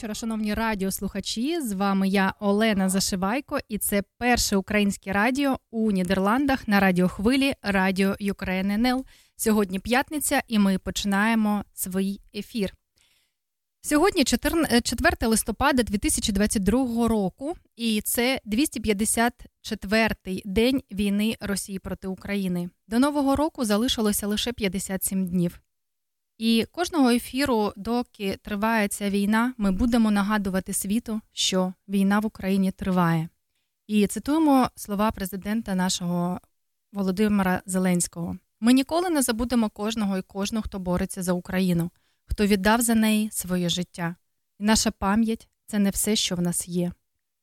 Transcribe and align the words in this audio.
Вечора, 0.00 0.14
шановні 0.14 0.54
радіослухачі. 0.54 1.60
З 1.60 1.72
вами 1.72 2.08
я 2.08 2.34
Олена 2.40 2.88
Зашивайко, 2.88 3.58
і 3.68 3.78
це 3.78 4.02
перше 4.18 4.56
українське 4.56 5.12
радіо 5.12 5.58
у 5.70 5.90
Нідерландах 5.90 6.68
на 6.68 6.80
радіохвилі 6.80 7.54
Радіо 7.62 8.16
ЮКРННЛ. 8.20 9.04
Сьогодні 9.36 9.78
п'ятниця, 9.78 10.42
і 10.48 10.58
ми 10.58 10.78
починаємо 10.78 11.64
свій 11.74 12.20
ефір. 12.34 12.74
Сьогодні 13.82 14.24
4 14.24 14.56
листопада 15.22 15.82
2022 15.82 17.08
року, 17.08 17.54
і 17.76 18.00
це 18.00 18.40
254-й 18.46 20.42
день 20.44 20.82
війни 20.92 21.36
Росії 21.40 21.78
проти 21.78 22.08
України. 22.08 22.70
До 22.86 22.98
нового 22.98 23.36
року 23.36 23.64
залишилося 23.64 24.26
лише 24.26 24.52
57 24.52 25.26
днів. 25.26 25.60
І 26.40 26.66
кожного 26.72 27.10
ефіру, 27.10 27.72
доки 27.76 28.36
триває 28.42 28.88
ця 28.88 29.10
війна, 29.10 29.54
ми 29.58 29.72
будемо 29.72 30.10
нагадувати 30.10 30.72
світу, 30.72 31.20
що 31.32 31.74
війна 31.88 32.18
в 32.18 32.26
Україні 32.26 32.72
триває. 32.72 33.28
І 33.86 34.06
цитуємо 34.06 34.70
слова 34.76 35.10
президента 35.10 35.74
нашого 35.74 36.40
Володимира 36.92 37.62
Зеленського: 37.66 38.36
ми 38.60 38.72
ніколи 38.72 39.10
не 39.10 39.22
забудемо 39.22 39.70
кожного 39.70 40.18
і 40.18 40.22
кожного, 40.22 40.62
хто 40.62 40.78
бореться 40.78 41.22
за 41.22 41.32
Україну, 41.32 41.90
хто 42.26 42.46
віддав 42.46 42.80
за 42.80 42.94
неї 42.94 43.28
своє 43.32 43.68
життя. 43.68 44.16
І 44.58 44.64
наша 44.64 44.90
пам'ять 44.90 45.48
це 45.66 45.78
не 45.78 45.90
все, 45.90 46.16
що 46.16 46.36
в 46.36 46.40
нас 46.40 46.68
є. 46.68 46.92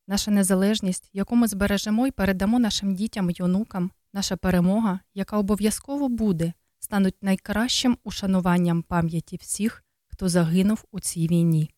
Наша 0.08 0.32
незалежність, 0.32 1.10
яку 1.14 1.36
ми 1.36 1.48
збережемо 1.48 2.08
і 2.08 2.12
передамо 2.12 2.60
нашим 2.60 2.96
дітям 2.96 3.30
і 3.30 3.44
онукам, 3.44 3.92
наша 4.14 4.36
перемога, 4.36 5.00
яка 5.14 5.38
обов'язково 5.38 6.10
буде 6.10 6.54
стануть 6.80 7.24
найкращим 7.24 7.98
ушануванням 8.04 8.82
пам'яті 8.82 9.38
всіх, 9.38 9.84
хто 10.08 10.30
загинув 10.30 10.84
у 10.92 11.00
цій 11.00 11.28
війні. 11.28 11.70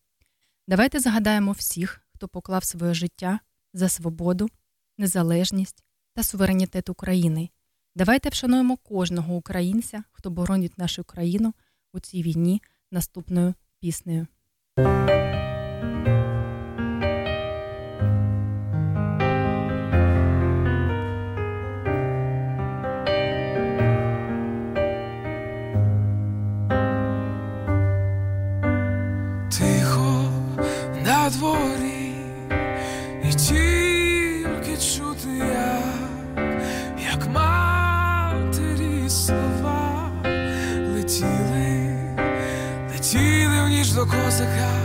Давайте 0.68 1.00
згадаємо 1.00 1.52
всіх, 1.52 2.00
хто 2.14 2.28
поклав 2.28 2.64
своє 2.64 2.94
життя 2.94 3.40
за 3.74 3.88
свободу, 3.88 4.48
незалежність 4.98 5.84
та 6.14 6.22
суверенітет 6.22 6.88
України. 6.88 7.48
Давайте 7.96 8.28
вшануємо 8.28 8.76
кожного 8.76 9.34
українця, 9.34 10.04
хто 10.12 10.30
боронить 10.30 10.78
нашу 10.78 11.04
країну 11.04 11.54
у 11.92 12.00
цій 12.00 12.22
війні 12.22 12.62
наступною 12.90 13.54
піснею. 13.80 14.26
a 44.40 44.46
high 44.46 44.79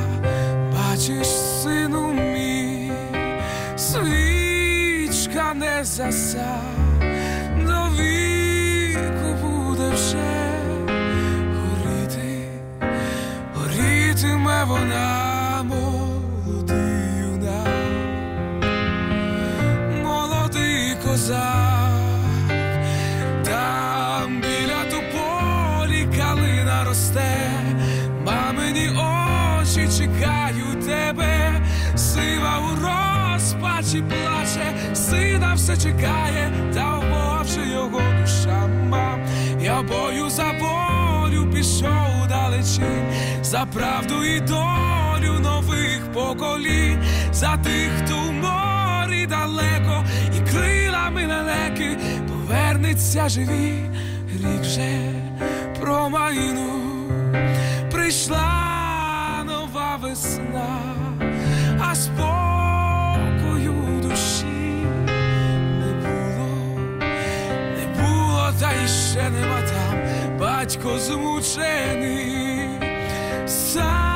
розпачі 33.95 34.03
плаче, 34.09 34.95
сина 34.95 35.53
все 35.53 35.77
чекає, 35.77 36.51
та 36.73 36.99
вмовче 36.99 37.69
його 37.73 38.01
душа 38.21 38.67
мам. 38.89 39.19
Я 39.61 39.81
бою 39.81 40.29
за 40.29 40.51
волю 40.51 41.51
пішов 41.53 42.27
далечінь, 42.29 43.13
за 43.41 43.65
правду 43.65 44.23
і 44.23 44.39
долю 44.39 45.39
нових 45.39 46.11
поколінь, 46.13 47.03
за 47.31 47.57
тих, 47.57 47.89
хто 48.03 48.15
в 48.15 48.33
морі 48.33 49.25
далеко 49.25 50.05
і 50.37 50.51
крилами 50.51 51.25
лелеки 51.25 51.97
повернеться 52.27 53.29
живі, 53.29 53.89
рік 54.33 54.61
вже 54.61 54.99
промайну 55.79 56.81
прийшла 57.91 59.43
нова 59.45 59.99
весна, 60.01 60.79
а 61.79 61.95
спокою 61.95 62.64
іще 69.15 69.29
нема 69.29 69.61
там 69.61 69.97
батько 70.39 70.99
змучений, 70.99 72.69
сам 73.47 74.14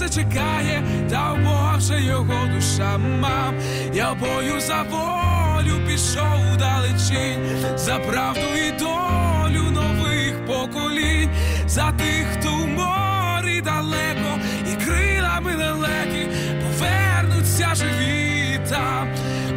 все 0.00 0.08
чекає, 0.08 0.82
та 1.10 1.32
вже 1.76 2.00
його 2.00 2.46
душа 2.54 2.98
мам. 2.98 3.54
Я 3.94 4.14
бою 4.14 4.60
за 4.60 4.82
волю 4.82 5.86
пішов 5.86 6.56
далечінь, 6.58 7.76
за 7.76 7.98
правду 7.98 8.46
і 8.68 8.70
долю 8.70 9.70
нових 9.70 10.46
поколінь, 10.46 11.30
за 11.66 11.92
тих, 11.92 12.26
хто 12.32 12.50
в 12.50 12.66
морі 12.66 13.60
далеко, 13.60 14.38
і 14.72 14.84
крилами 14.84 15.56
лелеки 15.56 16.28
повернуться 16.62 17.74
живі 17.74 18.60
там, 18.70 19.08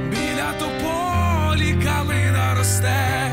біля 0.09 0.53
тополі 0.59 1.73
калина 1.83 2.55
росте, 2.57 3.32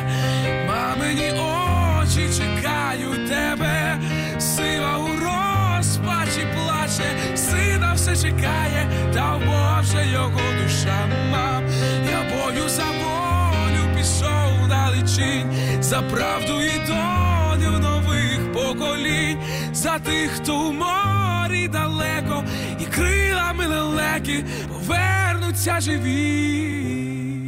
чекає, 8.23 8.89
та 9.15 9.39
Боже 9.39 10.07
його 10.13 10.41
душа 10.63 11.09
мав. 11.33 11.63
Я 12.11 12.21
бою 12.31 12.69
за 12.69 12.85
волю 12.85 13.97
пішов 13.97 14.69
далечінь, 14.69 15.53
за 15.81 16.03
правду 16.03 16.61
і 16.63 16.79
долю 16.87 17.79
нових 17.79 18.53
поколінь, 18.53 19.39
за 19.73 19.99
тих, 19.99 20.31
хто 20.31 20.59
в 20.59 20.73
морі 20.73 21.69
далеко, 21.69 22.45
і 22.81 22.85
крилами 22.85 23.67
лелеки 23.67 24.45
повернуться 24.69 25.81
живі. 25.81 27.40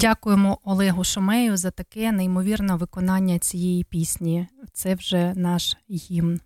Дякуємо 0.00 0.58
Олегу 0.62 1.04
Шомею 1.04 1.56
за 1.56 1.70
таке 1.70 2.12
неймовірне 2.12 2.74
виконання 2.74 3.38
цієї 3.38 3.84
пісні. 3.84 4.48
Це 4.72 4.94
вже 4.94 5.34
наш 5.34 5.76
гімн. 5.90 6.40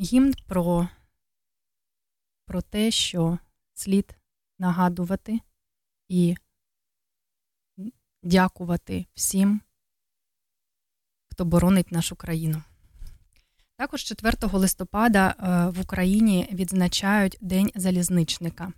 Гімн 0.00 0.34
про, 0.46 0.88
про 2.46 2.62
те, 2.62 2.90
що 2.90 3.38
слід 3.74 4.16
нагадувати 4.58 5.40
і 6.08 6.36
дякувати 8.22 9.06
всім, 9.14 9.60
хто 11.30 11.44
боронить 11.44 11.92
нашу 11.92 12.16
країну. 12.16 12.62
Також 13.76 14.04
4 14.04 14.36
листопада 14.42 15.34
е, 15.38 15.70
в 15.70 15.80
Україні 15.82 16.48
відзначають 16.52 17.38
День 17.40 17.70
залізничника. 17.74 18.72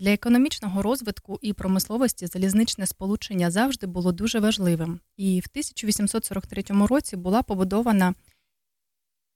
Для 0.00 0.12
економічного 0.12 0.82
розвитку 0.82 1.38
і 1.42 1.52
промисловості 1.52 2.26
залізничне 2.26 2.86
сполучення 2.86 3.50
завжди 3.50 3.86
було 3.86 4.12
дуже 4.12 4.40
важливим. 4.40 5.00
І 5.16 5.40
в 5.40 5.46
1843 5.50 6.62
році 6.68 7.16
була 7.16 7.42
побудована 7.42 8.14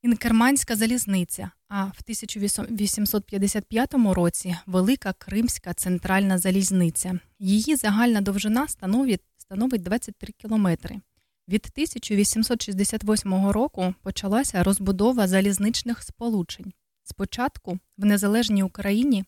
Інкерманська 0.03 0.77
залізниця, 0.77 1.51
а 1.69 1.85
в 1.85 1.99
1855 2.03 3.95
році 3.95 4.57
Велика 4.67 5.13
Кримська 5.13 5.75
центральна 5.75 6.39
залізниця. 6.39 7.19
Її 7.39 7.77
загальна 7.77 8.21
довжина 8.21 8.69
становить, 8.69 9.23
становить 9.39 9.83
23 9.83 10.33
кілометри. 10.33 11.01
Від 11.49 11.67
1868 11.73 13.47
року 13.51 13.95
почалася 14.03 14.63
розбудова 14.63 15.29
залізничних 15.29 16.03
сполучень. 16.03 16.73
Спочатку 17.05 17.79
в 17.99 18.05
незалежній 18.05 18.63
Україні 18.63 19.25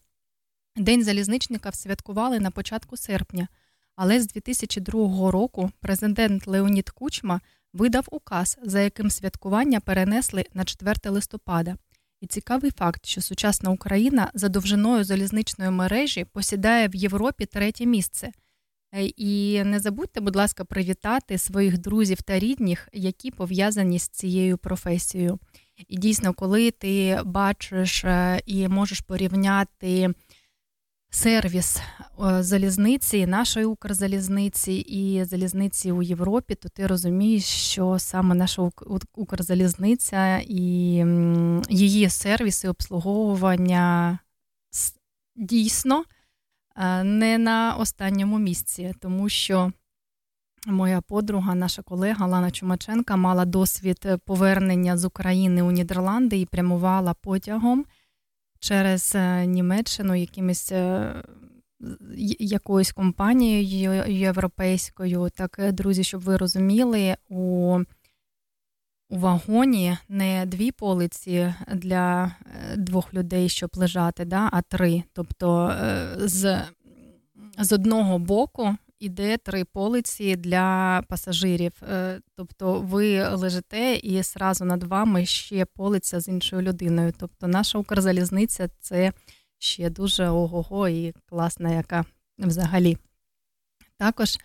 День 0.76 1.04
залізничника 1.04 1.72
святкували 1.72 2.40
на 2.40 2.50
початку 2.50 2.96
серпня, 2.96 3.48
але 3.96 4.20
з 4.20 4.26
2002 4.26 5.30
року 5.30 5.70
президент 5.80 6.46
Леонід 6.46 6.90
Кучма 6.90 7.40
видав 7.72 8.06
указ, 8.10 8.58
за 8.62 8.80
яким 8.80 9.10
святкування 9.10 9.80
перенесли 9.80 10.44
на 10.54 10.64
4 10.64 10.94
листопада. 11.04 11.76
І 12.20 12.26
цікавий 12.26 12.70
факт, 12.70 13.06
що 13.06 13.20
сучасна 13.20 13.70
Україна 13.70 14.30
за 14.34 14.48
довжиною 14.48 15.04
залізничної 15.04 15.70
мережі 15.70 16.24
посідає 16.24 16.88
в 16.88 16.94
Європі 16.94 17.46
третє 17.46 17.86
місце. 17.86 18.32
Е, 18.94 19.04
і 19.04 19.64
не 19.64 19.80
забудьте, 19.80 20.20
будь 20.20 20.36
ласка, 20.36 20.64
привітати 20.64 21.38
своїх 21.38 21.78
друзів 21.78 22.22
та 22.22 22.38
рідних, 22.38 22.88
які 22.92 23.30
пов'язані 23.30 23.98
з 23.98 24.08
цією 24.08 24.58
професією. 24.58 25.38
І 25.88 25.96
дійсно, 25.96 26.34
коли 26.34 26.70
ти 26.70 27.20
бачиш 27.24 28.04
е, 28.04 28.42
і 28.46 28.68
можеш 28.68 29.00
порівняти 29.00 30.14
сервіс 31.14 31.80
е, 32.26 32.42
залізниці, 32.42 33.26
нашої 33.26 33.66
Укрзалізниці 33.66 34.72
і 34.72 35.24
залізниці 35.24 35.92
у 35.92 36.02
Європі, 36.02 36.54
то 36.54 36.68
ти 36.68 36.86
розумієш, 36.86 37.44
що 37.44 37.98
саме 37.98 38.34
наша 38.34 38.70
Укрзалізниця 39.14 40.38
і 40.38 40.62
її 41.68 42.10
сервіси 42.10 42.68
обслуговування 42.68 44.18
дійсно 45.36 46.04
е, 46.76 47.04
не 47.04 47.38
на 47.38 47.76
останньому 47.78 48.38
місці, 48.38 48.94
тому 49.00 49.28
що. 49.28 49.72
Моя 50.66 51.00
подруга, 51.00 51.54
наша 51.54 51.82
колега 51.82 52.26
Лана 52.26 52.50
Чумаченка 52.50 53.16
мала 53.16 53.44
досвід 53.44 54.06
повернення 54.24 54.96
з 54.96 55.04
України 55.04 55.62
у 55.62 55.70
Нідерланди 55.70 56.38
і 56.38 56.46
прямувала 56.46 57.14
потягом 57.14 57.84
через 58.60 59.12
е, 59.14 59.46
Німеччину 59.46 60.14
якимось 60.14 60.72
е, 60.72 61.14
якоюсь 62.38 62.92
компанією 62.92 64.04
європейською. 64.12 65.28
Так, 65.34 65.56
е, 65.58 65.72
друзі, 65.72 66.04
щоб 66.04 66.20
ви 66.20 66.36
розуміли, 66.36 67.16
у 67.28 67.78
у 69.10 69.18
вагоні 69.18 69.96
не 70.08 70.46
дві 70.46 70.70
полиці 70.70 71.54
для 71.74 72.36
двох 72.76 73.14
людей, 73.14 73.48
щоб 73.48 73.70
лежати, 73.74 74.24
да, 74.24 74.48
а 74.52 74.62
три. 74.62 75.02
Тобто 75.12 75.74
з 76.18 76.62
з 77.58 77.72
одного 77.72 78.18
боку 78.18 78.76
іде 79.04 79.36
три 79.36 79.64
полиці 79.64 80.36
для 80.36 81.02
пасажирів. 81.08 81.72
Е, 81.82 82.20
тобто 82.36 82.80
ви 82.80 83.28
лежите 83.28 83.94
і 83.94 84.22
зразу 84.22 84.64
над 84.64 84.82
вами 84.82 85.26
ще 85.26 85.64
полиця 85.64 86.20
з 86.20 86.28
іншою 86.28 86.62
людиною. 86.62 87.12
Тобто 87.18 87.46
наша 87.46 87.78
Укрзалізниця 87.78 88.68
це 88.80 89.12
ще 89.58 89.90
дуже 89.90 90.28
ого-го 90.28 90.88
і 90.88 91.12
класна, 91.26 91.70
яка 91.70 92.04
взагалі. 92.38 92.98
Також 93.98 94.38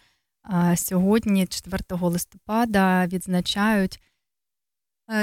сьогодні, 0.75 1.47
4 1.47 1.83
листопада, 1.89 3.07
відзначають 3.07 3.99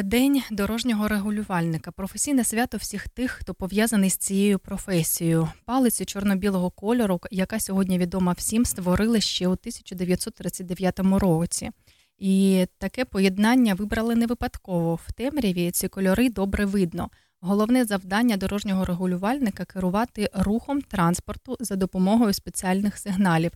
День 0.05 0.43
дорожнього 0.50 1.09
регулювальника, 1.09 1.90
професійне 1.90 2.45
свято 2.45 2.76
всіх 2.76 3.09
тих, 3.09 3.31
хто 3.31 3.55
пов'язаний 3.55 4.11
з 4.11 4.16
цією 4.16 4.59
професією. 4.59 5.49
Палицю 5.64 6.05
чорно-білого 6.05 6.71
кольору, 6.71 7.21
яка 7.31 7.61
сьогодні 7.61 7.99
відома 7.99 8.33
всім, 8.33 8.64
створили 8.64 9.21
ще 9.21 9.49
у 9.49 9.50
1939 9.50 11.00
році. 11.00 11.71
І 12.19 12.66
таке 12.78 13.05
поєднання 13.05 13.75
вибрали 13.75 14.14
не 14.14 14.26
випадково. 14.26 14.95
В 14.95 15.12
темряві 15.12 15.71
ці 15.71 15.88
кольори 15.88 16.28
добре 16.28 16.64
видно. 16.64 17.11
Головне 17.40 17.85
завдання 17.85 18.37
дорожнього 18.37 18.85
регулювальника 18.85 19.64
керувати 19.64 20.31
рухом 20.35 20.83
транспорту 20.83 21.57
за 21.61 21.76
допомогою 21.76 22.33
спеціальних 22.33 22.99
сигналів. 22.99 23.50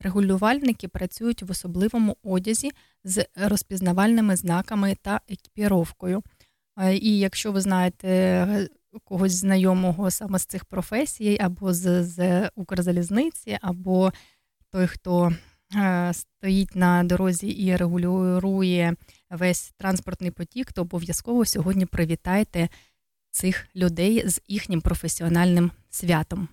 Регулювальники 0.00 0.88
працюють 0.88 1.42
в 1.42 1.50
особливому 1.50 2.16
одязі 2.22 2.70
з 3.04 3.26
розпізнавальними 3.36 4.36
знаками 4.36 4.96
та 5.02 5.20
екіпіровкою. 5.28 6.22
Е, 6.78 6.96
і 6.96 7.18
якщо 7.18 7.52
ви 7.52 7.60
знаєте 7.60 8.08
е, 8.08 8.68
когось 9.04 9.32
знайомого 9.32 10.10
саме 10.10 10.38
з 10.38 10.46
цих 10.46 10.64
професій, 10.64 11.38
або 11.40 11.74
з, 11.74 12.04
з 12.04 12.48
Укрзалізниці, 12.54 13.58
або 13.62 14.12
той, 14.70 14.86
хто 14.86 15.32
е, 15.76 16.12
стоїть 16.14 16.76
на 16.76 17.04
дорозі 17.04 17.48
і 17.48 17.76
регулює 17.76 18.94
весь 19.30 19.72
транспортний 19.78 20.30
потік, 20.30 20.72
то 20.72 20.82
обов'язково 20.82 21.44
сьогодні 21.44 21.86
привітайте 21.86 22.68
цих 23.30 23.68
людей 23.76 24.28
з 24.28 24.40
їхнім 24.48 24.80
професіональним 24.80 25.70
святом. 25.90 26.48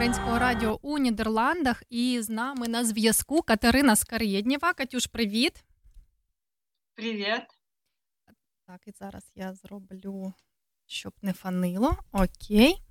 Українського 0.00 0.38
радіо 0.38 0.78
у 0.82 0.98
Нідерландах. 0.98 1.82
І 1.90 2.20
з 2.22 2.28
нами 2.30 2.68
на 2.68 2.84
зв'язку 2.84 3.42
Катерина 3.42 3.96
Скарєднєва. 3.96 4.72
Катюш, 4.72 5.06
привіт. 5.06 5.64
Привіт. 6.94 7.42
Так, 8.66 8.80
і 8.86 8.90
зараз 8.90 9.32
я 9.34 9.54
зроблю, 9.54 10.32
щоб 10.86 11.12
не 11.22 11.32
фанило. 11.32 11.96
Окей. 12.12 12.82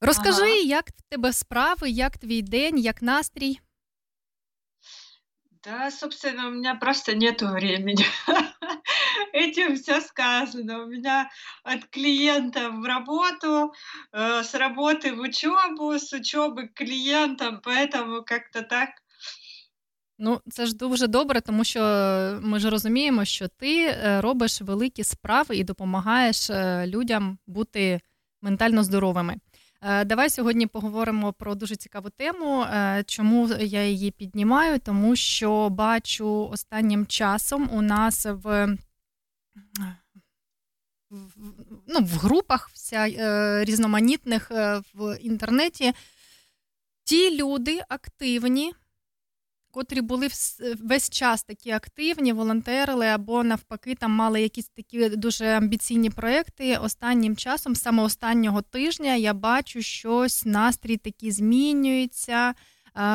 Розкажи, 0.00 0.42
Ага. 0.42 0.66
як 0.66 0.88
в 0.88 1.02
тебе 1.02 1.32
справи, 1.32 1.90
як 1.90 2.18
твій 2.18 2.42
день, 2.42 2.78
як 2.78 3.02
настрій? 3.02 3.60
Да, 5.63 5.91
собственно, 5.91 6.47
у 6.47 6.51
меня 6.51 6.75
просто 6.75 7.15
нету 7.15 7.47
времени. 7.47 8.05
Этим 9.33 9.75
все 9.75 10.01
сказано. 10.01 10.83
У 10.83 10.87
меня 10.87 11.29
от 11.63 11.85
клиента 11.85 12.69
в 12.69 12.85
работу, 12.85 13.73
э, 14.13 14.43
с 14.43 14.53
работы 14.53 15.13
в 15.13 15.19
учебу, 15.19 15.91
с 15.93 16.13
учебы 16.13 16.67
к 16.67 16.73
клиентам, 16.73 17.61
поэтому 17.61 18.23
как-то 18.23 18.61
так. 18.61 18.89
Ну, 20.19 20.41
це 20.49 20.65
ж 20.65 20.75
дуже 20.75 21.07
добре, 21.07 21.41
тому 21.41 21.63
що 21.63 21.81
ми 22.41 22.59
ж 22.59 22.69
розуміємо, 22.69 23.25
що 23.25 23.47
ти 23.47 23.85
е, 23.85 24.21
робиш 24.21 24.61
великі 24.61 25.03
справи 25.03 25.55
і 25.55 25.63
допомагаєш 25.63 26.49
е, 26.49 26.87
людям 26.87 27.37
бути 27.47 28.01
ментально 28.41 28.83
здоровими. 28.83 29.35
Е, 29.82 30.04
Давай 30.04 30.30
сьогодні 30.30 30.66
поговоримо 30.66 31.32
про 31.32 31.54
дуже 31.54 31.76
цікаву 31.76 32.10
тему. 32.10 32.62
Е, 32.62 33.04
Чому 33.06 33.48
я 33.48 33.86
її 33.86 34.10
піднімаю? 34.10 34.78
Тому 34.78 35.16
що 35.16 35.68
бачу 35.68 36.48
останнім 36.52 37.06
часом 37.06 37.68
у 37.72 37.82
нас 37.82 38.26
в, 38.26 38.76
в, 41.10 41.26
ну, 41.86 42.00
в 42.00 42.18
групах 42.18 42.70
вся, 42.72 43.08
е, 43.08 43.64
різноманітних 43.64 44.50
е, 44.50 44.82
в 44.94 45.18
інтернеті 45.20 45.92
ті 47.04 47.42
люди 47.42 47.82
активні, 47.88 48.72
котрі 49.72 50.00
були 50.00 50.28
весь 50.82 51.10
час 51.10 51.42
такі 51.42 51.70
активні, 51.70 52.32
волонтерили 52.32 53.06
або 53.06 53.44
навпаки 53.44 53.94
там 53.94 54.10
мали 54.10 54.42
якісь 54.42 54.68
такі 54.68 55.08
дуже 55.08 55.46
амбіційні 55.46 56.10
проекти. 56.10 56.76
Останнім 56.76 57.36
часом, 57.36 57.74
саме 57.74 58.02
останнього 58.02 58.62
тижня, 58.62 59.14
я 59.14 59.34
бачу, 59.34 59.82
щось 59.82 60.44
настрій 60.44 60.96
такий 60.96 61.30
змінюється. 61.30 62.54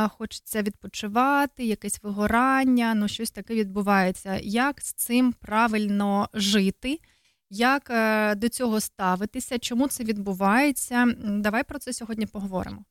Хочеться 0.09 0.61
відпочивати, 0.61 1.65
якесь 1.65 2.03
вигорання, 2.03 2.93
ну 2.93 3.07
щось 3.07 3.31
таке 3.31 3.55
відбувається. 3.55 4.39
Як 4.43 4.81
з 4.81 4.93
цим 4.93 5.33
правильно 5.33 6.29
жити? 6.33 6.99
Як 7.49 7.89
е, 7.89 8.35
до 8.35 8.49
цього 8.49 8.79
ставитися? 8.79 9.59
Чому 9.59 9.87
це 9.87 10.03
відбувається? 10.03 11.05
Давай 11.23 11.63
про 11.63 11.79
це 11.79 11.93
сьогодні 11.93 12.25
поговоримо. 12.25 12.85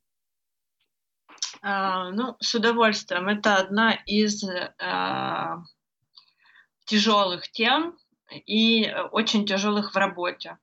А, 1.68 2.10
ну, 2.12 2.36
с 2.38 2.54
удовольствием. 2.54 3.26
Это 3.26 3.56
одна 3.56 3.92
из 4.06 4.44
а, 4.78 5.64
тяжелых 6.84 7.50
тем 7.50 7.96
и 8.30 8.94
очень 9.10 9.44
тяжелых 9.46 9.92
в 9.92 9.96
работе. 9.96 10.58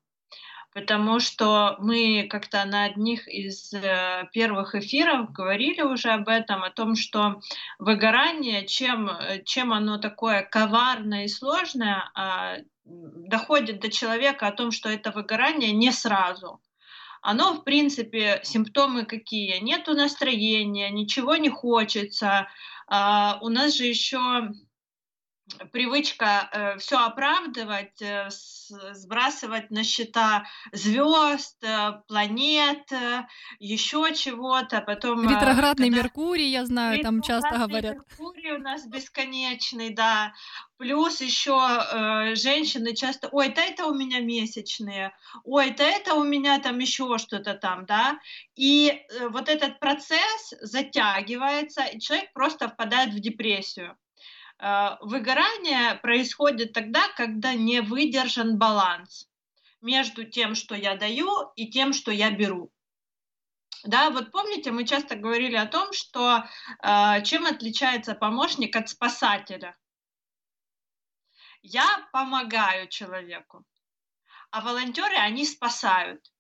Потому 0.74 1.20
что 1.20 1.76
мы 1.80 2.26
как-то 2.32 2.64
на 2.64 2.86
одних 2.86 3.28
из 3.28 3.74
э, 3.74 4.28
первых 4.32 4.76
эфиров 4.76 5.32
говорили 5.32 5.82
уже 5.82 6.10
об 6.10 6.30
этом, 6.30 6.64
о 6.64 6.72
том, 6.72 6.96
что 6.96 7.42
выгорание, 7.80 8.66
чем, 8.66 9.12
чем 9.46 9.74
оно 9.74 9.98
такое 9.98 10.42
коварное 10.42 11.26
и 11.26 11.28
сложное, 11.28 12.10
а, 12.16 12.60
доходит 12.86 13.82
до 13.82 13.92
человека 13.92 14.48
о 14.48 14.54
том, 14.54 14.72
что 14.72 14.88
это 14.88 15.12
выгорание 15.12 15.74
не 15.74 15.92
сразу. 15.92 16.62
Оно, 17.24 17.54
в 17.54 17.64
принципе, 17.64 18.42
симптомы 18.44 19.06
какие? 19.06 19.60
Нету 19.60 19.94
настроения, 19.94 20.90
ничего 20.90 21.38
не 21.38 21.50
хочется. 21.50 22.50
А, 22.88 23.40
у 23.42 23.48
нас 23.48 23.76
же 23.76 23.86
еще 23.86 24.52
привычка 25.72 26.76
все 26.80 26.98
оправдывать, 26.98 28.02
э, 28.02 28.30
с- 28.30 28.72
сбрасывать 28.94 29.72
на 29.72 29.84
счета 29.84 30.44
звезд, 30.72 31.64
э, 31.64 31.94
планет, 32.08 32.92
еще 33.60 34.14
чего-то. 34.14 34.82
Потом, 34.82 35.28
э, 35.28 35.30
Ретроградний 35.30 35.90
когда- 35.90 36.02
Меркурій, 36.02 36.50
я 36.52 36.66
знаю, 36.66 37.02
там 37.04 37.22
часто 37.22 37.50
Ретроградный 37.50 37.68
говорять. 37.68 37.98
Меркурий 37.98 38.54
у 38.54 38.60
нас 38.60 38.86
бесконечный, 38.88 39.90
да. 39.90 40.34
Плюс 40.78 41.22
еще 41.22 41.54
э, 41.54 42.36
женщины 42.36 42.94
часто, 42.94 43.30
ой, 43.32 43.50
да 43.50 43.62
это 43.66 43.86
у 43.86 43.94
меня 43.96 44.20
месячные, 44.20 45.12
ой, 45.44 45.72
да 45.72 45.84
это 45.84 46.14
у 46.16 46.24
меня 46.24 46.60
там 46.60 46.80
еще 46.80 47.18
что-то 47.18 47.54
там, 47.54 47.86
да. 47.86 48.20
И 48.56 48.90
э, 48.90 49.28
вот 49.30 49.50
этот 49.50 49.80
процесс 49.80 50.54
затягивается, 50.62 51.84
и 51.84 52.00
человек 52.00 52.34
просто 52.34 52.68
впадает 52.68 53.14
в 53.14 53.20
депрессию. 53.20 53.96
Э, 54.64 54.96
выгорание 55.02 55.96
происходит 55.96 56.72
тогда, 56.72 57.10
когда 57.18 57.54
не 57.54 57.82
выдержан 57.82 58.58
баланс 58.58 59.30
между 59.82 60.24
тем, 60.24 60.56
что 60.56 60.74
я 60.74 60.96
даю, 60.96 61.52
и 61.58 61.70
тем, 61.70 61.92
что 61.92 62.12
я 62.12 62.32
беру. 62.32 62.72
Да, 63.84 64.10
вот 64.10 64.32
помните, 64.32 64.72
мы 64.72 64.86
часто 64.86 65.18
говорили 65.18 65.58
о 65.58 65.66
том, 65.66 65.92
что 65.92 66.46
э, 66.82 67.24
чем 67.24 67.46
отличается 67.46 68.16
помощник 68.16 68.74
от 68.78 68.88
спасателя? 68.88 69.76
Я 71.62 72.08
помогаю 72.14 72.88
человеку, 72.88 73.66
а 74.50 74.62
волонтеры, 74.62 75.16
они 75.18 75.46
спасают. 75.46 76.32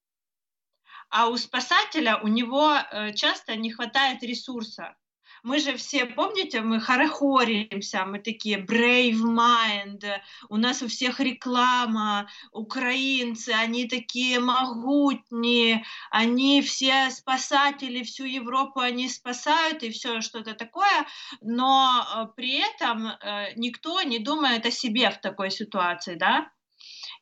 А 1.10 1.28
у 1.28 1.36
спасателя 1.36 2.20
у 2.20 2.28
него 2.28 2.74
э, 2.74 3.14
часто 3.14 3.58
не 3.58 3.70
хватает 3.70 4.24
ресурса. 4.24 4.96
Мы 5.44 5.60
же 5.60 5.76
все, 5.76 6.06
помните, 6.06 6.62
мы 6.62 6.80
хорохоримся, 6.80 8.06
мы 8.06 8.20
такие 8.20 8.60
brave 8.60 9.22
mind, 9.22 10.02
у 10.48 10.56
нас 10.56 10.82
у 10.82 10.88
всех 10.88 11.20
реклама, 11.20 12.30
украинцы, 12.54 13.50
они 13.50 13.90
такие 13.90 14.40
могутние, 14.40 15.84
они 16.12 16.62
все 16.62 17.10
спасатели, 17.10 18.04
всю 18.04 18.24
Европу 18.24 18.80
они 18.80 19.10
спасают 19.10 19.84
и 19.84 19.90
все 19.90 20.22
что-то 20.22 20.54
такое, 20.54 21.06
но 21.42 21.90
э, 21.92 22.28
при 22.38 22.62
этом 22.62 23.08
э, 23.08 23.54
никто 23.58 24.02
не 24.02 24.20
думает 24.20 24.66
о 24.66 24.72
себе 24.72 25.10
в 25.12 25.20
такой 25.20 25.52
ситуации, 25.52 26.16
да? 26.16 26.53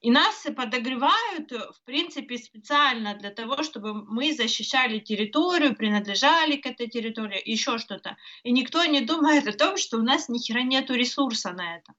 И 0.01 0.09
нас 0.09 0.47
подогревают, 0.55 1.51
в 1.51 1.83
принципе, 1.85 2.37
специально 2.37 3.13
для 3.13 3.29
того, 3.29 3.61
чтобы 3.61 3.93
мы 3.93 4.33
защищали 4.33 4.97
территорию, 4.97 5.75
принадлежали 5.75 6.57
к 6.57 6.65
этой 6.65 6.87
территории, 6.87 7.39
еще 7.45 7.77
что-то. 7.77 8.17
И 8.41 8.51
никто 8.51 8.83
не 8.85 9.01
думает 9.01 9.47
о 9.47 9.53
том, 9.53 9.77
что 9.77 9.97
у 9.97 10.01
нас 10.01 10.27
ни 10.27 10.39
хера 10.39 10.63
нету 10.63 10.95
ресурса 10.95 11.51
на 11.51 11.77
это. 11.77 11.93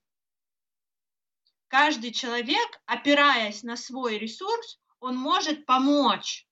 Каждый 1.69 2.13
человек, 2.13 2.81
опираясь 2.87 3.63
на 3.63 3.77
свой 3.77 4.19
ресурс, 4.19 4.81
он 4.99 5.17
может 5.17 5.65
помочь. 5.65 6.47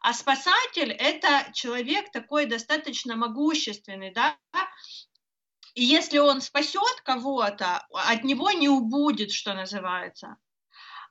А 0.00 0.12
спасатель– 0.12 0.90
это 0.98 1.52
человек 1.52 2.10
такой 2.10 2.46
достаточно 2.46 3.14
могущественный, 3.14 4.12
да, 4.12 4.36
и 5.74 5.84
если 5.84 6.18
он 6.18 6.40
спасет 6.40 7.00
кого-то, 7.04 7.86
от 7.92 8.24
него 8.24 8.50
не 8.50 8.68
убудет, 8.68 9.32
что 9.32 9.54
называется. 9.54 10.36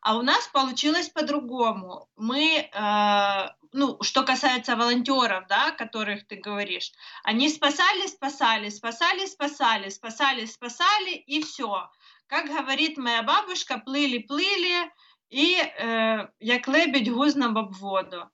А 0.01 0.17
у 0.17 0.21
нас 0.21 0.47
получилось 0.47 1.09
по-другому. 1.09 2.09
Мы, 2.15 2.69
э, 2.71 3.49
ну, 3.73 3.97
что 4.01 4.23
касается 4.23 4.77
волонтеров, 4.77 5.47
да, 5.47 5.67
о 5.67 5.71
которых 5.71 6.25
ты 6.25 6.37
говоришь, 6.37 6.91
они 7.23 7.49
спасали, 7.49 8.07
спасали, 8.07 8.69
спасали, 8.69 9.25
спасали, 9.25 9.89
спасали, 9.89 10.45
спасали, 10.45 11.11
и 11.11 11.43
все. 11.43 11.89
Как 12.27 12.47
говорит 12.47 12.97
моя 12.97 13.23
бабушка, 13.23 13.77
плыли, 13.77 14.19
плыли, 14.19 14.89
и 15.29 15.57
э, 15.57 16.27
як 16.39 16.67
лебедь 16.67 17.11
гузном 17.11 17.57
об 17.57 17.73
воду. 17.73 18.29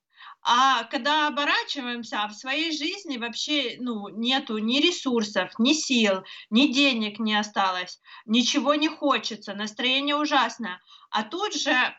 А 0.48 0.84
когда 0.84 1.28
оборачиваемся, 1.28 2.28
в 2.28 2.36
своей 2.36 2.72
жизни 2.72 3.18
вообще 3.18 3.78
ну, 3.80 4.10
нету 4.10 4.60
ни 4.60 4.80
ресурсов, 4.80 5.52
ни 5.58 5.74
сил, 5.74 6.24
ни 6.52 6.68
денег 6.68 7.18
не 7.18 7.34
осталось, 7.34 8.00
ничего 8.28 8.76
не 8.76 8.88
хочется, 8.88 9.56
настроение 9.56 10.16
ужасное. 10.16 10.80
А 11.10 11.24
тут 11.24 11.56
же 11.56 11.72
э, 11.72 11.96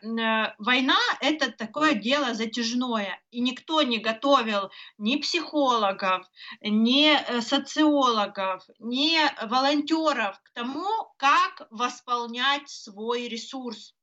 война– 0.59 0.97
это 1.19 1.51
такое 1.51 1.93
дело 1.93 2.33
затяжное, 2.35 3.21
и 3.31 3.41
никто 3.41 3.81
не 3.81 3.97
готовил 3.97 4.71
ни 4.97 5.17
психологов, 5.17 6.25
ни 6.61 7.09
э, 7.09 7.41
социологов, 7.41 8.63
ни 8.79 9.17
волонтеров 9.45 10.39
к 10.41 10.53
тому, 10.53 10.87
как 11.17 11.67
восполнять 11.69 12.69
свой 12.69 13.27
ресурс. 13.27 13.93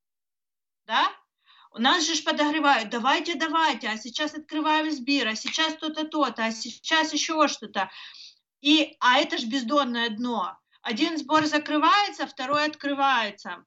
Да? 0.87 1.11
Нас 1.77 2.07
же 2.07 2.23
подогревают, 2.23 2.91
давайте, 2.91 3.35
давайте, 3.35 3.89
а 3.89 3.97
сейчас 3.97 4.35
открываем 4.35 4.91
Сбир, 4.93 5.29
а 5.29 5.35
сейчас 5.35 5.75
то-то, 5.75 6.07
то-то, 6.07 6.45
а 6.45 6.53
сейчас 6.53 7.13
еще 7.13 7.49
что-то. 7.49 7.91
И, 8.61 8.97
а 9.01 9.19
это 9.19 9.39
же 9.39 9.47
бездонное 9.47 10.09
дно. 10.11 10.57
Один 10.83 11.19
сбор 11.19 11.47
закрывается, 11.47 12.27
второй 12.27 12.67
открывается. 12.67 13.65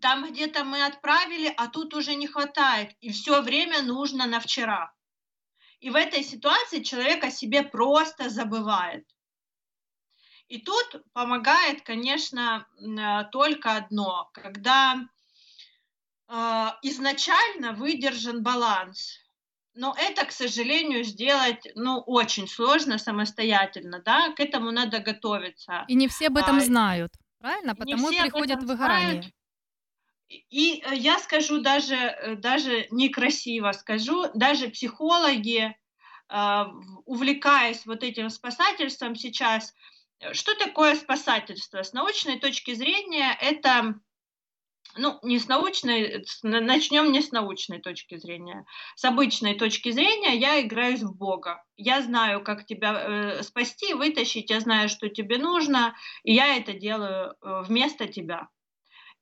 Там 0.00 0.30
где-то 0.30 0.64
мы 0.64 0.84
отправили, 0.84 1.52
а 1.56 1.68
тут 1.68 1.94
уже 1.94 2.14
не 2.14 2.26
хватает. 2.26 2.96
И 3.00 3.12
все 3.12 3.42
время 3.42 3.82
нужно 3.82 4.26
на 4.26 4.40
вчера. 4.40 4.92
И 5.78 5.90
в 5.90 5.94
этой 5.94 6.24
ситуации 6.24 6.82
человек 6.82 7.22
о 7.22 7.30
себе 7.30 7.62
просто 7.62 8.28
забывает. 8.28 9.06
И 10.48 10.58
тут 10.58 11.04
помогает, 11.12 11.82
конечно, 11.82 12.66
только 13.30 13.76
одно, 13.76 14.30
когда 14.34 15.08
изначально 16.82 17.72
выдержан 17.72 18.42
баланс. 18.42 19.18
Но 19.74 19.94
это, 19.98 20.26
к 20.26 20.32
сожалению, 20.32 21.04
сделать, 21.04 21.66
ну, 21.74 21.98
очень 22.00 22.48
сложно 22.48 22.98
самостоятельно, 22.98 24.00
да, 24.04 24.32
к 24.32 24.40
этому 24.40 24.70
надо 24.72 24.98
готовиться. 24.98 25.84
И 25.88 25.94
не 25.94 26.08
все 26.08 26.26
об 26.26 26.36
этом 26.36 26.58
а, 26.58 26.60
знают, 26.60 27.12
правильно? 27.38 27.74
Потому 27.74 28.10
и 28.10 28.20
приходят 28.20 28.62
выгорание. 28.62 29.22
Знают. 29.22 29.34
И 30.30 30.82
э, 30.84 30.94
я 30.94 31.18
скажу 31.18 31.60
даже, 31.60 31.94
э, 31.94 32.36
даже 32.36 32.86
некрасиво 32.90 33.72
скажу, 33.72 34.30
даже 34.34 34.68
психологи, 34.68 35.76
а, 36.28 36.70
увлекаясь 37.06 37.84
вот 37.86 38.04
этим 38.04 38.30
спасательством 38.30 39.16
сейчас, 39.16 39.74
э, 40.20 40.32
что 40.32 40.54
такое 40.54 40.94
спасательство? 40.94 41.82
С 41.82 41.92
научной 41.92 42.38
точки 42.38 42.74
зрения 42.74 43.36
это 43.40 44.00
ну, 44.96 45.18
не 45.22 45.38
с 45.38 45.48
научной, 45.48 46.24
начнем 46.42 47.12
не 47.12 47.22
с 47.22 47.32
научной 47.32 47.80
точки 47.80 48.16
зрения. 48.16 48.64
С 48.96 49.04
обычной 49.04 49.54
точки 49.54 49.90
зрения 49.90 50.36
я 50.36 50.60
играюсь 50.60 51.02
в 51.02 51.16
Бога. 51.16 51.62
Я 51.76 52.02
знаю, 52.02 52.42
как 52.42 52.66
тебя 52.66 52.92
э, 52.92 53.42
спасти, 53.42 53.94
вытащить, 53.94 54.50
я 54.50 54.60
знаю, 54.60 54.88
что 54.88 55.08
тебе 55.08 55.38
нужно, 55.38 55.94
и 56.24 56.34
я 56.34 56.56
это 56.56 56.72
делаю 56.72 57.34
э, 57.40 57.62
вместо 57.66 58.06
тебя. 58.06 58.48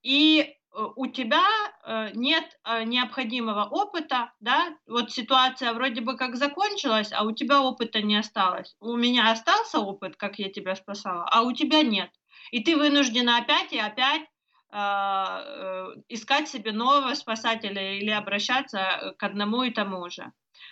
И 0.02 0.40
э, 0.40 0.54
у 0.72 1.06
тебя 1.06 1.44
э, 1.84 2.10
нет 2.14 2.44
э, 2.64 2.84
необходимого 2.84 3.64
опыта, 3.64 4.32
да, 4.40 4.76
вот 4.86 5.10
ситуация 5.12 5.72
вроде 5.72 6.00
бы 6.00 6.16
как 6.16 6.36
закончилась, 6.36 7.10
а 7.12 7.24
у 7.24 7.32
тебя 7.32 7.62
опыта 7.62 8.00
не 8.02 8.16
осталось. 8.16 8.76
У 8.80 8.96
меня 8.96 9.30
остался 9.30 9.80
опыт, 9.80 10.16
как 10.16 10.38
я 10.38 10.50
тебя 10.50 10.76
спасала, 10.76 11.28
а 11.30 11.42
у 11.42 11.52
тебя 11.52 11.82
нет. 11.82 12.10
И 12.50 12.62
ты 12.62 12.76
вынуждена 12.76 13.38
опять 13.38 13.72
и 13.72 13.78
опять 13.78 14.22
искать 14.70 16.48
себе 16.48 16.72
нового 16.72 17.14
спасателя 17.14 17.96
или 17.96 18.10
обращаться 18.10 19.14
к 19.18 19.22
одному 19.22 19.62
и 19.62 19.70
тому 19.70 20.10
же. 20.10 20.30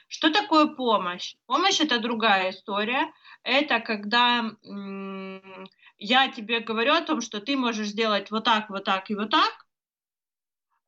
Что 0.08 0.30
такое 0.30 0.66
помощь? 0.66 1.34
Помощь 1.46 1.80
это 1.80 1.98
другая 1.98 2.50
история. 2.50 3.10
Это 3.42 3.80
когда 3.80 4.50
я 5.98 6.28
тебе 6.28 6.60
говорю 6.60 6.92
о 6.92 7.00
том, 7.00 7.20
что 7.20 7.40
ты 7.40 7.56
можешь 7.56 7.88
сделать 7.88 8.30
вот 8.30 8.44
так, 8.44 8.68
вот 8.70 8.84
так 8.84 9.10
и 9.10 9.14
вот 9.14 9.30
так, 9.30 9.66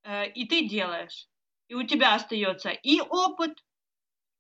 э, 0.05 0.31
и 0.31 0.47
ты 0.47 0.69
делаешь. 0.69 1.29
И 1.69 1.75
у 1.75 1.83
тебя 1.83 2.15
остается 2.15 2.71
и 2.71 3.01
опыт, 3.01 3.65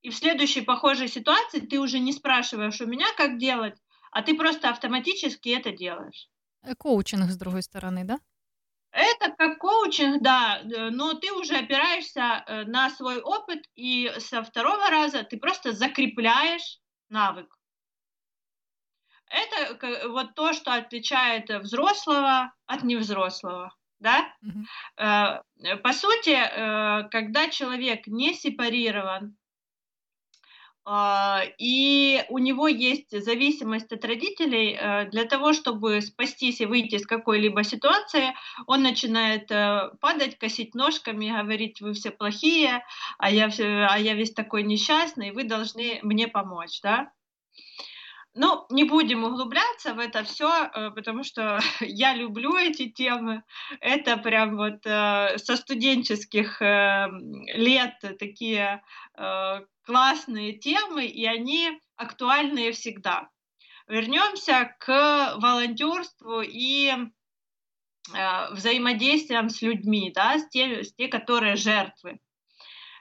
и 0.02 0.10
в 0.10 0.16
следующей 0.16 0.62
похожей 0.62 1.08
ситуации 1.08 1.60
ты 1.60 1.78
уже 1.80 1.98
не 1.98 2.12
спрашиваешь 2.12 2.80
у 2.80 2.86
меня, 2.86 3.06
как 3.16 3.38
делать, 3.38 3.78
а 4.10 4.22
ты 4.22 4.36
просто 4.36 4.70
автоматически 4.70 5.50
это 5.50 5.72
делаешь. 5.72 6.28
Э, 6.62 6.74
коучинг, 6.74 7.30
с 7.30 7.36
другой 7.36 7.62
стороны, 7.62 8.04
да? 8.04 8.18
Это 8.98 9.30
как 9.38 9.58
коучинг, 9.58 10.22
да, 10.22 10.60
э, 10.60 10.90
но 10.90 11.14
ты 11.14 11.32
уже 11.32 11.54
опираешься 11.54 12.42
э, 12.46 12.64
на 12.64 12.90
свой 12.90 13.20
опыт, 13.20 13.64
и 13.76 14.12
со 14.18 14.42
второго 14.42 14.90
раза 14.90 15.22
ты 15.22 15.38
просто 15.38 15.70
закрепляешь 15.70 16.80
навык. 17.08 17.46
Это 19.30 20.08
вот 20.08 20.34
то, 20.34 20.52
что 20.52 20.74
отличает 20.74 21.48
взрослого 21.48 22.52
от 22.66 22.82
невзрослого. 22.82 23.72
Да? 24.00 24.32
Mm-hmm. 24.42 25.76
По 25.82 25.92
сути, 25.92 26.32
когда 27.10 27.48
человек 27.50 28.06
не 28.06 28.32
сепарирован 28.32 29.36
и 31.58 32.24
у 32.30 32.38
него 32.38 32.66
есть 32.66 33.10
зависимость 33.22 33.92
от 33.92 34.04
родителей. 34.04 34.74
Э, 34.78 35.10
для 35.10 35.24
того, 35.24 35.52
чтобы 35.52 36.00
спастись 36.00 36.60
и 36.60 36.66
выйти 36.66 36.94
из 36.94 37.06
какой-либо 37.06 37.62
ситуации, 37.62 38.34
он 38.66 38.82
начинает 38.82 39.50
э, 39.50 39.90
падать, 40.00 40.38
косить 40.38 40.74
ножками, 40.74 41.28
говорить, 41.42 41.82
вы 41.82 41.92
все 41.92 42.10
плохие, 42.10 42.84
а 43.18 43.30
я, 43.30 43.50
все, 43.50 43.86
а 43.90 43.98
я 43.98 44.14
весь 44.14 44.32
такой 44.32 44.62
несчастный, 44.62 45.32
вы 45.32 45.44
должны 45.44 46.00
мне 46.02 46.26
помочь. 46.26 46.80
Да? 46.82 47.12
Ну, 48.32 48.64
не 48.70 48.84
будем 48.84 49.24
углубляться 49.24 49.92
в 49.92 49.98
это 49.98 50.24
все, 50.24 50.70
э, 50.72 50.90
потому 50.92 51.22
что 51.22 51.60
я 51.80 52.14
люблю 52.14 52.56
эти 52.56 52.88
темы. 52.88 53.42
Это 53.80 54.16
прям 54.16 54.56
вот 54.56 54.84
со 54.84 55.56
студенческих 55.56 56.62
лет 56.62 57.94
такие 58.18 58.82
классные 59.88 60.52
темы, 60.52 61.06
и 61.06 61.24
они 61.24 61.80
актуальные 61.96 62.72
всегда. 62.72 63.30
Вернемся 63.86 64.76
к 64.78 65.36
волонтерству 65.38 66.42
и 66.42 66.90
э, 66.90 68.50
взаимодействиям 68.52 69.48
с 69.48 69.62
людьми, 69.62 70.12
да, 70.14 70.38
с, 70.38 70.46
те, 70.50 70.84
с 70.84 70.92
те, 70.94 71.08
которые 71.08 71.56
жертвы. 71.56 72.20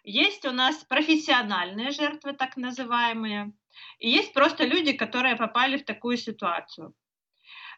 Есть 0.06 0.46
у 0.46 0.52
нас 0.52 0.78
профессиональные 0.86 1.92
жертвы, 1.92 2.32
так 2.32 2.56
называемые, 2.56 3.52
и 4.00 4.10
есть 4.10 4.32
просто 4.32 4.64
люди, 4.64 4.94
которые 4.94 5.36
попали 5.36 5.76
в 5.76 5.84
такую 5.84 6.16
ситуацию. 6.16 6.94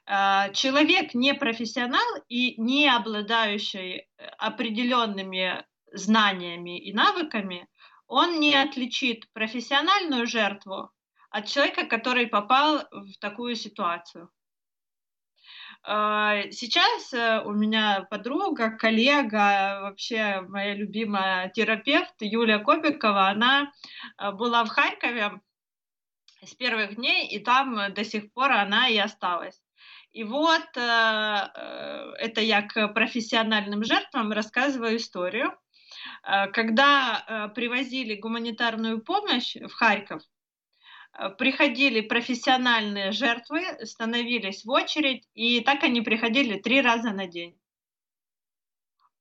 Э, 0.05 0.53
человек 0.53 1.15
не 1.15 1.33
профессионал 1.33 2.07
и 2.27 2.61
не 2.61 2.87
обладающий 2.87 4.07
определенными 4.37 5.65
знаниями 5.91 6.79
и 6.79 6.93
навыками, 6.93 7.67
он 8.09 8.39
не 8.41 8.55
отличит 8.55 9.31
профессиональную 9.31 10.27
жертву 10.27 10.91
от 11.29 11.47
человека, 11.47 11.85
который 11.85 12.27
попал 12.27 12.83
в 12.91 13.13
такую 13.19 13.55
ситуацию. 13.55 14.29
Э, 15.87 16.51
сейчас 16.51 17.13
э, 17.13 17.41
у 17.45 17.53
меня 17.53 18.05
подруга, 18.09 18.71
коллега, 18.71 19.79
вообще 19.83 20.41
моя 20.41 20.75
любимая 20.75 21.49
терапевт 21.49 22.15
Юлия 22.19 22.59
Кобикова, 22.59 23.29
она 23.29 23.71
была 24.17 24.65
в 24.65 24.69
Харькове 24.69 25.39
с 26.43 26.53
первых 26.55 26.95
дней, 26.95 27.27
и 27.27 27.39
там 27.39 27.93
до 27.93 28.03
сих 28.03 28.33
пор 28.33 28.51
она 28.51 28.89
и 28.89 28.97
осталась. 28.97 29.61
И 30.11 30.23
вот 30.23 30.65
э, 30.75 30.79
э, 30.81 32.13
это 32.17 32.41
я 32.41 32.63
к 32.63 32.87
профессиональным 32.89 33.83
жертвам 33.83 34.31
рассказываю 34.31 34.97
историю. 34.97 35.55
Э, 36.23 36.47
когда 36.47 37.51
привозили 37.55 38.15
гуманитарную 38.15 39.01
помощь 39.01 39.55
в 39.55 39.71
Харьков, 39.71 40.21
приходили 41.37 42.01
профессиональные 42.01 43.11
жертвы, 43.11 43.61
становились 43.85 44.63
в 44.63 44.69
очередь, 44.69 45.27
и 45.33 45.59
так 45.61 45.83
они 45.83 46.01
приходили 46.01 46.59
три 46.59 46.81
раза 46.81 47.11
на 47.11 47.25
день 47.27 47.59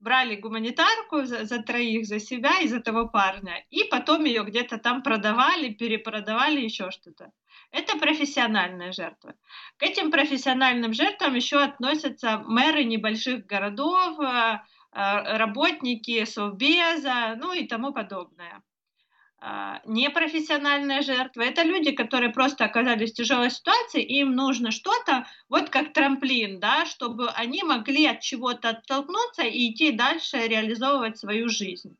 брали 0.00 0.36
гуманитарку 0.36 1.24
за, 1.24 1.44
за 1.44 1.62
троих, 1.62 2.06
за 2.06 2.20
себя 2.20 2.60
и 2.60 2.68
за 2.68 2.80
того 2.80 3.08
парня, 3.08 3.64
и 3.70 3.84
потом 3.84 4.24
ее 4.24 4.44
где-то 4.44 4.78
там 4.78 5.02
продавали, 5.02 5.70
перепродавали, 5.70 6.60
еще 6.60 6.90
что-то. 6.90 7.32
Это 7.70 7.98
профессиональная 7.98 8.92
жертва. 8.92 9.34
К 9.76 9.82
этим 9.82 10.10
профессиональным 10.10 10.94
жертвам 10.94 11.34
еще 11.34 11.58
относятся 11.58 12.38
мэры 12.38 12.84
небольших 12.84 13.44
городов, 13.46 14.18
э, 14.20 14.24
э, 14.24 14.58
работники 14.92 16.24
Совбеза, 16.24 17.36
ну 17.36 17.52
и 17.52 17.66
тому 17.66 17.92
подобное. 17.92 18.62
А, 19.40 19.80
непрофессиональная 19.84 21.00
жертва. 21.02 21.42
Это 21.42 21.62
люди, 21.62 21.92
которые 21.92 22.32
просто 22.32 22.64
оказались 22.64 23.12
в 23.12 23.14
тяжелой 23.14 23.50
ситуации, 23.50 24.02
им 24.02 24.34
нужно 24.34 24.72
что-то, 24.72 25.28
вот 25.48 25.70
как 25.70 25.92
трамплин, 25.92 26.58
да, 26.58 26.86
чтобы 26.86 27.30
они 27.30 27.62
могли 27.62 28.06
от 28.06 28.20
чего-то 28.20 28.70
оттолкнуться 28.70 29.42
и 29.42 29.70
идти 29.70 29.92
дальше 29.92 30.38
реализовывать 30.38 31.18
свою 31.18 31.48
жизнь. 31.48 31.96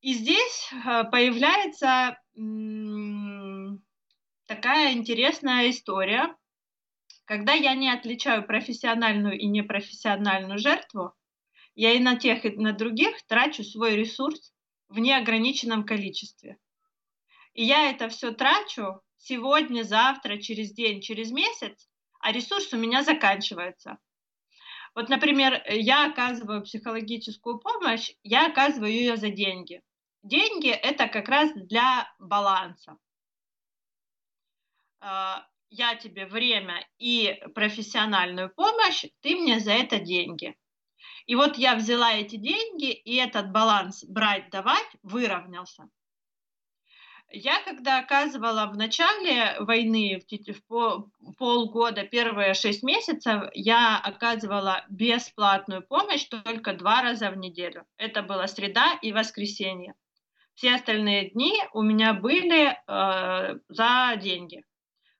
И 0.00 0.12
здесь 0.12 0.70
э, 0.72 1.04
появляется 1.04 2.18
такая 4.46 4.92
интересная 4.92 5.70
история, 5.70 6.34
когда 7.24 7.52
я 7.52 7.74
не 7.74 7.90
отличаю 7.90 8.46
профессиональную 8.46 9.38
и 9.38 9.46
непрофессиональную 9.46 10.58
жертву, 10.58 11.14
я 11.74 11.92
и 11.92 11.98
на 11.98 12.16
тех, 12.16 12.44
и 12.44 12.50
на 12.50 12.72
других 12.72 13.22
трачу 13.26 13.64
свой 13.64 13.96
ресурс 13.96 14.52
в 14.88 14.98
неограниченном 14.98 15.84
количестве. 15.84 16.58
И 17.52 17.64
я 17.64 17.90
это 17.90 18.08
все 18.08 18.32
трачу 18.32 19.00
сегодня, 19.16 19.82
завтра, 19.82 20.38
через 20.38 20.72
день, 20.72 21.00
через 21.00 21.30
месяц, 21.30 21.88
а 22.20 22.32
ресурс 22.32 22.72
у 22.72 22.76
меня 22.76 23.02
заканчивается. 23.02 23.98
Вот, 24.94 25.08
например, 25.08 25.62
я 25.68 26.06
оказываю 26.06 26.62
психологическую 26.62 27.58
помощь, 27.58 28.12
я 28.22 28.46
оказываю 28.46 28.92
ее 28.92 29.16
за 29.16 29.30
деньги. 29.30 29.82
Деньги– 30.22 30.68
это 30.70 31.08
как 31.08 31.28
раз 31.28 31.52
для 31.54 32.08
баланса. 32.18 32.96
Я 35.76 35.96
тебе 35.96 36.26
время 36.26 36.86
и 36.98 37.36
профессиональную 37.52 38.48
помощь, 38.48 39.06
ты 39.22 39.34
мне 39.34 39.58
за 39.58 39.72
это 39.72 39.98
деньги. 39.98 40.54
И 41.26 41.34
вот 41.34 41.58
я 41.58 41.74
взяла 41.74 42.12
эти 42.12 42.36
деньги, 42.36 42.92
и 42.92 43.16
этот 43.16 43.50
баланс 43.50 44.04
брать-давать 44.04 44.86
выровнялся. 45.02 45.88
Я 47.28 47.60
когда 47.64 47.98
оказывала 47.98 48.66
в 48.66 48.76
начале 48.76 49.56
войны, 49.58 50.20
в 50.20 51.34
полгода, 51.36 52.04
первые 52.04 52.54
шесть 52.54 52.84
месяцев, 52.84 53.50
я 53.54 53.98
оказывала 53.98 54.84
бесплатную 54.88 55.82
помощь 55.84 56.24
только 56.26 56.74
два 56.74 57.02
раза 57.02 57.30
в 57.30 57.36
неделю. 57.36 57.84
Это 57.96 58.22
была 58.22 58.46
среда 58.46 58.96
и 59.02 59.12
воскресенье. 59.12 59.94
Все 60.54 60.76
остальные 60.76 61.30
дни 61.30 61.52
у 61.72 61.82
меня 61.82 62.14
были 62.14 62.78
э, 62.86 63.58
за 63.68 64.16
деньги. 64.22 64.62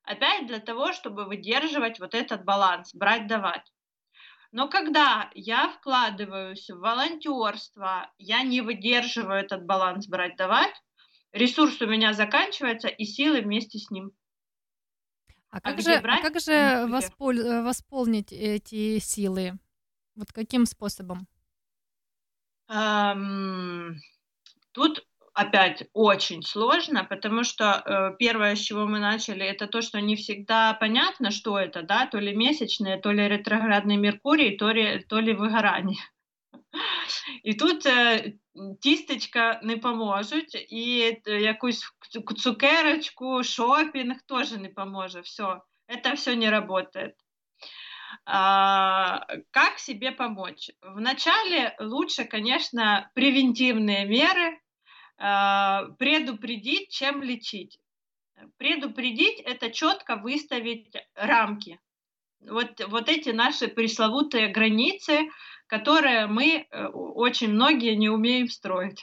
Опять 0.05 0.45
для 0.47 0.59
того, 0.59 0.93
чтобы 0.93 1.25
выдерживать 1.25 1.99
вот 1.99 2.13
этот 2.13 2.43
баланс, 2.43 2.93
брать-давать. 2.93 3.71
Но 4.51 4.69
когда 4.69 5.31
я 5.33 5.67
вкладываюсь 5.69 6.69
в 6.69 6.79
волонтерство, 6.79 8.11
я 8.17 8.43
не 8.43 8.61
выдерживаю 8.61 9.39
этот 9.39 9.65
баланс 9.65 10.07
брать-давать, 10.07 10.73
ресурс 11.31 11.81
у 11.81 11.87
меня 11.87 12.13
заканчивается, 12.13 12.87
и 12.87 13.03
силы 13.03 13.41
вместе 13.41 13.79
с 13.79 13.89
ним. 13.89 14.11
А, 15.49 15.57
а 15.57 15.61
как, 15.61 15.81
же, 15.81 15.99
брать? 15.99 16.19
а 16.19 16.23
как 16.23 16.39
же 16.39 16.85
воспол... 16.87 17.31
Э, 17.31 17.63
восполнить 17.63 18.31
эти 18.31 18.99
силы? 18.99 19.57
Вот 20.15 20.31
каким 20.31 20.65
способом? 20.65 21.27
Эм, 22.67 23.99
тут 24.71 25.05
опять 25.34 25.84
очень 25.92 26.42
сложно, 26.42 27.04
потому 27.04 27.44
что 27.44 27.64
э, 27.64 28.16
первое, 28.18 28.56
с 28.56 28.60
чего 28.60 28.86
мы 28.86 28.98
начали, 28.98 29.44
это 29.44 29.66
то, 29.66 29.82
что 29.82 30.00
не 30.00 30.16
всегда 30.16 30.74
понятно, 30.74 31.30
что 31.30 31.58
это, 31.58 31.82
да, 31.82 32.06
то 32.06 32.18
ли 32.18 32.34
месячные, 32.34 32.98
то 32.98 33.12
ли 33.12 33.28
ретроградный 33.28 33.96
Меркурий, 33.96 34.56
то 34.56 34.70
ли, 34.70 35.04
то 35.08 35.20
ли 35.20 35.32
выгорание. 35.32 35.98
І 37.44 37.54
тут 37.54 37.86
е, 37.86 38.32
тістечка 38.80 39.60
не 39.62 39.76
поможуть, 39.76 40.66
і 40.70 41.16
якусь 41.26 41.84
цукерочку, 42.36 43.42
шопінг 43.44 44.16
теж 44.28 44.52
не 44.52 44.68
поможе. 44.68 45.20
Все, 45.20 45.60
это 45.88 46.14
все 46.14 46.36
не 46.36 46.50
работает. 46.50 47.14
А, 48.24 49.26
как 49.50 49.78
себе 49.78 50.12
помочь? 50.12 50.70
Вначале 50.82 51.76
лучше, 51.80 52.24
конечно, 52.24 53.10
превентивные 53.14 54.06
меры, 54.06 54.48
а, 54.48 54.63
предупредить, 55.17 56.89
чем 56.89 57.23
лечить. 57.23 57.79
Предупредить– 58.57 59.39
это 59.45 59.71
четко 59.71 60.17
выставить 60.17 60.91
рамки. 61.15 61.79
Вот, 62.41 62.81
вот 62.87 63.09
эти 63.09 63.29
наши 63.29 63.67
пресловутые 63.67 64.49
границы, 64.49 65.29
которые 65.67 66.27
мы 66.27 66.67
э, 66.69 66.85
очень 66.87 67.49
многие 67.49 67.95
не 67.95 68.09
умеем 68.09 68.49
строить. 68.49 69.01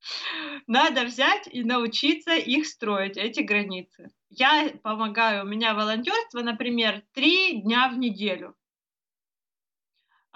Надо 0.66 1.04
взять 1.04 1.48
и 1.50 1.64
научиться 1.64 2.34
их 2.34 2.66
строить, 2.66 3.16
эти 3.16 3.40
границы. 3.40 4.10
Я 4.28 4.70
помогаю, 4.82 5.44
у 5.44 5.48
меня 5.48 5.74
волонтерство, 5.74 6.40
например, 6.40 7.02
три 7.14 7.62
дня 7.62 7.88
в 7.88 7.98
неделю. 7.98 8.54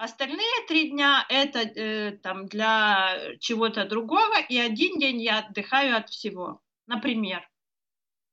Остальные 0.03 0.67
три 0.67 0.91
дня 0.91 1.25
это 1.29 1.61
э, 1.61 2.19
там 2.25 2.47
для 2.47 3.37
чего-то 3.39 3.85
другого, 3.85 4.35
и 4.49 4.59
один 4.59 4.99
день 4.99 5.23
я 5.23 5.39
отдыхаю 5.39 5.97
от 5.97 6.11
всего, 6.11 6.61
например, 6.89 7.49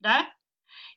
да? 0.00 0.28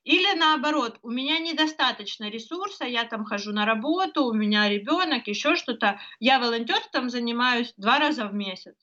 Или 0.03 0.36
наоборот, 0.36 0.97
у 1.03 1.12
меня 1.12 1.38
недостаточно 1.38 2.27
ресурса, 2.27 2.86
я 2.86 3.03
там 3.03 3.23
хожу 3.23 3.51
на 3.51 3.67
работу, 3.67 4.25
у 4.25 4.33
меня 4.33 4.67
ребенок, 4.67 5.27
еще 5.27 5.55
что-то, 5.55 5.99
я 6.19 6.39
волонтерством 6.39 7.12
занимаюсь 7.12 7.71
два 7.77 7.99
раза 7.99 8.25
в 8.25 8.33
месяц. 8.33 8.75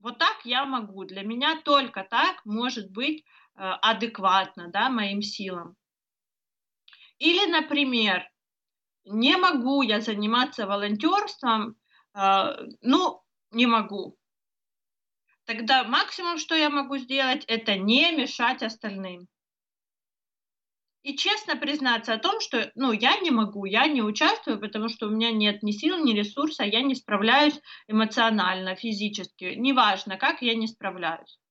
Вот 0.00 0.18
так 0.18 0.40
я 0.44 0.64
могу. 0.64 1.04
Для 1.04 1.22
меня 1.22 1.60
только 1.64 2.02
так 2.02 2.44
может 2.44 2.90
быть 2.90 3.20
э, 3.20 3.60
адекватно 3.60 4.66
да, 4.66 4.90
моим 4.90 5.22
силам. 5.22 5.76
Или, 7.18 7.48
например, 7.48 8.31
не 9.04 9.36
могу 9.36 9.82
я 9.82 10.00
заниматься 10.00 10.66
волонтерством, 10.66 11.76
э, 12.14 12.56
ну, 12.80 13.22
не 13.50 13.66
могу. 13.66 14.16
Тогда 15.44 15.84
максимум, 15.84 16.38
что 16.38 16.54
я 16.54 16.70
могу 16.70 16.96
сделать, 16.98 17.44
это 17.46 17.76
не 17.76 18.12
мешать 18.12 18.62
остальным. 18.62 19.28
И 21.02 21.16
честно 21.16 21.56
признаться 21.56 22.14
о 22.14 22.18
том, 22.18 22.40
что 22.40 22.70
ну, 22.76 22.92
я 22.92 23.18
не 23.18 23.32
могу, 23.32 23.64
я 23.64 23.88
не 23.88 24.02
участвую, 24.02 24.60
потому 24.60 24.88
что 24.88 25.08
у 25.08 25.10
меня 25.10 25.32
нет 25.32 25.64
ни 25.64 25.72
сил, 25.72 25.98
ни 26.04 26.12
ресурса, 26.12 26.62
я 26.62 26.80
не 26.80 26.94
справляюсь 26.94 27.60
эмоционально, 27.88 28.76
физически. 28.76 29.54
Неважно, 29.56 30.16
как 30.16 30.42
я 30.42 30.54
не 30.54 30.68
справляюсь. 30.68 31.41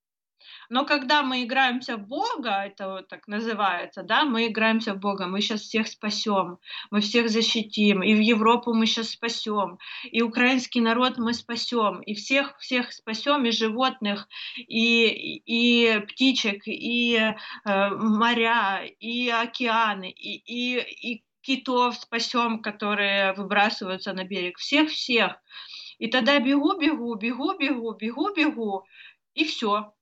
Но 0.69 0.85
когда 0.85 1.23
мы 1.23 1.43
играемся 1.43 1.97
в 1.97 2.07
Бога, 2.07 2.63
это 2.65 2.89
вот 2.89 3.07
так 3.07 3.27
называется, 3.27 4.03
да, 4.03 4.25
мы 4.25 4.47
играемся 4.47 4.93
в 4.93 4.99
Бога, 4.99 5.27
мы 5.27 5.41
сейчас 5.41 5.61
всех 5.61 5.87
спасем, 5.87 6.59
мы 6.91 7.01
всех 7.01 7.29
защитим, 7.29 8.03
и 8.03 8.13
в 8.13 8.19
Европу 8.19 8.73
мы 8.73 8.85
сейчас 8.85 9.09
спасем, 9.09 9.77
и 10.03 10.21
украинский 10.21 10.81
народ 10.81 11.17
мы 11.17 11.33
спасем, 11.33 12.01
и 12.01 12.13
всех 12.13 12.57
всех 12.59 12.91
спасем, 12.93 13.45
и 13.45 13.51
животных, 13.51 14.27
и, 14.57 15.07
и 15.45 15.99
птичек, 16.07 16.63
и 16.65 17.15
э, 17.15 17.89
моря, 17.89 18.83
и 18.99 19.29
океаны, 19.29 20.09
и, 20.11 20.35
и, 20.37 21.13
и 21.13 21.23
китов 21.41 21.95
спасем, 21.95 22.61
которые 22.61 23.33
выбрасываются 23.33 24.13
на 24.13 24.23
берег, 24.23 24.57
всех-всех. 24.57 25.41
И 25.99 26.07
тогда 26.07 26.39
бегу, 26.39 26.77
бегу, 26.77 27.15
бегу, 27.15 27.57
бегу, 27.57 27.93
бегу, 27.93 28.33
бегу, 28.33 28.85
и 29.33 29.45
все. 29.45 29.93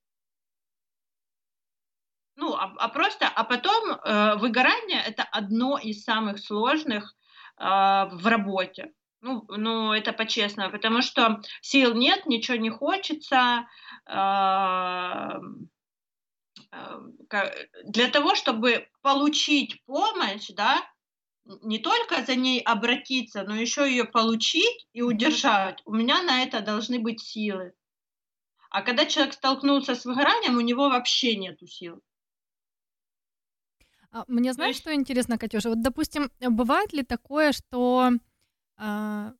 Ну, 2.40 2.56
а, 2.56 2.74
а 2.78 2.88
просто, 2.88 3.28
а 3.28 3.44
потом 3.44 3.92
э, 3.92 4.36
выгорание 4.38 5.04
это 5.06 5.24
одно 5.24 5.78
из 5.78 6.06
самых 6.06 6.40
сложных 6.40 7.14
э, 7.58 7.64
в 7.66 8.26
работе. 8.28 8.94
Ну, 9.20 9.44
ну, 9.50 9.92
это 9.92 10.14
по-честному, 10.14 10.72
потому 10.72 11.02
что 11.02 11.42
сил 11.62 11.94
нет, 11.94 12.26
ничего 12.28 12.56
не 12.56 12.70
хочется. 12.70 13.68
Э, 14.08 15.42
э, 16.72 17.66
для 17.84 18.08
того, 18.08 18.36
чтобы 18.36 18.88
получить 19.02 19.84
помощь, 19.86 20.48
да, 20.56 20.82
не 21.62 21.80
только 21.80 22.24
за 22.24 22.36
ней 22.36 22.62
обратиться, 22.62 23.44
но 23.44 23.56
еще 23.56 23.82
ее 23.82 24.06
получить 24.06 24.88
и 24.94 25.02
удержать, 25.02 25.82
у 25.84 25.94
меня 25.94 26.22
на 26.24 26.42
это 26.44 26.62
должны 26.62 27.00
быть 27.00 27.20
силы. 27.20 27.74
А 28.70 28.82
когда 28.82 29.06
человек 29.06 29.34
столкнулся 29.34 29.94
с 29.94 30.06
выгоранием, 30.06 30.56
у 30.56 30.62
него 30.62 30.88
вообще 30.88 31.36
нет 31.36 31.60
сил. 31.68 32.02
А 34.12 34.24
мне 34.28 34.54
знаешь, 34.54 34.76
что 34.76 34.94
интересно, 34.94 35.38
Катюша? 35.38 35.70
Вот, 35.70 35.82
допустим, 35.82 36.32
бывает 36.40 36.94
ли 36.94 37.04
такое, 37.04 37.52
что 37.52 38.12
а, 38.78 39.34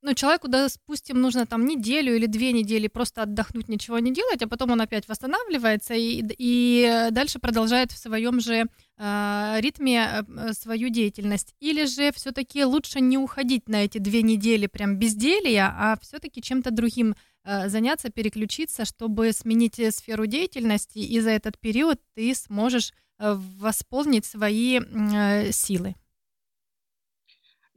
ну, 0.00 0.14
человеку, 0.14 0.46
допустим, 0.46 1.20
нужно 1.20 1.44
там 1.44 1.66
неделю 1.66 2.14
или 2.14 2.26
две 2.26 2.52
недели 2.52 2.86
просто 2.86 3.22
отдохнуть, 3.22 3.68
ничего 3.68 3.98
не 3.98 4.14
делать, 4.14 4.40
а 4.42 4.48
потом 4.48 4.70
он 4.70 4.80
опять 4.80 5.08
восстанавливается 5.08 5.94
и, 5.94 6.22
и 6.38 7.08
дальше 7.10 7.40
продолжает 7.40 7.90
в 7.90 7.98
своем 7.98 8.38
же 8.38 8.66
э, 8.96 9.56
ритме 9.58 10.24
э, 10.24 10.52
свою 10.52 10.88
деятельность. 10.90 11.54
Или 11.58 11.84
же 11.84 12.12
все-таки 12.12 12.64
лучше 12.64 13.00
не 13.00 13.18
уходить 13.18 13.68
на 13.68 13.84
эти 13.84 13.98
две 13.98 14.22
недели 14.22 14.68
прям 14.68 14.96
безделья, 14.96 15.74
а 15.76 15.98
все-таки 16.00 16.42
чем-то 16.42 16.70
другим 16.70 17.16
э, 17.42 17.68
заняться, 17.68 18.10
переключиться, 18.10 18.84
чтобы 18.84 19.32
сменить 19.32 19.80
сферу 19.92 20.26
деятельности, 20.26 20.98
и 20.98 21.18
за 21.18 21.30
этот 21.30 21.58
период 21.58 22.00
ты 22.14 22.32
сможешь 22.36 22.92
э, 22.92 23.07
восполнить 23.18 24.24
свои 24.24 24.80
э, 24.80 25.52
силы. 25.52 25.94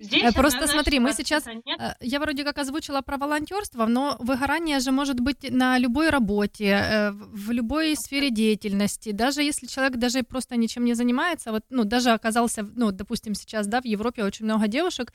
Здесь 0.01 0.33
Просто 0.33 0.67
смотри, 0.67 0.99
мы 0.99 1.13
сейчас, 1.13 1.45
нет. 1.45 1.79
Э, 1.79 1.93
я 2.01 2.19
вроде 2.19 2.43
как 2.43 2.57
озвучила 2.57 3.01
про 3.01 3.17
волонтерство, 3.17 3.85
но 3.85 4.17
выгорание 4.19 4.79
же 4.79 4.91
может 4.91 5.19
быть 5.19 5.51
на 5.51 5.77
любой 5.77 6.09
работе, 6.09 6.65
э, 6.65 7.11
в 7.11 7.51
любой 7.51 7.95
сфере 7.95 8.31
деятельности, 8.31 9.11
даже 9.11 9.43
если 9.43 9.67
человек 9.67 9.97
даже 9.97 10.23
просто 10.23 10.55
ничем 10.55 10.85
не 10.85 10.95
занимается, 10.95 11.51
вот, 11.51 11.63
ну, 11.69 11.83
даже 11.83 12.09
оказался, 12.11 12.63
ну, 12.63 12.91
допустим, 12.91 13.35
сейчас, 13.35 13.67
да, 13.67 13.79
в 13.79 13.85
Европе 13.85 14.23
очень 14.23 14.45
много 14.45 14.67
девушек, 14.67 15.13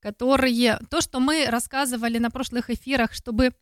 которые, 0.00 0.80
то, 0.90 1.00
что 1.00 1.18
мы 1.18 1.46
рассказывали 1.46 2.18
на 2.18 2.30
прошлых 2.30 2.68
эфирах, 2.68 3.14
чтобы 3.14 3.54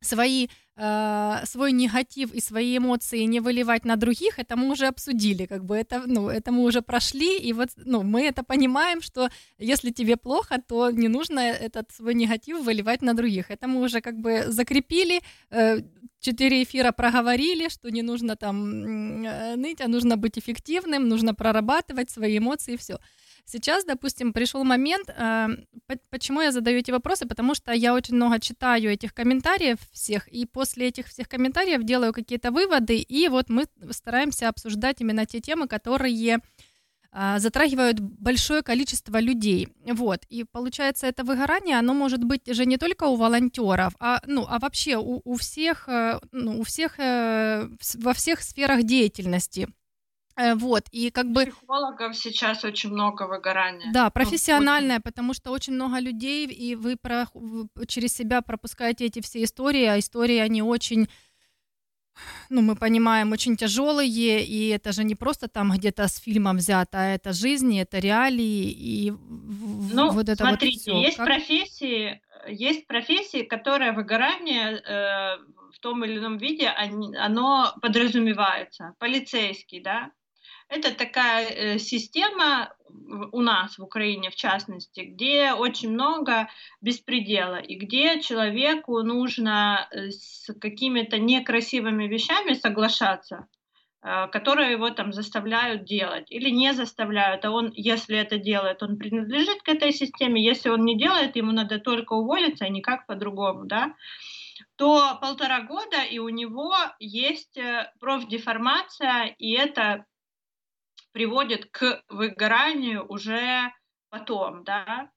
свои, 0.00 0.48
э, 0.76 1.44
свой 1.44 1.72
негатив 1.72 2.34
и 2.34 2.40
свои 2.40 2.76
эмоции 2.76 3.26
не 3.26 3.40
выливать 3.40 3.84
на 3.84 3.96
других, 3.96 4.38
это 4.38 4.56
мы 4.56 4.70
уже 4.72 4.86
обсудили, 4.86 5.46
как 5.46 5.64
бы 5.64 5.76
это, 5.76 6.02
ну, 6.06 6.28
это 6.28 6.52
мы 6.52 6.64
уже 6.64 6.82
прошли, 6.82 7.38
и 7.38 7.52
вот, 7.52 7.68
ну, 7.76 8.02
мы 8.02 8.22
это 8.22 8.42
понимаем, 8.42 9.02
что 9.02 9.28
если 9.58 9.90
тебе 9.90 10.16
плохо, 10.16 10.60
то 10.68 10.90
не 10.90 11.08
нужно 11.08 11.40
этот 11.40 11.90
свой 11.92 12.14
негатив 12.14 12.64
выливать 12.64 13.02
на 13.02 13.14
других. 13.14 13.50
Это 13.50 13.68
мы 13.68 13.80
уже 13.82 14.00
как 14.00 14.16
бы 14.16 14.44
закрепили, 14.48 15.20
э, 15.50 15.80
четыре 16.20 16.62
эфира 16.62 16.92
проговорили, 16.92 17.68
что 17.68 17.90
не 17.90 18.02
нужно 18.02 18.36
там 18.36 19.24
э, 19.24 19.56
ныть, 19.56 19.80
а 19.80 19.88
нужно 19.88 20.16
быть 20.16 20.38
эффективным, 20.38 21.08
нужно 21.08 21.34
прорабатывать 21.34 22.10
свои 22.10 22.38
эмоции 22.38 22.74
и 22.74 22.76
все. 22.76 22.98
Сейчас, 23.44 23.84
допустим, 23.84 24.32
пришел 24.32 24.64
момент, 24.64 25.08
э, 25.08 25.48
почему 26.10 26.40
я 26.40 26.52
задаю 26.52 26.78
эти 26.78 26.90
вопросы, 26.90 27.26
потому 27.26 27.54
что 27.54 27.72
я 27.72 27.94
очень 27.94 28.14
много 28.14 28.38
читаю 28.40 28.90
этих 28.90 29.12
комментариев 29.14 29.78
всех, 29.92 30.28
и 30.28 30.46
после 30.46 30.88
этих 30.88 31.06
всех 31.06 31.28
комментариев 31.28 31.82
делаю 31.82 32.12
какие-то 32.12 32.50
выводы, 32.50 32.98
и 32.98 33.28
вот 33.28 33.48
мы 33.48 33.64
стараемся 33.90 34.48
обсуждать 34.48 35.00
именно 35.00 35.26
те 35.26 35.40
темы, 35.40 35.66
которые 35.68 36.38
э, 37.12 37.38
затрагивают 37.38 38.00
большое 38.00 38.62
количество 38.62 39.18
людей. 39.20 39.68
Вот. 39.84 40.24
И 40.28 40.44
получается, 40.44 41.06
это 41.06 41.24
выгорание, 41.24 41.78
оно 41.78 41.94
может 41.94 42.24
быть 42.24 42.54
же 42.54 42.66
не 42.66 42.76
только 42.76 43.04
у 43.04 43.16
волонтеров, 43.16 43.94
а, 43.98 44.20
ну, 44.26 44.46
а 44.48 44.58
вообще 44.58 44.96
у, 44.96 45.20
у 45.24 45.36
всех, 45.36 45.88
э, 45.88 46.20
ну, 46.32 46.60
у 46.60 46.62
всех 46.62 46.98
во 46.98 48.12
всех 48.14 48.42
сферах 48.42 48.82
деятельности. 48.84 49.68
Э, 50.36 50.54
вот, 50.54 50.84
и 50.92 51.10
как 51.10 51.30
бы... 51.30 51.46
Психологов 51.46 52.16
сейчас 52.16 52.64
очень 52.64 52.90
много 52.90 53.26
выгорания. 53.26 53.92
Да, 53.92 54.04
ну, 54.04 54.10
профессиональное, 54.10 54.96
ну, 54.96 55.02
потому 55.02 55.34
что 55.34 55.50
очень 55.50 55.74
много 55.74 55.98
людей, 55.98 56.46
и 56.46 56.74
вы 56.74 56.96
про... 56.96 57.26
через 57.86 58.14
себя 58.14 58.40
пропускаете 58.42 59.06
эти 59.06 59.20
все 59.20 59.42
истории, 59.42 59.84
а 59.84 59.98
истории, 59.98 60.38
они 60.38 60.62
очень 60.62 61.08
ну, 62.48 62.62
мы 62.62 62.76
понимаем, 62.76 63.32
очень 63.32 63.56
тяжелые, 63.56 64.44
и 64.44 64.68
это 64.68 64.92
же 64.92 65.04
не 65.04 65.14
просто 65.14 65.48
там 65.48 65.72
где-то 65.72 66.06
с 66.06 66.18
фильмом 66.18 66.56
взято, 66.56 66.98
а 66.98 67.14
это 67.14 67.32
жизнь, 67.32 67.78
это 67.78 67.98
реалии, 67.98 68.70
и 68.70 69.10
ну, 69.10 70.10
вот 70.10 70.28
это 70.28 70.44
смотрите, 70.44 70.92
вот 70.92 70.98
все. 70.98 71.06
есть 71.06 71.16
как... 71.16 71.26
профессии, 71.26 72.20
есть 72.48 72.86
профессии, 72.86 73.42
которые 73.42 73.92
выгорание 73.92 74.80
э, 74.80 75.38
в 75.72 75.78
том 75.80 76.04
или 76.04 76.18
ином 76.18 76.38
виде, 76.38 76.68
они, 76.68 77.16
оно 77.16 77.72
подразумевается. 77.80 78.94
Полицейский, 78.98 79.80
да, 79.80 80.10
это 80.70 80.94
такая 80.94 81.48
э, 81.48 81.78
система 81.78 82.72
у 83.32 83.40
нас 83.40 83.76
в 83.76 83.82
Украине, 83.82 84.30
в 84.30 84.36
частности, 84.36 85.00
где 85.00 85.52
очень 85.52 85.90
много 85.90 86.48
беспредела, 86.80 87.56
и 87.56 87.74
где 87.74 88.20
человеку 88.20 89.02
нужно 89.02 89.88
э, 89.90 90.10
с 90.10 90.52
какими-то 90.60 91.18
некрасивыми 91.18 92.06
вещами 92.06 92.52
соглашаться, 92.54 93.48
э, 94.02 94.28
которые 94.28 94.70
его 94.70 94.90
там 94.90 95.12
заставляют 95.12 95.84
делать 95.84 96.30
или 96.30 96.50
не 96.50 96.72
заставляют, 96.72 97.44
а 97.44 97.50
он, 97.50 97.72
если 97.74 98.16
это 98.16 98.38
делает, 98.38 98.82
он 98.84 98.96
принадлежит 98.96 99.62
к 99.62 99.68
этой 99.68 99.92
системе, 99.92 100.42
если 100.42 100.68
он 100.68 100.84
не 100.84 100.96
делает, 100.96 101.34
ему 101.34 101.50
надо 101.50 101.80
только 101.80 102.12
уволиться, 102.12 102.64
и 102.64 102.70
никак 102.70 103.06
по-другому, 103.06 103.66
да, 103.66 103.94
то 104.76 105.18
полтора 105.20 105.62
года, 105.62 106.02
и 106.08 106.20
у 106.20 106.28
него 106.28 106.74
есть 107.00 107.58
профдеформация, 107.98 109.34
и 109.38 109.52
это 109.52 110.06
приводит 111.12 111.66
к 111.66 112.02
выгоранию 112.08 113.06
уже 113.06 113.72
потом, 114.08 114.64
да. 114.64 115.10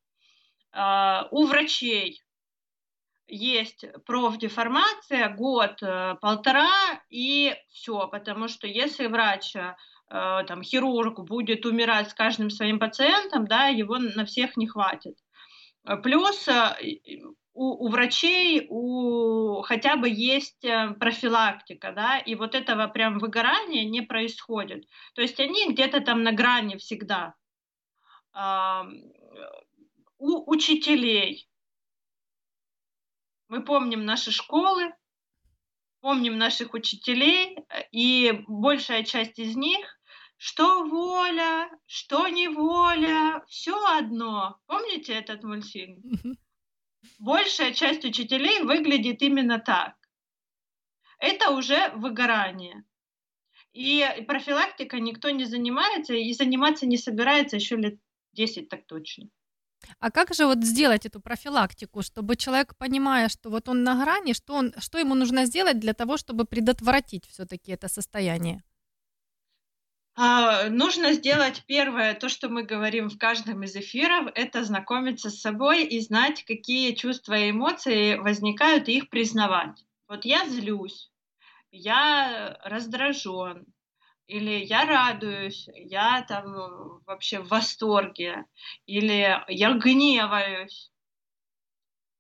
Uh, 0.76 1.28
у 1.30 1.46
врачей 1.46 2.24
есть 3.28 3.86
профдеформация 4.06 5.30
год, 5.30 5.82
э, 5.82 6.16
и 7.10 7.56
все, 7.70 8.08
потому 8.08 8.48
что 8.48 8.68
если 8.68 9.08
врач, 9.08 9.56
э, 9.56 9.74
там, 10.10 10.62
хирург 10.62 11.20
будет 11.22 11.66
умирать 11.66 12.10
с 12.10 12.14
каждым 12.14 12.50
своим 12.50 12.80
пациентом, 12.80 13.48
да, 13.48 13.68
его 13.68 13.98
на 13.98 14.26
всех 14.26 14.58
не 14.58 14.68
хватит. 14.68 15.16
Плюс 16.04 16.48
э, 16.48 16.76
у, 17.54 17.86
у 17.86 17.90
врачей 17.90 18.68
у, 18.70 19.62
хотя 19.62 19.96
бы 19.96 20.10
есть 20.10 20.66
э, 20.66 20.92
профилактика, 21.00 21.92
да, 21.92 22.18
и 22.18 22.36
вот 22.36 22.56
этого 22.56 22.88
прям 22.88 23.20
выгорания 23.20 23.86
не 23.86 24.02
происходит. 24.02 24.88
То 25.14 25.22
есть 25.22 25.40
они 25.40 25.72
где-то 25.72 26.02
там 26.02 26.24
на 26.24 26.32
грани 26.32 26.78
всегда. 26.78 27.36
А, 28.34 28.86
у 30.18 30.52
учителей. 30.52 31.48
Мы 33.50 33.64
помним 33.64 34.04
наши 34.06 34.32
школы, 34.32 34.92
помним 36.02 36.38
наших 36.38 36.74
учителей, 36.74 37.58
и 37.92 38.44
большая 38.48 39.04
часть 39.04 39.38
из 39.38 39.56
них, 39.56 39.86
что 40.38 40.86
воля, 40.86 41.70
что 41.86 42.28
неволя, 42.28 43.44
все 43.48 43.78
одно. 43.96 44.58
Помните 44.66 45.14
этот 45.14 45.44
мультфильм? 45.44 46.02
Большая 47.20 47.74
часть 47.74 48.06
учителей 48.06 48.62
выглядит 48.62 49.22
именно 49.22 49.60
так. 49.60 49.96
Это 51.20 51.52
уже 51.52 51.92
выгорание. 51.96 52.84
И 53.74 54.06
профилактика 54.28 55.00
никто 55.00 55.30
не 55.30 55.46
занимается, 55.46 56.14
и 56.14 56.34
заниматься 56.34 56.86
не 56.86 56.98
собирается 56.98 57.56
еще 57.56 57.76
лет 57.76 58.00
10 58.34 58.70
так 58.70 58.86
точно. 58.86 59.30
А 60.00 60.12
как 60.12 60.34
же 60.34 60.46
вот 60.46 60.64
сделать 60.64 61.06
эту 61.06 61.20
профилактику, 61.20 62.02
чтобы 62.02 62.36
человек, 62.36 62.76
понимая, 62.78 63.30
что 63.30 63.50
вот 63.50 63.68
он 63.68 63.84
на 63.84 64.02
грани, 64.02 64.34
что, 64.34 64.54
он, 64.54 64.74
что 64.80 65.00
ему 65.00 65.16
нужно 65.16 65.46
сделать 65.46 65.80
для 65.80 65.94
того, 65.94 66.18
чтобы 66.18 66.46
предотвратить 66.46 67.28
все-таки 67.28 67.72
это 67.72 67.88
состояние? 67.90 68.64
А, 70.16 70.70
нужно 70.70 71.14
сделать 71.14 71.64
первое, 71.66 72.14
то, 72.14 72.30
что 72.30 72.48
мы 72.48 72.64
говорим 72.64 73.10
в 73.10 73.18
каждом 73.18 73.64
из 73.64 73.76
эфиров, 73.76 74.32
это 74.36 74.64
знакомиться 74.64 75.32
с 75.32 75.42
собой 75.42 75.84
и 75.84 76.00
знать, 76.02 76.44
какие 76.46 76.94
чувства 76.94 77.34
и 77.34 77.50
эмоции 77.50 78.16
возникают, 78.16 78.88
и 78.90 78.98
их 78.98 79.10
признавать. 79.10 79.84
Вот 80.08 80.26
я 80.26 80.48
злюсь, 80.48 81.12
я 81.72 82.60
раздражен, 82.64 83.66
или 84.28 84.52
я 84.64 84.86
радуюсь, 84.86 85.68
я 85.74 86.22
там 86.22 87.02
вообще 87.08 87.40
в 87.40 87.48
восторге, 87.48 88.46
или 88.86 89.44
я 89.48 89.74
гневаюсь. 89.74 90.92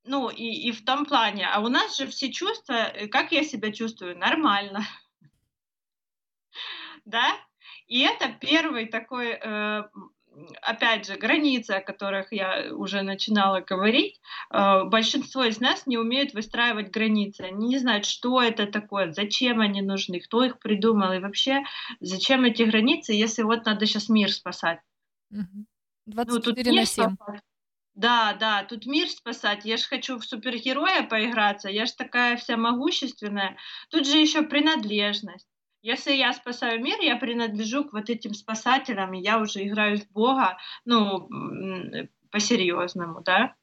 Ну, 0.06 0.30
и, 0.30 0.44
и 0.68 0.72
в 0.72 0.84
том 0.84 1.06
плане. 1.06 1.48
А 1.48 1.60
у 1.62 1.70
нас 1.70 1.98
же 1.98 2.08
все 2.08 2.32
чувства, 2.32 2.74
э, 2.74 3.08
как 3.08 3.32
я 3.32 3.44
себя 3.44 3.72
чувствую? 3.72 4.18
Нормально. 4.18 4.86
Да? 7.06 7.36
И 7.88 8.02
это 8.02 8.30
первый 8.40 8.88
такой, 8.88 9.32
э, 9.32 9.84
опять 10.62 11.06
же, 11.06 11.16
границы, 11.16 11.72
о 11.72 11.82
которых 11.82 12.32
я 12.32 12.74
уже 12.74 13.02
начинала 13.02 13.62
говорить. 13.62 14.20
Э, 14.52 14.84
большинство 14.86 15.44
из 15.44 15.60
нас 15.60 15.86
не 15.88 15.98
умеют 15.98 16.34
выстраивать 16.34 16.92
границы. 16.92 17.42
Они 17.42 17.68
не 17.68 17.78
знают, 17.78 18.06
что 18.06 18.42
это 18.42 18.66
такое, 18.66 19.12
зачем 19.12 19.62
они 19.62 19.82
нужны, 19.82 20.20
кто 20.20 20.44
их 20.44 20.60
придумал 20.60 21.14
и 21.14 21.20
вообще 21.20 21.64
зачем 22.00 22.46
эти 22.46 22.64
границы, 22.64 23.14
если 23.14 23.44
вот 23.44 23.66
надо 23.66 23.86
сейчас 23.86 24.10
мир 24.10 24.32
спасать. 24.32 24.80
24 26.06 26.72
ну, 26.72 26.78
на 26.78 26.86
7. 26.86 27.16
Спасать. 27.16 27.42
Да, 27.96 28.34
да, 28.34 28.64
тут 28.64 28.88
мир 28.88 29.08
спасать. 29.08 29.66
Я 29.66 29.78
же 29.78 29.84
хочу 29.84 30.18
в 30.18 30.26
супергероя 30.26 31.04
поиграться, 31.04 31.70
я 31.70 31.86
же 31.86 31.94
такая 31.94 32.38
вся 32.38 32.58
могущественная. 32.58 33.56
Тут 33.90 34.08
же 34.08 34.18
еще 34.18 34.42
принадлежность. 34.42 35.48
Если 35.84 36.14
я 36.14 36.32
спасаю 36.32 36.82
мир, 36.82 36.98
я 37.02 37.18
принадлежу 37.18 37.84
к 37.84 37.92
вот 37.92 38.10
этим 38.10 38.34
спасателям, 38.34 39.14
и 39.14 39.20
я 39.22 39.38
уже 39.38 39.68
играю 39.68 39.98
в 39.98 40.10
Бога, 40.12 40.58
ну, 40.86 41.28
по-серьезному, 42.32 43.22
да. 43.22 43.54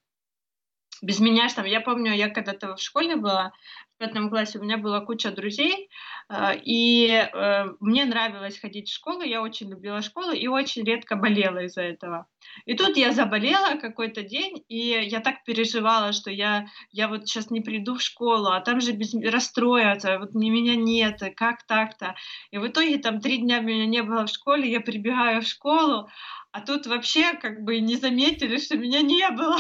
Без 1.03 1.21
меня 1.21 1.49
там, 1.49 1.65
я 1.65 1.81
помню, 1.81 2.13
я 2.13 2.29
когда-то 2.29 2.77
в 2.77 2.81
школе 2.81 3.17
была, 3.17 3.53
пятом 4.01 4.31
классе 4.31 4.59
у 4.59 4.63
меня 4.63 4.79
была 4.79 5.01
куча 5.01 5.31
друзей, 5.31 5.91
э, 6.31 6.59
и 6.65 7.09
э, 7.09 7.65
мне 7.81 8.07
нравилось 8.07 8.59
ходить 8.59 8.89
в 8.89 8.95
школу, 8.95 9.21
я 9.21 9.43
очень 9.43 9.71
любила 9.71 10.01
школу 10.01 10.33
и 10.33 10.47
очень 10.49 10.85
редко 10.85 11.17
болела 11.17 11.59
из-за 11.65 11.83
этого. 11.83 12.27
И 12.65 12.75
тут 12.75 12.97
я 12.97 13.13
заболела 13.13 13.79
какой-то 13.79 14.23
день, 14.23 14.65
и 14.69 14.79
я 14.79 15.21
так 15.21 15.45
переживала, 15.45 16.13
что 16.13 16.31
я, 16.31 16.67
я 16.91 17.09
вот 17.09 17.29
сейчас 17.29 17.51
не 17.51 17.61
приду 17.61 17.97
в 17.97 18.03
школу, 18.03 18.49
а 18.49 18.61
там 18.61 18.81
же 18.81 18.93
без, 18.93 19.15
расстроятся, 19.15 20.19
вот 20.19 20.35
меня 20.35 20.77
нет, 20.77 21.21
как 21.37 21.67
так-то. 21.67 22.15
И 22.51 22.59
в 22.59 22.67
итоге 22.67 22.97
там 22.99 23.21
три 23.21 23.39
дня 23.39 23.61
меня 23.61 23.85
не 23.85 24.03
было 24.03 24.27
в 24.27 24.31
школе, 24.31 24.71
я 24.71 24.81
прибегаю 24.81 25.43
в 25.43 25.47
школу, 25.47 26.09
а 26.53 26.61
тут 26.63 26.87
вообще 26.87 27.35
как 27.35 27.63
бы 27.65 27.81
не 27.81 27.97
заметили, 27.97 28.57
что 28.57 28.79
меня 28.79 29.03
не 29.03 29.31
было. 29.31 29.59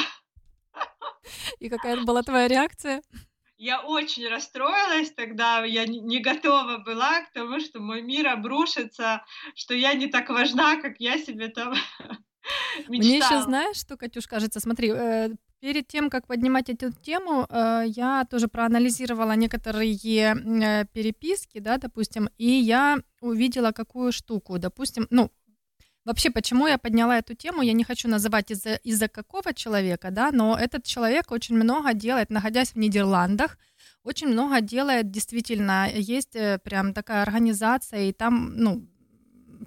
И 1.58 1.68
какая 1.68 2.02
была 2.04 2.22
твоя 2.22 2.48
реакция? 2.48 3.02
я 3.60 3.82
очень 3.82 4.26
расстроилась 4.26 5.12
тогда, 5.12 5.62
я 5.66 5.86
не 5.86 6.20
готова 6.20 6.78
была 6.78 7.20
к 7.20 7.32
тому, 7.32 7.60
что 7.60 7.78
мой 7.78 8.00
мир 8.00 8.26
обрушится, 8.28 9.22
что 9.54 9.74
я 9.74 9.92
не 9.92 10.06
так 10.06 10.30
важна, 10.30 10.80
как 10.80 10.98
я 10.98 11.18
себе 11.18 11.48
там 11.48 11.74
мечтала. 12.88 12.88
Мне 12.88 13.18
еще 13.18 13.42
знаешь, 13.42 13.76
что, 13.76 13.98
Катюш, 13.98 14.26
кажется, 14.26 14.60
смотри, 14.60 14.90
э, 14.90 15.28
перед 15.60 15.86
тем, 15.88 16.08
как 16.08 16.26
поднимать 16.26 16.70
эту 16.70 16.90
тему, 16.90 17.46
э, 17.50 17.82
я 17.86 18.24
тоже 18.30 18.48
проанализировала 18.48 19.32
некоторые 19.32 19.94
э, 19.94 20.86
переписки, 20.94 21.58
да, 21.58 21.76
допустим, 21.76 22.30
и 22.38 22.48
я 22.48 22.98
увидела 23.20 23.72
какую 23.72 24.12
штуку, 24.12 24.58
допустим, 24.58 25.06
ну, 25.10 25.30
Вообще, 26.04 26.30
почему 26.30 26.66
я 26.66 26.78
подняла 26.78 27.18
эту 27.18 27.34
тему, 27.34 27.62
я 27.62 27.74
не 27.74 27.84
хочу 27.84 28.08
называть 28.08 28.50
из-за 28.50 28.76
из 28.76 29.00
какого 29.10 29.52
человека, 29.52 30.10
да, 30.10 30.30
но 30.32 30.56
этот 30.58 30.84
человек 30.84 31.30
очень 31.30 31.56
много 31.56 31.92
делает, 31.92 32.30
находясь 32.30 32.72
в 32.72 32.76
Нидерландах, 32.76 33.58
очень 34.02 34.28
много 34.28 34.62
делает, 34.62 35.10
действительно, 35.10 35.88
есть 35.92 36.34
э, 36.34 36.58
прям 36.64 36.94
такая 36.94 37.22
организация, 37.22 38.08
и 38.08 38.12
там, 38.12 38.56
ну, 38.56 38.88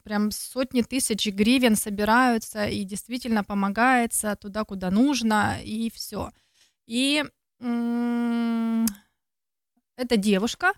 прям 0.03 0.31
сотни 0.31 0.81
тысяч 0.81 1.27
гривен 1.27 1.75
собираются, 1.75 2.65
и 2.65 2.83
действительно 2.83 3.43
помогается 3.43 4.35
туда, 4.35 4.63
куда 4.63 4.89
нужно, 4.89 5.59
и 5.63 5.91
все. 5.91 6.31
И 6.87 7.23
эта 9.95 10.17
девушка, 10.17 10.73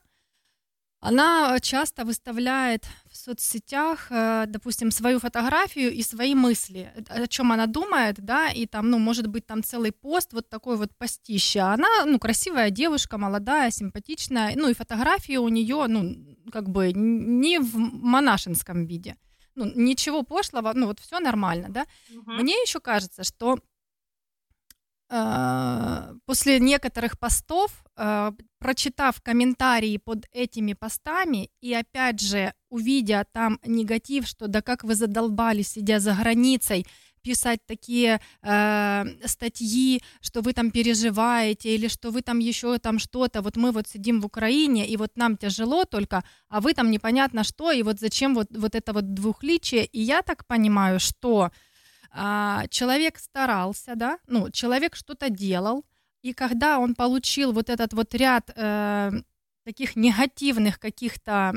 она 1.06 1.60
часто 1.60 2.04
выставляет 2.04 2.86
в 3.12 3.16
соцсетях, 3.16 4.08
э, 4.10 4.46
допустим, 4.48 4.92
свою 4.92 5.20
фотографию 5.20 5.92
и 5.94 6.02
свои 6.02 6.34
мысли, 6.34 6.92
о 7.10 7.28
чем 7.28 7.52
она 7.52 7.68
думает, 7.68 8.16
да, 8.18 8.50
и 8.50 8.66
там, 8.66 8.90
ну, 8.90 8.98
может 8.98 9.28
быть, 9.28 9.46
там 9.46 9.64
целый 9.64 9.92
пост, 9.92 10.34
вот 10.34 10.50
такой 10.50 10.78
вот 10.78 10.96
постище. 10.98 11.60
Она, 11.60 12.06
ну, 12.06 12.18
красивая 12.18 12.72
девушка, 12.72 13.18
молодая, 13.18 13.72
симпатичная, 13.72 14.54
ну, 14.56 14.70
и 14.70 14.74
фотографии 14.74 15.38
у 15.38 15.48
нее, 15.50 15.86
ну, 15.88 16.16
как 16.52 16.70
бы 16.70 16.92
не 16.94 17.60
в 17.60 17.78
монашеском 17.78 18.88
виде. 18.88 19.16
Ну, 19.56 19.72
ничего 19.76 20.24
пошлого, 20.24 20.74
ну, 20.74 20.88
вот 20.88 21.00
все 21.00 21.20
нормально, 21.20 21.68
да. 21.70 21.86
Угу. 22.14 22.32
Мне 22.32 22.54
еще 22.54 22.80
кажется, 22.80 23.24
что 23.24 23.54
э, 23.54 23.58
после 25.08 26.60
некоторых 26.60 27.20
постов 27.20 27.72
э, 27.96 28.32
прочитав 28.60 29.22
комментарии 29.22 29.98
под 29.98 30.26
этими 30.32 30.74
постами 30.74 31.50
и 31.62 31.74
опять 31.74 32.20
же 32.20 32.54
увидя 32.70 33.26
там 33.32 33.60
негатив, 33.66 34.28
что 34.28 34.48
да 34.48 34.62
как 34.62 34.84
вы 34.84 34.96
задолбали, 34.96 35.62
сидя 35.62 36.00
за 36.00 36.14
границей, 36.14 36.86
писать 37.22 37.60
такие 37.66 38.20
э, 38.44 39.06
статьи, 39.26 40.02
что 40.22 40.42
вы 40.42 40.54
там 40.54 40.72
переживаете 40.72 41.76
или 41.76 41.88
что 41.88 42.12
вы 42.12 42.22
там 42.22 42.40
еще 42.40 42.78
там 42.78 43.00
что-то. 43.00 43.42
Вот 43.42 43.58
мы 43.58 43.72
вот 43.72 43.88
сидим 43.88 44.22
в 44.22 44.26
Украине 44.26 44.88
и 44.88 44.98
вот 44.98 45.12
нам 45.16 45.36
тяжело 45.38 45.86
только, 45.86 46.24
а 46.50 46.62
вы 46.62 46.74
там 46.74 46.92
непонятно 46.92 47.44
что 47.44 47.72
и 47.72 47.84
вот 47.84 48.00
зачем 48.00 48.36
вот 48.36 48.48
вот 48.52 48.76
это 48.76 48.94
вот 48.94 49.14
двухличие. 49.14 49.86
И 49.86 50.02
я 50.02 50.22
так 50.22 50.46
понимаю, 50.46 51.00
что 51.00 51.46
э, 51.46 51.50
человек 52.70 53.18
старался, 53.20 53.96
да, 53.96 54.20
ну 54.28 54.50
человек 54.52 54.96
что-то 54.96 55.30
делал, 55.30 55.86
и 56.22 56.34
когда 56.34 56.80
он 56.80 56.96
получил 56.96 57.52
вот 57.52 57.70
этот 57.70 57.94
вот 57.94 58.16
ряд 58.16 58.52
э, 58.56 59.12
таких 59.64 59.96
негативных 59.96 60.80
каких-то 60.80 61.54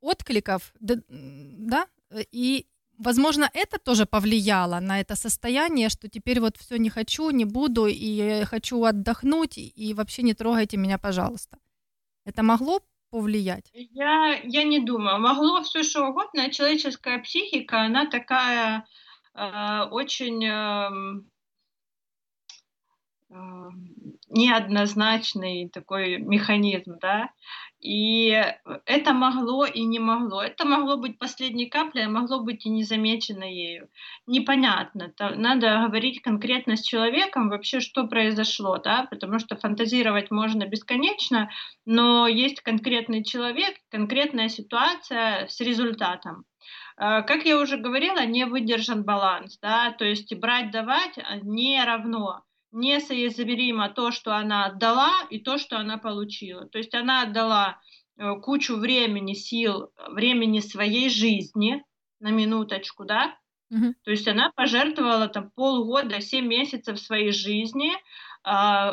откликов, 0.00 0.72
да, 0.80 0.96
да, 1.08 1.86
и, 2.32 2.66
возможно, 2.98 3.50
это 3.52 3.78
тоже 3.78 4.06
повлияло 4.06 4.80
на 4.80 5.00
это 5.00 5.14
состояние, 5.16 5.88
что 5.88 6.08
теперь 6.08 6.40
вот 6.40 6.56
все 6.56 6.78
не 6.78 6.90
хочу, 6.90 7.30
не 7.30 7.44
буду, 7.44 7.86
и 7.86 8.44
хочу 8.44 8.82
отдохнуть, 8.84 9.58
и 9.58 9.94
вообще 9.94 10.22
не 10.22 10.34
трогайте 10.34 10.76
меня, 10.76 10.98
пожалуйста. 10.98 11.58
Это 12.24 12.42
могло 12.42 12.80
повлиять? 13.10 13.70
Я, 13.72 14.40
я 14.44 14.64
не 14.64 14.80
думаю. 14.80 15.18
Могло 15.18 15.62
все 15.62 15.82
что 15.82 16.08
угодно. 16.08 16.50
Человеческая 16.50 17.18
психика, 17.18 17.82
она 17.82 18.06
такая 18.06 18.84
очень... 19.90 20.44
Э, 20.46 20.90
неоднозначный 24.30 25.68
такой 25.68 26.18
механизм, 26.18 26.98
да, 27.00 27.30
и 27.80 28.42
это 28.86 29.12
могло 29.12 29.64
и 29.64 29.84
не 29.84 29.98
могло. 29.98 30.42
Это 30.42 30.64
могло 30.64 30.96
быть 30.96 31.18
последней 31.18 31.66
каплей, 31.66 32.06
а 32.06 32.08
могло 32.08 32.40
быть 32.40 32.66
и 32.66 32.70
не 32.70 32.84
замечено 32.84 33.44
ею. 33.44 33.88
Непонятно. 34.26 35.12
Надо 35.36 35.86
говорить 35.86 36.22
конкретно 36.22 36.76
с 36.76 36.82
человеком 36.82 37.50
вообще, 37.50 37.80
что 37.80 38.06
произошло, 38.06 38.78
да, 38.78 39.06
потому 39.08 39.38
что 39.38 39.56
фантазировать 39.56 40.30
можно 40.30 40.66
бесконечно, 40.66 41.50
но 41.86 42.26
есть 42.26 42.62
конкретный 42.62 43.22
человек, 43.22 43.76
конкретная 43.90 44.48
ситуация 44.48 45.46
с 45.48 45.60
результатом. 45.60 46.44
А, 46.96 47.22
как 47.22 47.44
я 47.44 47.58
уже 47.58 47.76
говорила, 47.76 48.24
не 48.26 48.44
выдержан 48.44 49.04
баланс, 49.04 49.58
да, 49.60 49.92
то 49.92 50.04
есть 50.04 50.34
брать-давать 50.34 51.18
не 51.42 51.82
равно 51.84 52.44
несоизмеримо 52.72 53.88
то, 53.88 54.10
что 54.10 54.34
она 54.34 54.66
отдала, 54.66 55.12
и 55.30 55.38
то, 55.38 55.58
что 55.58 55.78
она 55.78 55.98
получила. 55.98 56.66
То 56.66 56.78
есть 56.78 56.94
она 56.94 57.22
отдала 57.22 57.80
э, 58.18 58.34
кучу 58.42 58.76
времени, 58.76 59.34
сил, 59.34 59.90
времени 60.08 60.60
своей 60.60 61.08
жизни, 61.08 61.82
на 62.20 62.30
минуточку, 62.30 63.04
да, 63.04 63.36
угу. 63.70 63.94
то 64.02 64.10
есть 64.10 64.26
она 64.26 64.50
пожертвовала 64.50 65.28
там 65.28 65.50
полгода, 65.50 66.20
семь 66.20 66.46
месяцев 66.46 66.98
своей 66.98 67.32
жизни, 67.32 67.92
э, 67.92 67.98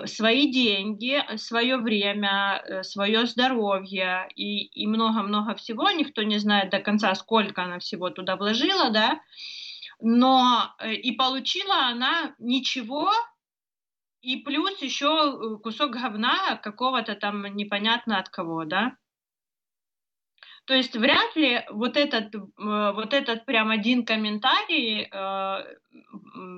свои 0.06 0.52
деньги, 0.52 1.24
свое 1.38 1.78
время, 1.78 2.62
э, 2.66 2.84
свое 2.84 3.26
здоровье 3.26 4.28
и 4.36 4.88
много-много 4.88 5.56
всего. 5.56 5.90
Никто 5.92 6.24
не 6.24 6.40
знает 6.40 6.72
до 6.72 6.80
конца, 6.80 7.16
сколько 7.16 7.64
она 7.64 7.80
всего 7.80 8.10
туда 8.10 8.36
вложила, 8.36 8.90
да. 8.90 9.22
но 10.02 10.76
э, 10.80 10.94
и 10.96 11.12
получила 11.14 11.88
она 11.88 12.36
ничего, 12.40 13.12
и 14.22 14.38
плюс 14.38 14.82
еще 14.82 15.06
э, 15.06 15.58
кусок 15.64 15.92
говна 15.92 16.58
какого-то 16.58 17.16
там 17.16 17.46
непонятно 17.56 18.20
от 18.20 18.30
кого, 18.30 18.66
да. 18.66 18.98
То 20.66 20.74
есть 20.74 20.96
вряд 20.96 21.36
ли 21.36 21.64
вот 21.70 21.96
этот, 21.96 22.34
вот 22.58 23.14
этот 23.14 23.46
прям 23.46 23.70
один 23.70 24.04
комментарий 24.04 25.08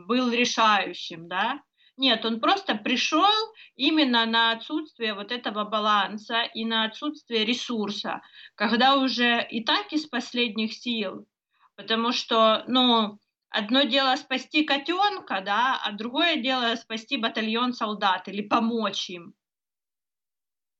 был 0.05 0.31
решающим, 0.31 1.27
да. 1.27 1.61
Нет, 1.97 2.25
он 2.25 2.39
просто 2.39 2.75
пришел 2.75 3.33
именно 3.75 4.25
на 4.27 4.51
отсутствие 4.51 5.15
вот 5.15 5.31
этого 5.31 5.63
баланса 5.63 6.43
и 6.43 6.63
на 6.63 6.85
отсутствие 6.85 7.43
ресурса, 7.43 8.21
когда 8.53 8.97
уже 8.97 9.45
и 9.49 9.63
так 9.63 9.91
из 9.91 10.05
последних 10.05 10.73
сил, 10.73 11.27
потому 11.75 12.11
что, 12.11 12.63
ну, 12.67 13.19
одно 13.49 13.81
дело 13.81 14.15
спасти 14.15 14.63
котенка, 14.63 15.41
да, 15.41 15.81
а 15.83 15.91
другое 15.91 16.35
дело 16.35 16.75
спасти 16.75 17.17
батальон 17.17 17.73
солдат 17.73 18.27
или 18.27 18.43
помочь 18.47 19.09
им. 19.09 19.33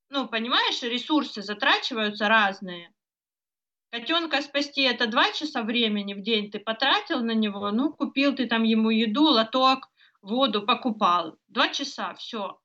Ну, 0.10 0.28
понимаешь, 0.28 0.84
ресурсы 0.84 1.42
затрачиваются 1.42 2.30
разные. 2.30 2.94
Котенка 3.90 4.42
спасти 4.44 4.84
это 4.84 5.08
два 5.08 5.32
часа 5.32 5.64
времени 5.64 6.14
в 6.14 6.22
день 6.22 6.52
ты 6.52 6.60
потратил 6.60 7.24
на 7.24 7.32
него, 7.32 7.72
ну, 7.72 7.92
купил 7.92 8.36
ты 8.36 8.46
там 8.46 8.64
ему 8.64 8.92
еду, 8.92 9.24
лоток, 9.24 9.90
воду, 10.28 10.62
покупал. 10.62 11.38
Два 11.48 11.70
часа, 11.70 12.14
все. 12.16 12.60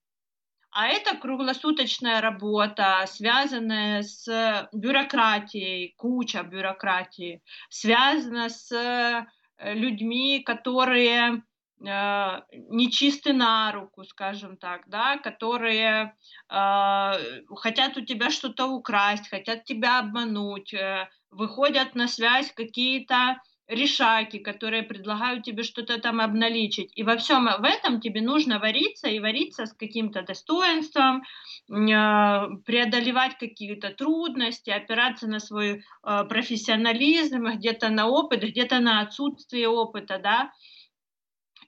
А 0.71 0.89
это 0.89 1.17
круглосуточная 1.17 2.21
работа, 2.23 3.05
связанная 3.07 4.03
с 4.03 4.69
бюрократией, 4.73 5.95
куча 5.99 6.43
бюрократии, 6.43 7.43
связана 7.69 8.49
с 8.49 8.73
э, 8.73 9.27
людьми, 9.75 10.43
которые 10.43 11.43
э, 11.87 12.41
нечисты 12.71 13.35
на 13.35 13.71
руку, 13.73 14.05
скажем 14.05 14.57
так, 14.57 14.89
да, 14.89 15.19
которые 15.19 16.17
э, 16.49 17.13
хотят 17.55 17.99
у 17.99 18.01
тебя 18.01 18.31
что-то 18.31 18.69
украсть, 18.69 19.29
хотят 19.29 19.65
тебя 19.65 19.99
обмануть, 19.99 20.73
э, 20.73 21.07
выходят 21.31 21.95
на 21.95 22.09
связь 22.09 22.51
какие-то 22.51 23.37
решаки, 23.69 24.39
которые 24.39 24.83
предлагают 24.83 25.45
тебе 25.45 25.63
что-то 25.63 25.99
там 25.99 26.21
обналичить. 26.21 26.93
И 26.95 27.03
во 27.03 27.17
всем 27.17 27.45
в 27.45 27.65
этом 27.65 28.01
тебе 28.01 28.21
нужно 28.21 28.59
вариться 28.59 29.09
и 29.09 29.21
вариться 29.21 29.67
с 29.67 29.73
каким-то 29.73 30.23
достоинством, 30.23 31.23
а, 31.71 32.49
преодолевать 32.67 33.39
какие-то 33.39 33.91
трудности, 33.91 34.71
опираться 34.71 35.27
на 35.27 35.39
свой 35.39 35.85
а, 36.03 36.25
профессионализм, 36.25 37.47
где-то 37.55 37.89
на 37.89 38.09
опыт, 38.09 38.43
где-то 38.43 38.81
на 38.81 39.01
отсутствие 39.01 39.69
опыта, 39.69 40.19
да, 40.19 40.53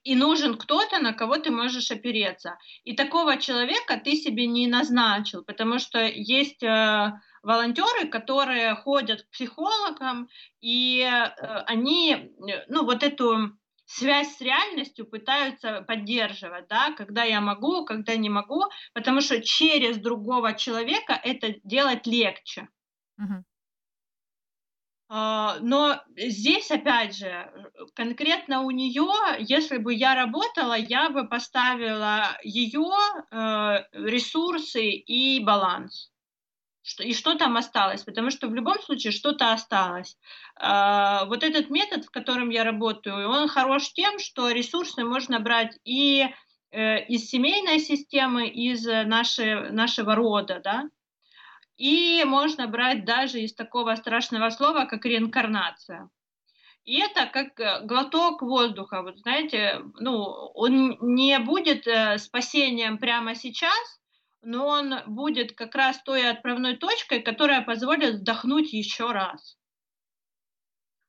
и 0.03 0.15
нужен 0.15 0.55
кто-то, 0.55 0.99
на 0.99 1.13
кого 1.13 1.37
ты 1.37 1.49
можешь 1.49 1.89
опереться. 1.89 2.59
И 2.83 2.95
такого 2.95 3.37
человека 3.37 3.99
ты 4.03 4.15
себе 4.15 4.45
не 4.45 4.67
назначил, 4.67 5.43
потому 5.43 5.79
что 5.79 6.05
есть 6.05 6.61
э, 6.61 7.13
волонтеры, 7.45 8.07
которые 8.07 8.75
ходят 8.75 9.21
к 9.21 9.29
психологам, 9.29 10.27
и 10.61 11.01
э, 11.01 11.25
они, 11.67 12.33
ну, 12.67 12.85
вот 12.85 13.03
эту 13.03 13.51
связь 13.85 14.35
с 14.35 14.41
реальностью 14.41 15.05
пытаются 15.05 15.81
поддерживать, 15.81 16.67
да, 16.67 16.91
когда 16.97 17.23
я 17.23 17.41
могу, 17.41 17.85
когда 17.85 18.15
не 18.15 18.29
могу, 18.29 18.63
потому 18.93 19.21
что 19.21 19.41
через 19.41 19.97
другого 19.97 20.53
человека 20.53 21.19
это 21.23 21.53
делать 21.63 22.07
легче. 22.07 22.67
Uh-huh. 23.21 23.43
А, 25.07 25.59
но 25.61 26.01
здесь, 26.17 26.71
опять 26.71 27.15
же, 27.15 27.51
конкретно 27.93 28.61
у 28.61 28.71
нее, 28.71 29.07
если 29.37 29.77
бы 29.77 29.93
я 29.93 30.15
работала, 30.15 30.73
я 30.73 31.11
бы 31.11 31.27
поставила 31.27 32.35
ее 32.43 32.89
э, 33.29 33.83
ресурсы 33.93 34.89
и 34.89 35.43
баланс. 35.43 36.11
И 36.99 37.13
что 37.13 37.35
там 37.35 37.57
осталось? 37.57 38.03
Потому 38.03 38.29
что 38.29 38.47
в 38.47 38.53
любом 38.53 38.79
случае 38.81 39.11
что-то 39.11 39.51
осталось. 39.51 40.17
А, 40.55 41.25
вот 41.25 41.43
этот 41.43 41.69
метод, 41.69 42.05
в 42.05 42.11
котором 42.11 42.49
я 42.49 42.63
работаю, 42.63 43.29
он 43.29 43.47
хорош 43.47 43.91
тем, 43.93 44.19
что 44.19 44.51
ресурсы 44.51 45.03
можно 45.03 45.39
брать 45.39 45.77
и 45.83 46.27
э, 46.71 47.05
из 47.05 47.29
семейной 47.29 47.79
системы, 47.79 48.47
из 48.47 48.85
нашей, 48.85 49.71
нашего 49.71 50.15
рода, 50.15 50.61
да, 50.63 50.83
и 51.77 52.23
можно 52.25 52.67
брать 52.67 53.03
даже 53.03 53.41
из 53.41 53.53
такого 53.53 53.95
страшного 53.95 54.49
слова, 54.49 54.85
как 54.85 55.05
реинкарнация. 55.05 56.09
И 56.85 56.99
это 56.99 57.25
как 57.25 57.59
э, 57.59 57.81
глоток 57.83 58.43
воздуха, 58.43 59.01
вот 59.01 59.17
знаете, 59.17 59.81
ну, 59.99 60.21
он 60.53 60.97
не 61.01 61.39
будет 61.39 61.87
э, 61.87 62.19
спасением 62.19 62.99
прямо 62.99 63.33
сейчас, 63.33 63.99
но 64.45 64.67
он 64.67 64.93
будет 65.07 65.53
как 65.53 65.73
раз 65.73 66.01
той 66.03 66.29
отправной 66.29 66.77
точкой, 66.77 67.21
которая 67.21 67.61
позволит 67.61 68.15
вдохнуть 68.15 68.73
еще 68.73 69.11
раз. 69.11 69.57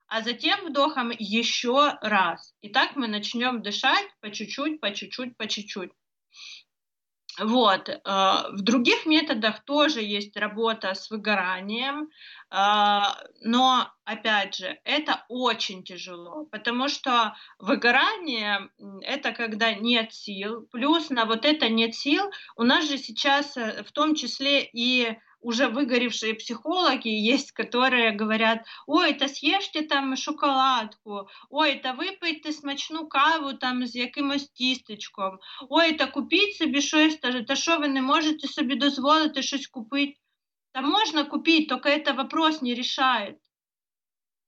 А 0.09 0.23
затем 0.23 0.67
вдохом 0.67 1.11
еще 1.11 1.99
раз. 2.01 2.55
И 2.63 2.71
так 2.71 2.97
мы 2.97 3.09
начнем 3.09 3.63
дышать 3.63 4.09
по 4.21 4.31
чуть-чуть, 4.31 4.81
по 4.81 4.91
чуть-чуть, 4.93 5.37
по 5.37 5.47
чуть-чуть. 5.47 5.91
Вот. 7.39 7.89
Э, 7.89 7.99
в 8.05 8.63
других 8.63 9.05
методах 9.07 9.65
тоже 9.65 10.01
есть 10.01 10.37
работа 10.37 10.95
с 10.95 11.11
выгоранием, 11.11 12.09
э, 12.51 13.01
но, 13.43 13.91
опять 14.05 14.55
же, 14.55 14.79
это 14.85 15.25
очень 15.29 15.85
тяжело, 15.85 16.47
потому 16.51 16.89
что 16.89 17.35
выгорание– 17.59 18.71
это 19.03 19.33
когда 19.33 19.75
нет 19.75 20.15
сил, 20.15 20.67
плюс 20.73 21.11
на 21.11 21.27
вот 21.27 21.45
это 21.45 21.69
нет 21.69 21.95
сил 21.95 22.31
у 22.57 22.63
нас 22.63 22.89
же 22.89 22.97
сейчас 22.97 23.57
э, 23.57 23.85
в 23.85 23.93
том 23.93 24.15
числе 24.15 24.65
и 24.65 25.19
уже 25.46 25.68
выгоревшие 25.68 26.36
психологи 26.36 27.10
есть, 27.10 27.52
которые 27.52 28.12
говорят, 28.12 28.66
ой, 28.86 29.12
это 29.12 29.28
съешьте 29.28 29.82
там 29.82 30.16
шоколадку, 30.16 31.30
ой, 31.50 31.74
это 31.74 31.94
випийте 31.94 32.52
смачну 32.52 33.08
каву 33.08 33.54
там 33.54 33.86
з 33.88 33.96
якимось 33.96 34.50
тістечком, 34.50 35.40
ой, 35.70 35.94
это 35.94 36.12
купіть 36.12 36.56
собі 36.56 36.82
щось, 36.82 37.18
та, 37.18 37.44
та 37.44 37.56
що 37.56 37.78
ви 37.78 37.88
не 37.88 38.02
можете 38.02 38.48
собі 38.48 38.76
дозволити 38.76 39.42
щось 39.42 39.68
купити. 39.68 40.18
Да 40.74 40.82
можно 40.82 41.26
купить, 41.26 41.68
только 41.68 41.90
это 41.90 42.14
вопрос 42.14 42.62
не 42.62 42.74
решает. 42.74 43.38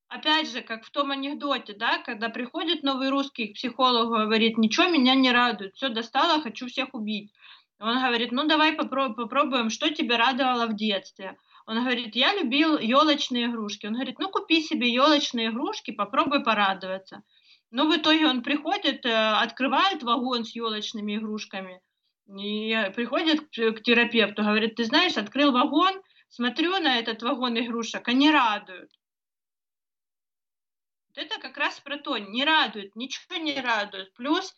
Опять 0.08 0.48
же, 0.52 0.62
как 0.62 0.86
в 0.86 0.92
том 0.92 1.12
анекдоте, 1.12 1.74
да, 1.74 1.98
когда 1.98 2.30
приходит 2.30 2.84
новый 2.84 3.10
русский 3.10 3.48
к 3.48 3.56
психологу 3.56 4.16
и 4.16 4.26
говорит, 4.26 4.58
ничего 4.58 4.88
меня 4.88 5.16
не 5.16 5.32
радует, 5.32 5.76
все 5.76 5.90
достало, 5.90 6.42
хочу 6.42 6.68
всех 6.68 6.94
убить. 6.94 7.34
Он 7.81 8.03
говорит, 8.03 8.33
ну 8.33 8.47
давай 8.47 8.73
попробуем, 8.73 9.71
что 9.71 9.91
тебя 9.91 10.17
радовало 10.17 10.67
в 10.67 10.75
детстве. 10.75 11.39
Он 11.67 11.81
говорит, 11.81 12.17
я 12.17 12.35
любил 12.35 12.79
елочные 12.79 13.47
игрушки. 13.47 13.87
Он 13.87 13.95
говорит, 13.95 14.19
ну 14.19 14.31
купи 14.31 14.61
себе 14.63 14.93
елочные 14.93 15.51
игрушки, 15.51 15.93
попробуй 15.93 16.43
порадоваться. 16.43 17.23
Ну 17.71 17.91
в 17.91 17.97
итоге 17.97 18.27
он 18.27 18.43
приходит, 18.43 19.05
э, 19.05 19.13
открывает 19.13 20.03
вагон 20.03 20.45
с 20.45 20.55
елочными 20.57 21.17
игрушками 21.17 21.81
и 22.27 22.91
приходит 22.95 23.41
к 23.51 23.83
терапевту, 23.83 24.43
говорит, 24.43 24.75
ты 24.75 24.85
знаешь, 24.85 25.17
открыл 25.17 25.53
вагон, 25.53 26.03
смотрю 26.29 26.79
на 26.79 26.99
этот 26.99 27.23
вагон 27.23 27.59
игрушек, 27.59 28.07
они 28.09 28.31
радуют. 28.31 28.91
Это 31.15 31.41
как 31.41 31.57
раз 31.57 31.81
про 31.81 31.99
то, 31.99 32.17
не 32.17 32.45
радует, 32.45 32.95
ничего 32.97 33.37
не 33.37 33.61
радует. 33.61 34.13
Плюс 34.15 34.55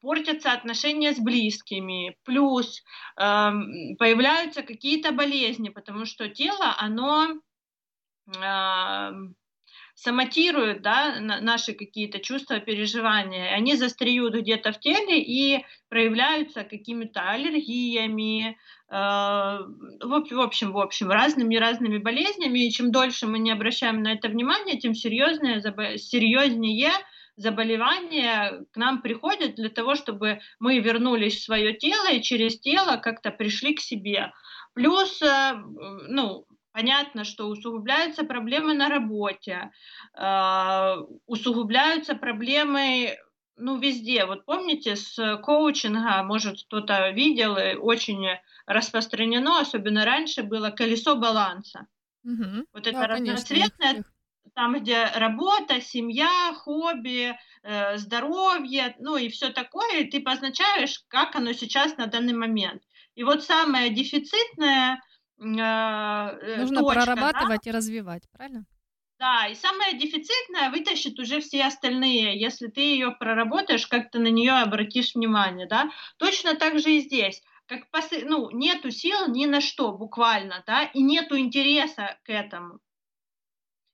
портятся 0.00 0.52
отношения 0.52 1.12
с 1.12 1.18
близкими, 1.18 2.16
плюс 2.24 2.82
э, 3.16 3.22
появляются 3.98 4.62
какие-то 4.62 5.12
болезни, 5.12 5.68
потому 5.68 6.04
что 6.04 6.28
тело, 6.28 6.74
оно 6.78 7.40
э, 8.36 9.10
соматирует 9.94 10.82
да, 10.82 11.18
наши 11.20 11.72
какие-то 11.72 12.20
чувства, 12.20 12.60
переживания, 12.60 13.52
они 13.52 13.74
застреют 13.74 14.34
где-то 14.34 14.70
в 14.72 14.78
теле 14.78 15.20
и 15.20 15.64
проявляются 15.88 16.62
какими-то 16.62 17.28
аллергиями, 17.28 18.50
э, 18.50 18.54
в 18.90 20.40
общем, 20.40 20.72
в 20.72 20.78
общем, 20.78 21.10
разными 21.10 21.56
разными 21.56 21.98
болезнями, 21.98 22.66
и 22.66 22.70
чем 22.70 22.92
дольше 22.92 23.26
мы 23.26 23.40
не 23.40 23.50
обращаем 23.50 24.02
на 24.02 24.12
это 24.12 24.28
внимание, 24.28 24.78
тем 24.78 24.94
серьезнее, 24.94 25.60
серьезнее 25.98 26.92
заболевания 27.38 28.64
к 28.72 28.76
нам 28.76 29.00
приходят 29.00 29.54
для 29.54 29.68
того, 29.68 29.94
чтобы 29.94 30.40
мы 30.58 30.78
вернулись 30.80 31.38
в 31.38 31.44
свое 31.44 31.72
тело 31.72 32.10
и 32.10 32.22
через 32.22 32.60
тело 32.60 32.96
как-то 32.96 33.30
пришли 33.30 33.74
к 33.74 33.80
себе. 33.80 34.32
Плюс, 34.74 35.22
э, 35.22 35.54
ну, 36.08 36.46
понятно, 36.72 37.24
что 37.24 37.46
усугубляются 37.48 38.24
проблемы 38.24 38.74
на 38.74 38.88
работе, 38.88 39.70
э, 40.14 40.96
усугубляются 41.26 42.14
проблемы 42.14 43.16
ну, 43.56 43.78
везде. 43.78 44.24
Вот 44.24 44.44
помните, 44.44 44.96
с 44.96 45.38
коучинга, 45.42 46.22
может, 46.22 46.62
кто-то 46.64 47.10
видел, 47.10 47.56
очень 47.82 48.26
распространено, 48.66 49.60
особенно 49.60 50.04
раньше, 50.04 50.42
было 50.42 50.70
колесо 50.70 51.16
баланса. 51.16 51.86
Угу. 52.24 52.66
Вот 52.72 52.86
это 52.86 53.00
да, 53.00 53.06
разноцветное, 53.06 54.04
там, 54.54 54.78
где 54.80 55.06
работа, 55.14 55.80
семья, 55.80 56.52
хобби, 56.54 57.36
э, 57.62 57.98
здоровье, 57.98 58.94
ну 58.98 59.16
и 59.16 59.28
все 59.28 59.50
такое, 59.50 60.00
и 60.00 60.10
ты 60.10 60.20
позначаешь, 60.20 61.04
как 61.08 61.36
оно 61.36 61.52
сейчас 61.52 61.96
на 61.96 62.06
данный 62.06 62.34
момент. 62.34 62.82
И 63.14 63.24
вот 63.24 63.44
самое 63.44 63.90
дефицитное 63.90 65.02
э, 65.40 65.44
э, 65.44 66.58
Нужно 66.58 66.82
точка, 66.82 67.14
да, 67.16 67.24
прорабатывать 67.24 67.66
и 67.66 67.70
развивать, 67.70 68.28
правильно? 68.30 68.64
да, 69.18 69.48
и 69.48 69.54
самое 69.56 69.98
дефицитное 69.98 70.70
вытащит 70.70 71.18
уже 71.18 71.40
все 71.40 71.64
остальные, 71.64 72.38
если 72.40 72.68
ты 72.68 72.80
ее 72.80 73.10
проработаешь, 73.10 73.86
как 73.86 74.10
ты 74.10 74.20
на 74.20 74.28
нее 74.28 74.52
обратишь 74.52 75.14
внимание, 75.14 75.66
да. 75.66 75.90
Точно 76.18 76.54
так 76.54 76.78
же 76.78 76.92
и 76.92 77.00
здесь. 77.00 77.42
Как 77.66 77.90
посы- 77.90 78.24
ну, 78.24 78.50
нету 78.50 78.90
сил 78.90 79.28
ни 79.28 79.46
на 79.46 79.60
что, 79.60 79.92
буквально, 79.92 80.62
да, 80.66 80.84
и 80.84 81.02
нету 81.02 81.36
интереса 81.36 82.18
к 82.22 82.30
этому. 82.30 82.78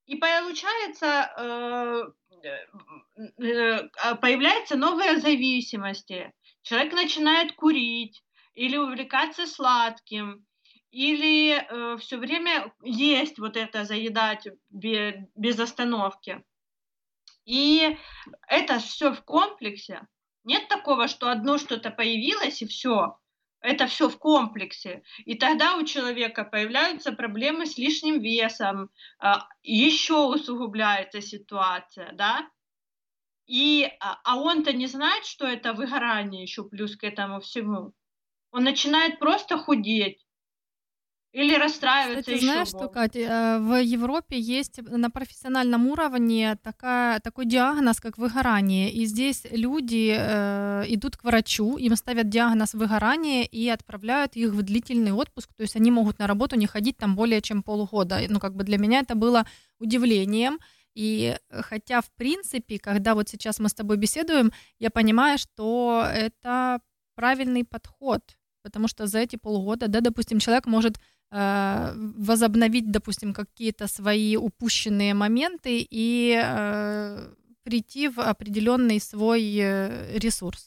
И 0.07 0.17
получается, 0.17 1.33
э, 1.37 2.03
э, 3.39 3.89
э, 4.05 4.15
появляются 4.17 4.77
новые 4.77 5.19
зависимости. 5.19 6.33
Человек 6.63 6.93
начинает 6.93 7.53
курить 7.53 8.23
или 8.55 8.77
увлекаться 8.77 9.47
сладким, 9.47 10.47
или 10.91 11.55
э, 11.55 11.97
все 11.99 12.19
время 12.19 12.73
есть 12.83 13.39
вот 13.39 13.57
это, 13.57 13.85
заедать 13.85 14.47
бе- 14.69 15.29
без 15.35 15.59
остановки. 15.59 16.45
И 17.47 17.99
это 18.47 18.79
все 18.79 19.13
в 19.13 19.23
комплексе. 19.25 20.07
Нет 20.45 20.69
такого, 20.69 21.09
что 21.09 21.31
одно 21.31 21.59
что-то 21.59 21.91
появилось 21.91 22.63
и 22.63 22.67
все. 22.67 23.19
Это 23.65 23.87
все 23.87 24.11
в 24.11 24.19
комплексе. 24.19 25.03
И 25.25 25.37
тогда 25.37 25.77
у 25.77 25.85
человека 25.87 26.45
появляются 26.45 27.13
проблемы 27.13 27.65
с 27.65 27.79
лишним 27.79 28.21
весом, 28.21 28.91
а, 29.19 29.49
еще 29.63 30.27
усугубляется 30.27 31.23
ситуация, 31.23 32.13
да? 32.13 32.47
И, 33.47 33.91
а 34.01 34.21
а 34.23 34.37
он-то 34.37 34.75
не 34.75 34.87
знает, 34.87 35.25
что 35.25 35.47
это 35.47 35.73
выгорание 35.73 36.43
еще 36.43 36.65
плюс 36.69 36.95
к 36.95 37.05
этому 37.05 37.41
всему. 37.41 37.95
Он 38.51 38.65
начинает 38.65 39.19
просто 39.19 39.57
худеть 39.57 40.24
или 41.35 41.57
расстраиваться 41.57 42.21
Кстати, 42.21 42.37
еще 42.37 42.47
знаешь 42.47 42.69
что. 42.69 42.89
Катя, 42.89 43.19
э, 43.19 43.59
в 43.59 43.83
Европе 43.83 44.39
есть 44.39 44.81
на 44.89 45.11
профессиональном 45.11 45.89
уровне 45.89 46.57
такая, 46.63 47.19
такой 47.19 47.47
диагноз, 47.47 48.01
как 48.01 48.19
выгорание. 48.19 48.93
И 48.93 49.05
здесь 49.05 49.43
люди 49.51 50.15
э, 50.17 50.85
идут 50.87 51.17
к 51.17 51.25
врачу, 51.25 51.77
им 51.77 51.97
ставят 51.97 52.29
диагноз 52.29 52.75
выгорание 52.75 53.45
и 53.45 53.69
отправляют 53.69 54.37
их 54.37 54.51
в 54.51 54.63
длительный 54.63 55.11
отпуск. 55.11 55.53
То 55.57 55.63
есть 55.63 55.75
они 55.75 55.91
могут 55.91 56.21
на 56.21 56.29
работу 56.29 56.55
не 56.57 56.69
ходить 56.69 56.99
там 56.99 57.17
более 57.17 57.43
чем 57.43 57.65
полгода. 57.65 58.21
Ну, 58.29 58.39
как 58.39 58.55
бы 58.55 58.63
для 58.63 58.79
меня 58.79 59.01
это 59.01 59.17
было 59.17 59.45
удивлением. 59.81 60.61
И 60.95 61.37
хотя, 61.51 62.01
в 62.01 62.13
принципе, 62.13 62.79
когда 62.79 63.17
вот 63.17 63.29
сейчас 63.29 63.59
мы 63.59 63.69
с 63.69 63.75
тобой 63.75 63.97
беседуем, 63.97 64.53
я 64.79 64.91
понимаю, 64.91 65.39
что 65.39 66.07
это 66.09 66.81
правильный 67.17 67.65
подход, 67.65 68.23
потому 68.65 68.89
что 68.89 69.07
за 69.07 69.19
эти 69.19 69.37
полгода, 69.37 69.89
да, 69.89 70.01
допустим, 70.01 70.39
человек 70.39 70.67
может 70.67 70.95
э, 71.31 71.93
возобновить, 72.17 72.91
допустим, 72.91 73.35
какие-то 73.35 73.87
свои 73.87 74.37
упущенные 74.37 75.15
моменты 75.15 75.87
и 75.91 76.43
э, 76.43 77.35
прийти 77.63 78.09
в 78.09 78.19
определенный 78.21 79.01
свой 79.01 79.43
э, 79.57 80.19
ресурс. 80.19 80.67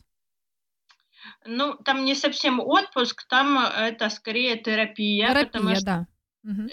Ну, 1.46 1.74
там 1.86 2.06
не 2.06 2.16
совсем 2.16 2.60
отпуск, 2.60 3.28
там 3.28 3.58
это 3.60 4.10
скорее 4.10 4.56
терапия, 4.58 5.28
потому 5.28 5.70
Терапия, 5.70 5.76
что 5.76 5.86
да. 5.86 6.08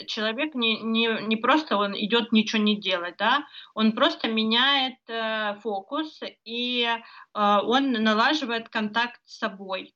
Человек 0.07 0.55
не, 0.55 0.81
не, 0.83 1.09
не 1.27 1.37
просто 1.37 1.77
он 1.77 1.95
идет 1.97 2.31
ничего 2.31 2.63
не 2.63 2.81
делать, 2.81 3.17
да, 3.19 3.45
он 3.75 3.93
просто 3.93 4.29
меняет 4.29 4.99
э, 5.09 5.57
фокус 5.63 6.21
и 6.45 6.85
э, 6.85 6.97
он 7.35 7.93
налаживает 7.93 8.69
контакт 8.69 9.21
с 9.25 9.39
собой. 9.39 9.93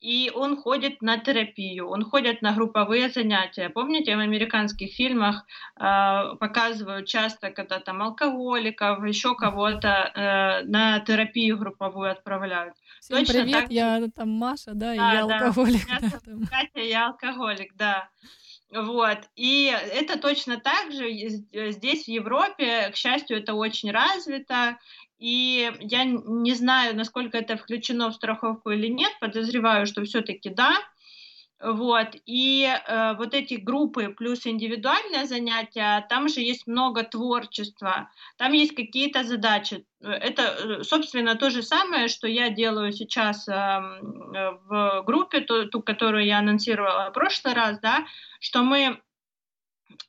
И 0.00 0.30
он 0.32 0.56
ходит 0.56 1.02
на 1.02 1.18
терапию, 1.18 1.88
он 1.88 2.04
ходит 2.04 2.40
на 2.40 2.52
групповые 2.52 3.08
занятия. 3.08 3.68
Помните, 3.68 4.14
в 4.16 4.20
американских 4.20 4.94
фильмах 4.94 5.44
э, 5.76 6.36
показывают 6.38 7.08
часто, 7.08 7.50
когда 7.50 7.80
там 7.80 8.02
алкоголиков, 8.02 9.04
еще 9.04 9.34
кого-то 9.34 10.12
э, 10.14 10.64
на 10.68 11.00
терапию 11.00 11.58
групповую 11.58 12.12
отправляют. 12.12 12.74
Всем 13.00 13.18
Точно 13.18 13.42
привет, 13.42 13.60
так 13.60 13.70
я 13.70 14.02
там 14.14 14.30
Маша, 14.30 14.72
да, 14.74 14.94
и 14.94 14.98
Да, 14.98 15.12
я 15.12 15.26
да. 15.26 15.38
алкоголик. 15.38 15.88
Я 15.88 15.98
да, 16.00 16.18
там. 16.24 16.46
Катя, 16.46 16.80
я 16.80 17.06
алкоголик, 17.08 17.74
да. 17.76 18.08
Вот. 18.70 19.18
И 19.34 19.74
это 19.92 20.18
точно 20.18 20.58
так 20.58 20.92
же 20.92 21.10
и 21.10 21.42
э, 21.52 21.70
здесь, 21.70 22.04
в 22.04 22.08
Европе, 22.08 22.90
к 22.90 22.96
счастью, 22.96 23.38
это 23.38 23.54
очень 23.54 23.90
развито. 23.90 24.78
И 25.18 25.72
я 25.80 26.04
не 26.04 26.54
знаю, 26.54 26.96
насколько 26.96 27.38
это 27.38 27.56
включено 27.56 28.10
в 28.10 28.14
страховку 28.14 28.70
или 28.70 28.86
нет, 28.86 29.12
подозреваю, 29.20 29.86
что 29.86 30.04
все-таки 30.04 30.48
да. 30.48 30.76
Вот. 31.60 32.14
И 32.24 32.64
э, 32.64 33.14
вот 33.16 33.34
эти 33.34 33.54
группы 33.54 34.14
плюс 34.16 34.46
индивидуальные 34.46 35.26
занятия, 35.26 36.06
там 36.08 36.28
же 36.28 36.40
есть 36.40 36.68
много 36.68 37.02
творчества, 37.02 38.10
там 38.36 38.52
есть 38.52 38.76
какие-то 38.76 39.24
задачи. 39.24 39.84
Это, 40.00 40.42
э, 40.42 40.82
собственно, 40.84 41.34
то 41.34 41.50
же 41.50 41.64
самое, 41.64 42.06
что 42.06 42.28
я 42.28 42.50
делаю 42.50 42.92
сейчас 42.92 43.48
эм, 43.48 44.32
э, 44.32 44.52
в 44.68 45.02
группе, 45.04 45.40
ту, 45.40 45.66
ту, 45.66 45.82
которую 45.82 46.26
я 46.26 46.38
анонсировала 46.38 47.10
в 47.10 47.12
прошлый 47.12 47.54
раз, 47.54 47.80
да, 47.80 48.06
что 48.38 48.62
мы 48.62 49.00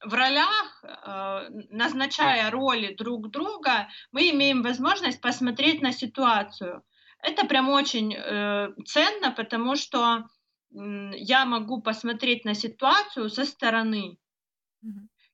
в 0.04 0.14
ролях, 0.14 0.84
э, 0.84 1.50
назначая 1.70 2.50
роли 2.52 2.94
друг 2.94 3.30
друга, 3.30 3.88
мы 4.12 4.30
имеем 4.32 4.62
возможность 4.62 5.22
посмотреть 5.22 5.82
на 5.82 5.92
ситуацию. 5.92 6.84
Это 7.22 7.46
прям 7.46 7.70
очень 7.70 8.14
э, 8.14 8.74
ценно, 8.86 9.32
потому 9.32 9.76
что 9.76 10.26
я 10.72 11.46
могу 11.46 11.82
посмотреть 11.82 12.46
на 12.46 12.54
ситуацию 12.54 13.30
со 13.30 13.44
стороны. 13.46 14.18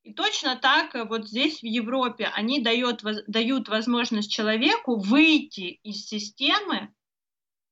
И 0.04 0.14
точно 0.14 0.56
так 0.56 0.96
э, 0.96 1.04
вот 1.04 1.28
здесь 1.28 1.62
в 1.62 1.66
Европе 1.66 2.30
они 2.34 2.62
дают, 2.62 3.04
дают 3.28 3.68
возможность 3.68 4.32
человеку 4.32 4.98
выйти 5.00 5.80
из 5.84 6.06
системы 6.06 6.94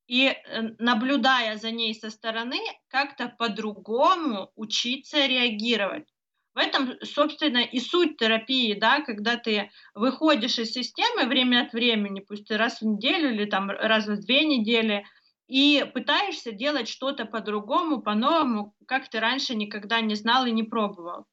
и, 0.08 0.36
наблюдая 0.80 1.58
за 1.58 1.72
ней 1.72 1.96
со 1.96 2.10
стороны, 2.10 2.60
как-то 2.90 3.30
по-другому 3.30 4.52
учиться 4.56 5.26
реагировать. 5.26 6.13
В 6.54 6.58
этом, 6.60 6.94
собственно, 7.02 7.64
и 7.64 7.80
суть 7.80 8.18
терапии, 8.18 8.74
да, 8.74 9.02
когда 9.02 9.38
ты 9.38 9.72
выходишь 9.96 10.60
из 10.60 10.72
системы 10.72 11.26
время 11.26 11.64
от 11.64 11.74
времени, 11.74 12.20
пусть 12.20 12.52
и 12.52 12.56
раз 12.56 12.82
в 12.82 12.86
неделю 12.86 13.34
или 13.34 13.46
там 13.46 13.72
раз 13.72 14.06
в 14.06 14.20
две 14.20 14.46
недели, 14.46 15.06
и 15.48 15.84
пытаешься 15.94 16.52
делать 16.52 16.88
что-то 16.88 17.26
по-другому, 17.26 18.02
по-новому, 18.02 18.76
как 18.88 19.10
ты 19.10 19.20
раньше 19.20 19.56
никогда 19.56 20.00
не 20.02 20.16
знал 20.16 20.46
и 20.46 20.52
не 20.52 20.64
пробовал. 20.64 21.26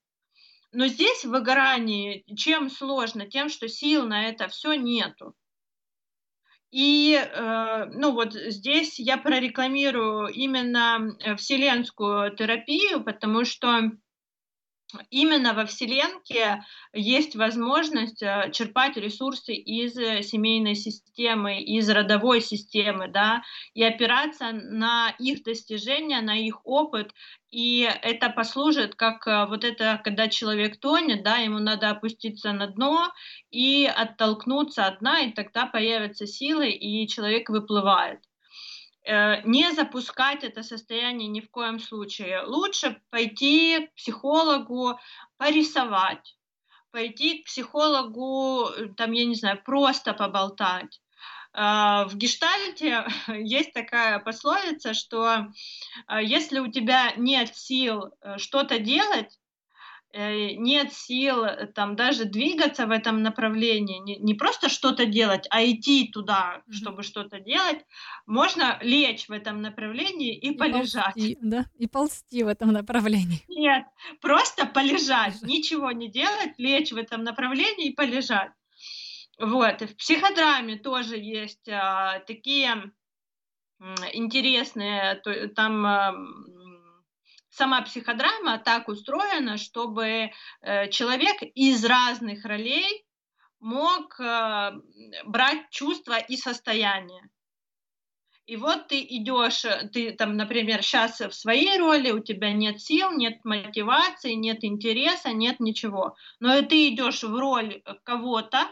Но 0.73 0.87
здесь 0.87 1.25
в 1.25 1.31
выгорании 1.31 2.25
чем 2.37 2.71
сложно? 2.71 3.27
Тем, 3.27 3.49
что 3.49 3.69
сил 3.69 4.07
на 4.07 4.29
это 4.29 4.49
все 4.49 4.75
нету. 4.75 5.35
И, 6.71 7.15
э, 7.15 7.85
ну 7.87 8.13
вот 8.13 8.33
здесь 8.33 9.01
я 9.01 9.19
прорекламирую 9.19 10.29
именно 10.29 11.17
э, 11.19 11.35
вселенскую 11.35 12.37
терапию, 12.37 13.03
потому 13.03 13.45
что 13.45 13.91
именно 15.11 15.55
во 15.55 15.67
Вселенке 15.67 16.65
есть 16.93 17.37
возможность 17.37 18.23
э, 18.23 18.51
черпать 18.53 18.97
ресурсы 18.97 19.55
из 19.55 19.97
э, 19.97 20.23
семейной 20.23 20.75
системы, 20.75 21.61
из 21.63 21.89
родовой 21.89 22.41
системы, 22.41 23.09
да, 23.09 23.43
и 23.75 23.83
опираться 23.83 24.53
на 24.53 25.11
их 25.19 25.43
достижения, 25.43 26.21
на 26.21 26.37
их 26.39 26.61
опыт, 26.65 27.13
и 27.51 27.89
это 28.03 28.31
послужит 28.31 28.95
как 28.95 29.27
э, 29.27 29.47
вот 29.47 29.65
это, 29.65 30.01
когда 30.05 30.29
человек 30.29 30.79
тонет, 30.79 31.23
да, 31.23 31.37
ему 31.39 31.59
надо 31.59 31.91
опуститься 31.91 32.53
на 32.53 32.69
дно 32.69 33.13
и 33.51 33.87
оттолкнуться 33.87 34.87
от 34.87 35.01
дна, 35.01 35.21
и 35.21 35.33
тогда 35.33 35.67
появятся 35.67 36.27
силы, 36.27 36.71
и 36.71 37.07
человек 37.09 37.49
выплывает 37.51 38.21
не 39.07 39.73
запускать 39.73 40.45
это 40.45 40.63
состояние 40.63 41.29
ни 41.29 41.41
в 41.41 41.51
коем 41.51 41.79
случае. 41.79 42.43
Лучше 42.43 43.01
пойти 43.11 43.87
к 43.87 43.95
психологу 43.95 44.99
порисовать, 45.39 46.37
пойти 46.91 47.43
к 47.43 47.47
психологу, 47.47 48.69
э, 48.69 48.89
там, 48.97 49.13
я 49.13 49.25
не 49.25 49.35
знаю, 49.35 49.63
просто 49.65 50.13
поболтать. 50.13 51.01
Э, 51.53 52.05
В 52.07 52.15
гештальте 52.15 53.07
есть 53.29 53.73
такая 53.73 54.19
пословица, 54.19 54.95
что 54.95 55.47
э, 56.09 56.23
если 56.23 56.59
у 56.59 56.71
тебя 56.71 57.13
нет 57.17 57.57
сил 57.57 58.13
э, 58.21 58.39
что-то 58.39 58.79
делать, 58.79 59.33
э, 59.33 59.40
нет 60.13 60.93
сил 60.93 61.45
э, 61.45 61.67
там 61.69 61.95
даже 61.95 62.25
двигаться 62.25 62.87
в 62.87 62.91
этом 62.91 63.23
направлении, 63.23 63.99
не, 63.99 64.17
не 64.17 64.35
просто 64.35 64.69
что-то 64.69 65.07
делать, 65.07 65.47
а 65.51 65.65
идти 65.65 66.09
туда, 66.13 66.63
чтобы 66.71 67.03
что-то 67.03 67.39
делать, 67.41 67.79
можно 68.27 68.79
лечь 68.83 69.29
в 69.29 69.33
этом 69.33 69.63
направлении 69.63 70.37
и, 70.37 70.49
И 70.51 70.57
полежать. 70.57 71.15
ползти, 71.15 71.39
да, 71.41 71.67
и 71.79 71.87
ползти 71.87 72.43
в 72.43 72.49
этом 72.49 72.73
направлении. 72.73 73.45
Нет, 73.49 73.85
просто 74.21 74.67
полежать, 74.67 75.43
ничего 75.43 75.93
не 75.93 76.11
делать, 76.11 76.55
лечь 76.59 76.91
в 76.93 76.97
этом 76.97 77.23
направлении 77.23 77.89
и 77.89 77.95
полежать. 77.95 78.51
Вот, 79.39 79.81
и 79.83 79.87
в 79.87 79.97
психодраме 79.97 80.77
тоже 80.77 81.17
есть 81.17 81.69
а, 81.69 82.19
такие 82.27 82.93
интересные, 84.13 85.15
то- 85.25 85.49
там 85.49 85.87
а, 85.87 86.15
сама 87.51 87.83
психодрама 87.83 88.59
так 88.59 88.89
устроена, 88.89 89.59
чтобы 89.59 90.31
э, 90.63 90.89
человек 90.91 91.43
из 91.55 91.85
разных 91.85 92.45
ролей 92.45 93.05
мог 93.59 94.19
э, 94.19 94.73
брать 95.25 95.71
чувства 95.71 96.19
и 96.19 96.37
состояния. 96.37 97.29
И 98.47 98.57
вот 98.57 98.89
ты 98.89 99.01
идешь, 99.01 99.65
э, 99.65 99.89
ты 99.93 100.13
там, 100.13 100.37
например, 100.37 100.83
сейчас 100.83 101.21
в 101.21 101.33
своей 101.33 101.79
роли, 101.79 102.11
у 102.11 102.21
тебя 102.21 102.53
нет 102.53 102.81
сил, 102.81 103.13
нет 103.13 103.45
мотивации, 103.45 104.33
нет 104.33 104.65
интереса, 104.65 105.33
нет 105.33 105.61
ничего. 105.61 106.17
Но 106.41 106.57
и 106.57 106.65
ты 106.65 106.89
идешь 106.89 107.23
в 107.23 107.37
роль 107.37 107.83
кого-то, 108.05 108.69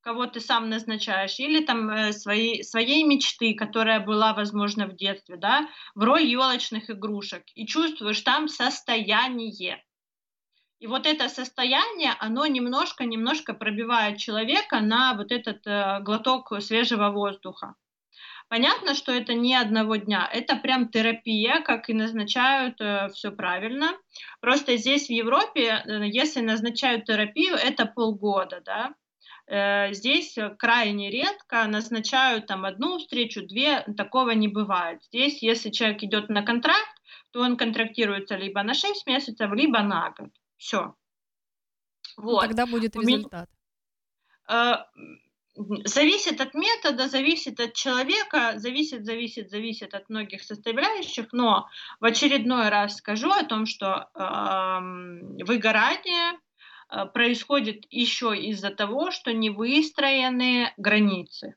кого 0.00 0.26
ты 0.26 0.40
сам 0.40 0.70
назначаешь, 0.70 1.38
или 1.38 1.64
там 1.64 1.90
э, 1.90 2.12
своей, 2.12 2.64
своей 2.64 3.04
мечты, 3.04 3.54
которая 3.54 4.00
была, 4.00 4.32
возможно, 4.32 4.86
в 4.86 4.96
детстве, 4.96 5.36
да, 5.36 5.68
в 5.94 6.02
роль 6.02 6.24
елочных 6.24 6.90
игрушек, 6.90 7.44
и 7.54 7.66
чувствуешь 7.66 8.20
там 8.22 8.48
состояние. 8.48 9.84
И 10.78 10.86
вот 10.86 11.06
это 11.06 11.28
состояние, 11.28 12.14
оно 12.18 12.46
немножко-немножко 12.46 13.52
пробивает 13.52 14.16
человека 14.16 14.80
на 14.80 15.14
вот 15.14 15.30
этот 15.30 15.66
э, 15.66 16.00
глоток 16.00 16.52
свежего 16.62 17.10
воздуха. 17.10 17.74
Понятно, 18.48 18.94
что 18.94 19.12
это 19.12 19.34
не 19.34 19.54
одного 19.54 19.94
дня, 19.96 20.28
это 20.32 20.56
прям 20.56 20.88
терапия, 20.88 21.60
как 21.60 21.88
и 21.88 21.94
назначают 21.94 22.80
все 23.14 23.30
правильно. 23.30 23.92
Просто 24.40 24.76
здесь 24.76 25.06
в 25.06 25.10
Европе, 25.10 25.84
э, 25.84 26.08
если 26.08 26.40
назначают 26.40 27.04
терапию, 27.04 27.54
это 27.54 27.84
полгода, 27.84 28.62
да. 28.64 28.94
Э, 29.50 29.92
Здесь 29.92 30.38
крайне 30.58 31.10
редко 31.10 31.66
назначают 31.66 32.46
там 32.46 32.64
одну 32.64 32.98
встречу, 32.98 33.44
две, 33.44 33.82
такого 33.96 34.30
не 34.30 34.46
бывает. 34.46 35.02
Здесь, 35.04 35.42
если 35.42 35.70
человек 35.70 36.02
идет 36.04 36.28
на 36.28 36.42
контракт, 36.42 36.94
то 37.32 37.40
он 37.40 37.56
контрактируется 37.56 38.36
либо 38.36 38.62
на 38.62 38.74
6 38.74 39.06
месяцев, 39.06 39.52
либо 39.52 39.82
на 39.82 40.10
год. 40.16 40.30
Все. 40.56 40.94
Вот. 42.16 42.42
Тогда 42.42 42.66
будет 42.66 42.94
результат. 42.94 43.48
Э, 44.48 44.76
Зависит 45.84 46.40
от 46.40 46.54
метода, 46.54 47.08
зависит 47.08 47.58
от 47.60 47.74
человека, 47.74 48.52
зависит, 48.56 49.04
зависит, 49.04 49.50
зависит 49.50 49.94
от 49.94 50.08
многих 50.08 50.42
составляющих, 50.44 51.32
но 51.32 51.66
в 51.98 52.04
очередной 52.04 52.68
раз 52.68 52.96
скажу 52.96 53.30
о 53.30 53.44
том, 53.44 53.66
что 53.66 54.08
эм, 54.14 55.36
выгорание 55.44 56.34
э, 56.34 56.38
происходит 57.14 57.84
еще 57.90 58.36
из-за 58.36 58.70
того, 58.70 59.10
что 59.10 59.32
не 59.32 59.50
выстроены 59.50 60.72
границы. 60.76 61.56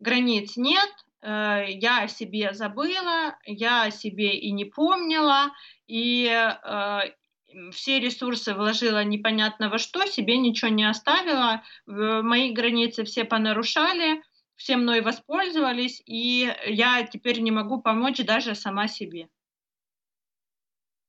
Границ 0.00 0.56
нет, 0.56 0.90
э, 1.22 1.64
я 1.68 2.02
о 2.02 2.08
себе 2.08 2.52
забыла, 2.52 3.36
я 3.44 3.84
о 3.84 3.90
себе 3.90 4.38
и 4.38 4.52
не 4.52 4.64
помнила, 4.64 5.52
и 5.86 6.26
э, 6.26 7.00
все 7.72 7.98
ресурсы 7.98 8.54
вложила 8.54 9.02
непонятно 9.02 9.70
во 9.70 9.78
что, 9.78 10.06
себе 10.06 10.36
ничего 10.38 10.70
не 10.70 10.88
оставила, 10.88 11.62
мои 11.86 12.52
границы 12.52 13.04
все 13.04 13.24
понарушали, 13.24 14.22
все 14.54 14.76
мной 14.76 15.00
воспользовались, 15.00 16.02
и 16.04 16.52
я 16.66 17.02
теперь 17.04 17.40
не 17.40 17.50
могу 17.50 17.80
помочь 17.80 18.18
даже 18.18 18.54
сама 18.54 18.86
себе. 18.88 19.28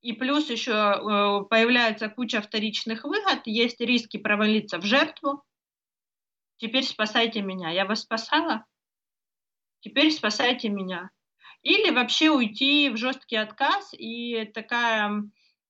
И 0.02 0.12
плюс 0.14 0.48
еще 0.48 0.72
э, 0.72 1.44
появляется 1.48 2.08
куча 2.08 2.40
вторичных 2.40 3.04
выгод, 3.04 3.42
есть 3.44 3.80
риски 3.80 4.16
провалиться 4.16 4.78
в 4.78 4.84
жертву. 4.84 5.44
Теперь 6.56 6.84
спасайте 6.84 7.42
меня. 7.42 7.70
Я 7.70 7.84
вас 7.84 8.00
спасала? 8.00 8.64
Теперь 9.80 10.10
спасайте 10.10 10.68
меня. 10.68 11.10
Или 11.62 11.90
вообще 11.90 12.30
уйти 12.30 12.88
в 12.88 12.96
жесткий 12.96 13.36
отказ 13.36 13.90
и 13.92 14.44
такая 14.54 15.24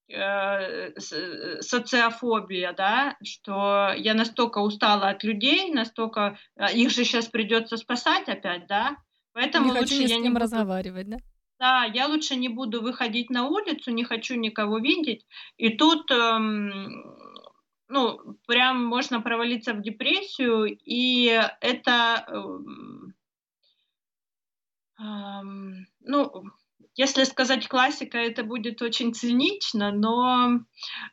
э, 0.08 1.00
с- 1.00 1.62
социофобия, 1.62 2.72
да, 2.72 3.16
что 3.24 3.92
я 3.96 4.14
настолько 4.14 4.58
устала 4.58 5.08
от 5.08 5.24
людей, 5.24 5.72
настолько 5.72 6.38
а, 6.56 6.70
их 6.70 6.90
же 6.90 7.04
сейчас 7.04 7.26
придется 7.26 7.76
спасать 7.76 8.28
опять, 8.28 8.68
да, 8.68 8.96
поэтому 9.32 9.66
не 9.66 9.72
хочу 9.72 9.94
лучше 9.94 10.02
ни 10.02 10.06
с 10.06 10.10
я 10.10 10.16
кем 10.16 10.22
не 10.22 10.28
буду 10.30 10.40
разговаривать, 10.42 11.08
да? 11.08 11.16
Да, 11.60 11.84
я 11.84 12.08
лучше 12.08 12.36
не 12.36 12.48
буду 12.48 12.82
выходить 12.82 13.30
на 13.30 13.46
улицу, 13.48 13.90
не 13.92 14.04
хочу 14.04 14.34
никого 14.36 14.78
видеть. 14.78 15.26
И 15.58 15.70
тут, 15.70 16.10
эм, 16.10 17.14
ну, 17.88 18.18
прям 18.46 18.84
можно 18.84 19.20
провалиться 19.20 19.74
в 19.74 19.82
депрессию, 19.82 20.64
и 20.84 21.26
это, 21.60 22.24
эм, 22.28 23.14
эм, 24.98 25.86
ну, 26.00 26.44
если 26.96 27.24
сказать 27.24 27.66
классика, 27.68 28.18
это 28.18 28.42
будет 28.44 28.82
очень 28.82 29.14
цинично, 29.14 29.90
но 29.92 30.60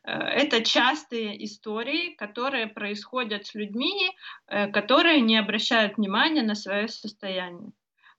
э, 0.04 0.12
это 0.12 0.64
частые 0.64 1.44
истории, 1.46 2.16
которые 2.16 2.68
происходят 2.68 3.46
с 3.48 3.56
людьми, 3.56 4.12
э, 4.48 4.68
которые 4.72 5.22
не 5.22 5.38
обращают 5.38 5.98
внимания 5.98 6.44
на 6.44 6.56
свое 6.56 6.88
состояние. 6.88 7.72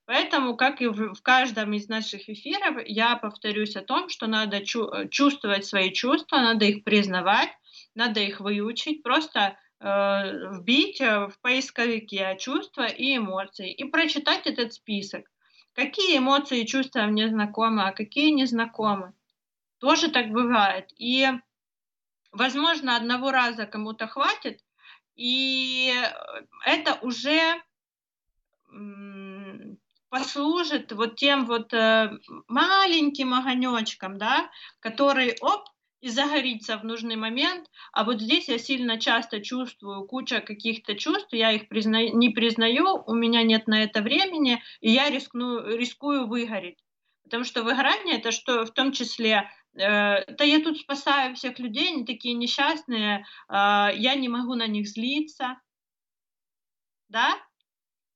Поэтому, 0.08 0.56
как 0.56 0.80
и 0.80 0.86
в, 0.86 1.20
каждом 1.20 1.74
из 1.74 1.86
наших 1.90 2.30
эфиров, 2.30 2.78
я 2.86 3.14
повторюсь 3.16 3.76
о 3.76 3.82
том, 3.82 4.08
что 4.08 4.26
надо 4.26 4.64
чу- 4.64 4.90
э, 4.90 5.06
чувствовать 5.10 5.66
свои 5.66 5.92
чувства, 5.92 6.38
надо 6.38 6.64
их 6.64 6.82
признавать, 6.82 7.50
надо 7.94 8.20
их 8.20 8.40
выучить, 8.40 9.02
просто 9.02 9.58
э, 9.80 9.84
вбить 10.54 11.02
э, 11.02 11.26
в 11.26 11.38
поисковике 11.42 12.38
чувства 12.40 12.86
и 12.86 13.18
эмоции 13.18 13.70
и 13.70 13.84
прочитать 13.84 14.46
этот 14.46 14.72
список. 14.72 15.26
Какие 15.74 16.16
эмоции 16.16 16.62
и 16.62 16.66
чувства 16.66 17.02
мне 17.02 17.28
знакомы, 17.28 17.82
а 17.82 17.92
какие 17.92 18.30
не 18.30 18.46
знакомы. 18.46 19.12
Тоже 19.78 20.10
так 20.10 20.28
бывает. 20.30 20.90
И, 20.96 21.28
возможно, 22.32 22.96
одного 22.96 23.30
раза 23.30 23.66
кому-то 23.66 24.06
хватит, 24.06 24.64
и 25.16 25.92
это 26.64 26.94
уже 27.02 27.60
м, 28.72 29.27
послужит 30.10 30.92
вот 30.92 31.16
тем 31.16 31.46
вот 31.46 31.72
э, 31.72 32.10
маленьким 32.48 33.34
огонечком, 33.34 34.18
да, 34.18 34.50
который, 34.80 35.36
оп, 35.40 35.64
и 36.00 36.08
загорится 36.08 36.76
в 36.78 36.84
нужный 36.84 37.16
момент. 37.16 37.66
А 37.92 38.04
вот 38.04 38.20
здесь 38.20 38.48
я 38.48 38.58
сильно 38.58 39.00
часто 39.00 39.40
чувствую 39.40 40.06
куча 40.06 40.40
каких-то 40.40 40.94
чувств, 40.94 41.32
я 41.32 41.50
их 41.52 41.68
призна- 41.68 42.10
не 42.10 42.30
признаю, 42.30 43.02
у 43.06 43.14
меня 43.14 43.42
нет 43.42 43.66
на 43.66 43.82
это 43.82 44.00
времени, 44.00 44.62
и 44.80 44.90
я 44.90 45.10
рискну, 45.10 45.60
рискую 45.66 46.26
выгореть. 46.28 46.78
Потому 47.24 47.44
что 47.44 47.62
выгорание 47.62 48.16
это 48.18 48.30
что 48.32 48.64
в 48.64 48.70
том 48.72 48.92
числе, 48.92 49.50
э, 49.74 50.24
да 50.32 50.44
я 50.44 50.62
тут 50.62 50.78
спасаю 50.78 51.34
всех 51.34 51.58
людей, 51.58 51.92
они 51.92 52.04
такие 52.04 52.34
несчастные, 52.34 53.26
э, 53.48 53.52
я 53.96 54.14
не 54.14 54.28
могу 54.28 54.54
на 54.54 54.66
них 54.66 54.88
злиться, 54.88 55.56
да, 57.08 57.36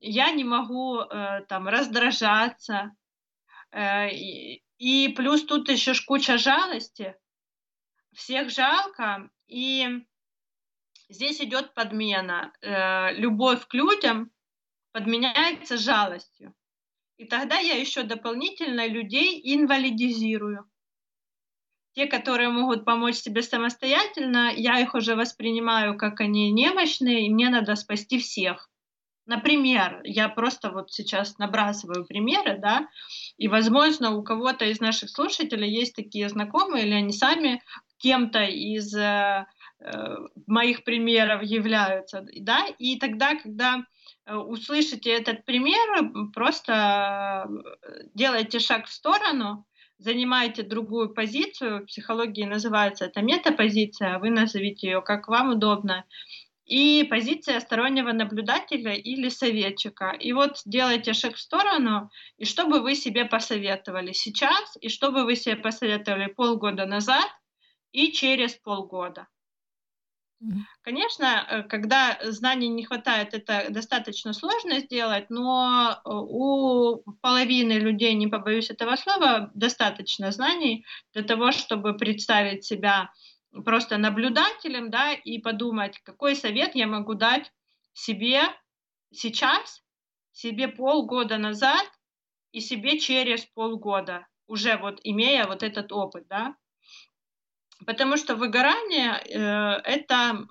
я 0.03 0.33
не 0.33 0.45
могу 0.45 0.99
э, 0.99 1.45
там 1.49 1.69
раздражаться, 1.69 2.95
э, 3.71 4.11
и, 4.11 4.65
и 4.79 5.09
плюс 5.09 5.45
тут 5.45 5.69
еще 5.69 5.95
ж 5.95 6.05
куча 6.05 6.39
жалости, 6.39 7.17
всех 8.13 8.51
жалко, 8.51 9.31
и 9.47 10.05
здесь 11.09 11.41
идет 11.41 11.73
подмена. 11.75 12.53
Э, 12.61 13.15
любовь 13.15 13.67
к 13.69 13.75
людям 13.75 14.33
подменяется 14.93 15.77
жалостью. 15.77 16.55
И 17.17 17.25
тогда 17.27 17.59
я 17.59 17.75
еще 17.75 18.03
дополнительно 18.03 18.89
людей 18.89 19.41
инвалидизирую. 19.55 20.69
Те, 21.93 22.07
которые 22.07 22.49
могут 22.49 22.85
помочь 22.85 23.17
себе 23.17 23.43
самостоятельно, 23.43 24.51
я 24.57 24.81
их 24.81 24.95
уже 24.95 25.15
воспринимаю 25.15 25.97
как 25.97 26.21
они 26.21 26.51
немощные, 26.51 27.27
и 27.27 27.31
мне 27.33 27.51
надо 27.51 27.77
спасти 27.77 28.19
всех. 28.19 28.72
Например, 29.33 30.03
я 30.05 30.29
просто 30.29 30.71
вот 30.71 30.93
сейчас 30.93 31.39
набрасываю 31.39 32.05
примеры, 32.05 32.59
да, 32.59 32.89
и, 33.39 33.49
возможно, 33.49 34.11
у 34.11 34.23
кого-то 34.23 34.67
из 34.67 34.79
наших 34.79 35.09
слушателей 35.09 35.71
есть 35.71 35.97
такие 35.97 36.29
знакомые, 36.29 36.85
или 36.85 36.93
они 36.93 37.13
сами 37.13 37.63
кем-то 37.97 38.43
из 38.43 38.95
э, 38.95 39.47
э, 39.81 40.17
моих 40.47 40.85
примеров 40.85 41.43
являются, 41.43 42.27
да, 42.41 42.67
и 42.79 42.99
тогда, 42.99 43.35
когда 43.37 43.87
э, 44.27 44.35
услышите 44.35 45.11
этот 45.11 45.47
пример, 45.47 46.13
просто 46.35 47.47
э, 47.49 48.09
делайте 48.13 48.59
шаг 48.59 48.85
в 48.85 48.93
сторону, 48.93 49.65
занимаете 49.97 50.63
другую 50.63 51.15
позицию, 51.15 51.81
в 51.81 51.87
психологии 51.87 52.45
называется 52.45 53.07
это 53.07 53.23
метапозиция, 53.23 54.19
вы 54.19 54.29
назовите 54.29 54.89
ее 54.89 55.01
как 55.01 55.29
вам 55.29 55.53
удобно, 55.53 56.05
и 56.65 57.05
позиция 57.05 57.61
стороннего 57.61 58.13
наблюдателя 58.13 58.95
или 58.95 59.29
советчика. 59.29 60.11
И 60.11 60.33
вот 60.33 60.63
делайте 60.65 61.13
шаг 61.13 61.35
в 61.35 61.41
сторону, 61.41 62.11
и 62.39 62.45
что 62.45 62.67
бы 62.67 62.81
вы 62.81 62.95
себе 62.95 63.25
посоветовали 63.25 64.13
сейчас, 64.13 64.77
и 64.81 64.89
что 64.89 65.11
бы 65.11 65.25
вы 65.25 65.37
себе 65.37 65.57
посоветовали 65.57 66.27
полгода 66.27 66.87
назад 66.87 67.27
и 67.93 68.13
через 68.13 68.55
полгода. 68.55 69.27
Конечно, 70.83 71.47
э, 71.49 71.63
когда 71.63 72.19
знаний 72.23 72.69
не 72.69 72.85
хватает, 72.85 73.33
это 73.33 73.67
достаточно 73.71 74.33
сложно 74.33 74.81
сделать, 74.81 75.31
но 75.31 75.93
э, 75.93 75.99
у 76.05 77.05
половины 77.21 77.75
людей, 77.75 78.15
не 78.15 78.27
побоюсь 78.27 78.71
этого 78.71 78.97
слова, 78.97 79.53
достаточно 79.55 80.33
знаний 80.33 80.85
для 81.15 81.23
того, 81.23 81.53
чтобы 81.53 81.97
представить 81.97 82.65
себя 82.65 83.13
просто 83.65 83.99
наблюдателем, 83.99 84.91
да, 84.91 85.13
и 85.13 85.39
подумать, 85.39 85.99
какой 86.05 86.35
совет 86.35 86.75
я 86.75 86.87
могу 86.87 87.15
дать 87.15 87.53
себе 87.93 88.43
сейчас, 89.13 89.83
себе 90.33 90.69
полгода 90.69 91.39
назад 91.39 91.87
и 92.53 92.61
себе 92.61 92.99
через 92.99 93.45
полгода, 93.45 94.27
уже 94.47 94.77
вот 94.77 95.01
имея 95.05 95.47
вот 95.47 95.63
этот 95.63 95.93
опыт, 95.93 96.27
да. 96.29 96.57
Потому 97.87 98.17
что 98.17 98.37
выгорание 98.37 99.21
э, 99.25 99.81
это 99.85 100.47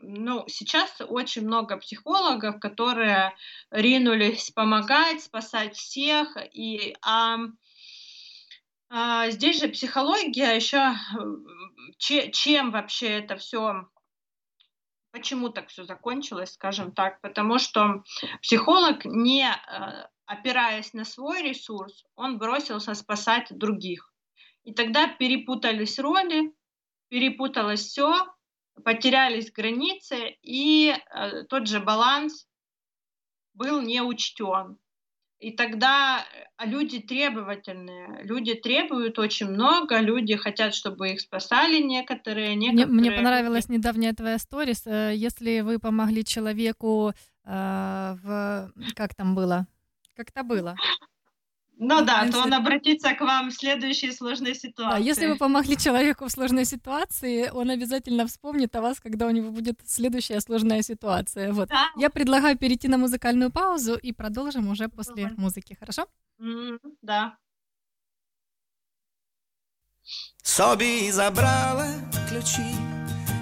ну, 0.00 0.44
сейчас 0.46 1.00
очень 1.00 1.42
много 1.42 1.76
психологов, 1.76 2.60
которые 2.60 3.34
ринулись 3.70 4.50
помогать, 4.50 5.22
спасать 5.22 5.76
всех, 5.76 6.36
и 6.52 6.96
а, 7.02 7.38
здесь 9.28 9.60
же 9.60 9.68
психология 9.68 10.54
еще, 10.54 10.94
че, 11.98 12.30
чем 12.30 12.70
вообще 12.70 13.18
это 13.18 13.36
все, 13.36 13.88
почему 15.10 15.50
так 15.50 15.68
все 15.68 15.84
закончилось, 15.84 16.52
скажем 16.54 16.92
так, 16.92 17.20
потому 17.20 17.58
что 17.58 18.02
психолог, 18.40 19.04
не 19.04 19.46
э, 19.46 20.08
опираясь 20.26 20.92
на 20.94 21.04
свой 21.04 21.42
ресурс, 21.42 22.04
он 22.14 22.38
бросился 22.38 22.94
спасать 22.94 23.46
других. 23.50 24.12
И 24.64 24.72
тогда 24.72 25.08
перепутались 25.08 25.98
роли, 25.98 26.52
перепуталось 27.08 27.80
все, 27.80 28.14
потерялись 28.84 29.52
границы, 29.52 30.36
и 30.42 30.94
э, 30.94 31.44
тот 31.44 31.66
же 31.66 31.80
баланс 31.80 32.46
был 33.54 33.80
не 33.80 34.02
учтен. 34.02 34.78
И 35.38 35.52
тогда 35.52 36.24
а 36.56 36.66
люди 36.66 36.98
требовательные, 36.98 38.24
люди 38.24 38.54
требуют 38.54 39.18
очень 39.20 39.46
много, 39.46 40.00
люди 40.00 40.34
хотят, 40.34 40.74
чтобы 40.74 41.10
их 41.10 41.20
спасали 41.20 41.80
некоторые. 41.80 42.56
некоторые... 42.56 42.92
Мне, 42.92 43.10
мне 43.10 43.12
понравилась 43.12 43.68
недавняя 43.68 44.12
твоя 44.12 44.38
сторис. 44.38 44.82
Э, 44.84 45.12
если 45.14 45.60
вы 45.60 45.78
помогли 45.78 46.24
человеку 46.24 47.12
э, 47.44 48.16
в... 48.24 48.72
Как 48.96 49.14
там 49.14 49.36
было? 49.36 49.68
Как-то 50.16 50.42
было. 50.42 50.74
Ну 51.77 52.05
да, 52.05 52.29
то 52.31 52.39
он 52.39 52.53
обратится 52.53 53.13
к 53.13 53.21
вам 53.21 53.49
в 53.49 53.53
следующей 53.53 54.11
сложной 54.11 54.55
ситуации. 54.55 54.97
Да, 54.97 55.09
если 55.11 55.27
вы 55.27 55.37
помогли 55.37 55.75
человеку 55.75 56.25
в 56.25 56.31
сложной 56.31 56.65
ситуации, 56.65 57.49
он 57.49 57.69
обязательно 57.69 58.25
вспомнит 58.25 58.75
о 58.75 58.81
вас, 58.81 58.99
когда 58.99 59.27
у 59.27 59.31
него 59.31 59.51
будет 59.51 59.79
следующая 59.85 60.39
сложная 60.39 60.81
ситуация. 60.83 61.51
Вот. 61.51 61.69
Да. 61.69 61.89
Я 61.97 62.09
предлагаю 62.09 62.57
перейти 62.57 62.87
на 62.87 62.97
музыкальную 62.97 63.51
паузу 63.51 63.95
и 63.95 64.13
продолжим 64.13 64.69
уже 64.69 64.87
после 64.87 65.23
Давай. 65.23 65.37
музыки, 65.37 65.75
хорошо? 65.79 66.05
Mm, 66.39 66.77
да. 67.01 67.37
Собі 70.43 71.11
забрала 71.11 71.87
ключі, 72.29 72.75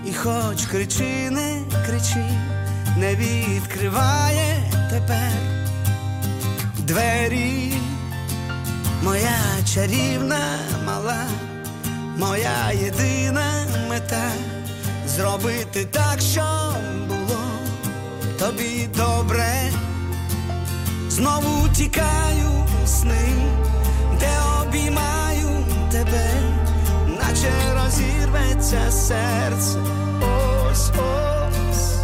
і 0.05 0.13
хоч 0.13 0.65
кричи, 0.65 1.29
не 1.31 1.65
кричи, 1.85 2.25
не 2.97 3.15
відкриває 3.15 4.71
тепер 4.89 5.31
двері. 6.77 7.74
Моя 9.06 9.38
чарівна 9.74 10.58
мала, 10.86 11.24
моя 12.16 12.72
єдина 12.72 13.66
мета 13.88 14.30
зробити 15.06 15.84
так, 15.84 16.20
щоб 16.20 17.08
було 17.08 17.42
тобі 18.38 18.88
добре, 18.96 19.72
знову 21.08 21.68
тікаю 21.68 22.50
у 22.84 22.86
сни, 22.86 23.34
де 24.20 24.30
обіймаю 24.62 25.64
тебе, 25.90 26.30
наче 27.20 27.52
розірветься 27.74 28.90
серце, 28.90 29.78
ось 30.70 30.90
ось. 30.90 31.94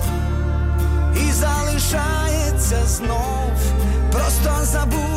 І 1.17 1.33
залишається 1.33 2.87
знов, 2.87 3.53
просто 4.13 4.51
легко 4.75 5.12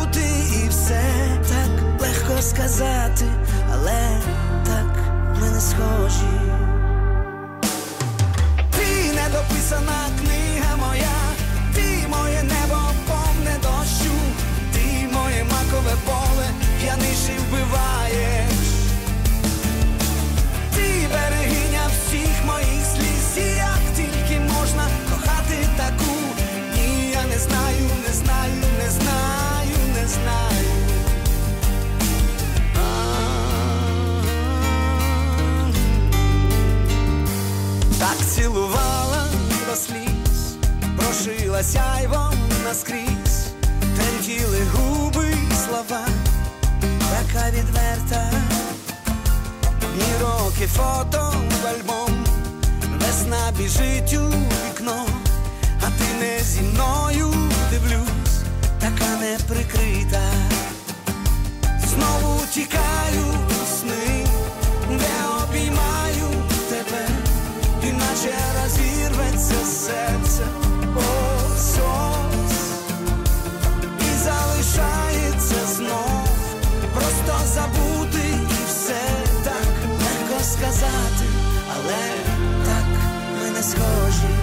сказати, 2.45 3.25
але 3.73 4.21
так 4.65 4.97
ми 5.41 5.49
не 5.49 5.61
схожі. 5.61 6.39
Ти 8.77 9.13
недописана 9.13 10.07
цілувала 38.45 39.27
до 39.69 39.75
сліз, 39.75 40.55
прошила 40.97 41.63
сяйвом 41.63 42.33
наскрізь, 42.63 43.47
тремтіли 43.97 44.59
губи 44.73 45.25
й 45.25 45.55
слова, 45.65 46.07
така 47.09 47.51
відверта, 47.51 48.31
Дні 49.95 50.11
роки 50.21 50.67
фото 50.67 51.33
в 51.63 51.67
альбом, 51.67 52.25
весна 52.99 53.51
біжить 53.57 54.13
у 54.13 54.29
вікно, 54.29 55.05
а 55.81 55.85
ти 55.85 56.05
не 56.19 56.39
зі 56.43 56.61
мною 56.61 57.33
дивлюсь, 57.71 58.39
така 58.79 59.15
неприкрита, 59.21 60.31
знову 61.87 62.41
тікаю 62.53 63.44
schodzi 83.65 84.34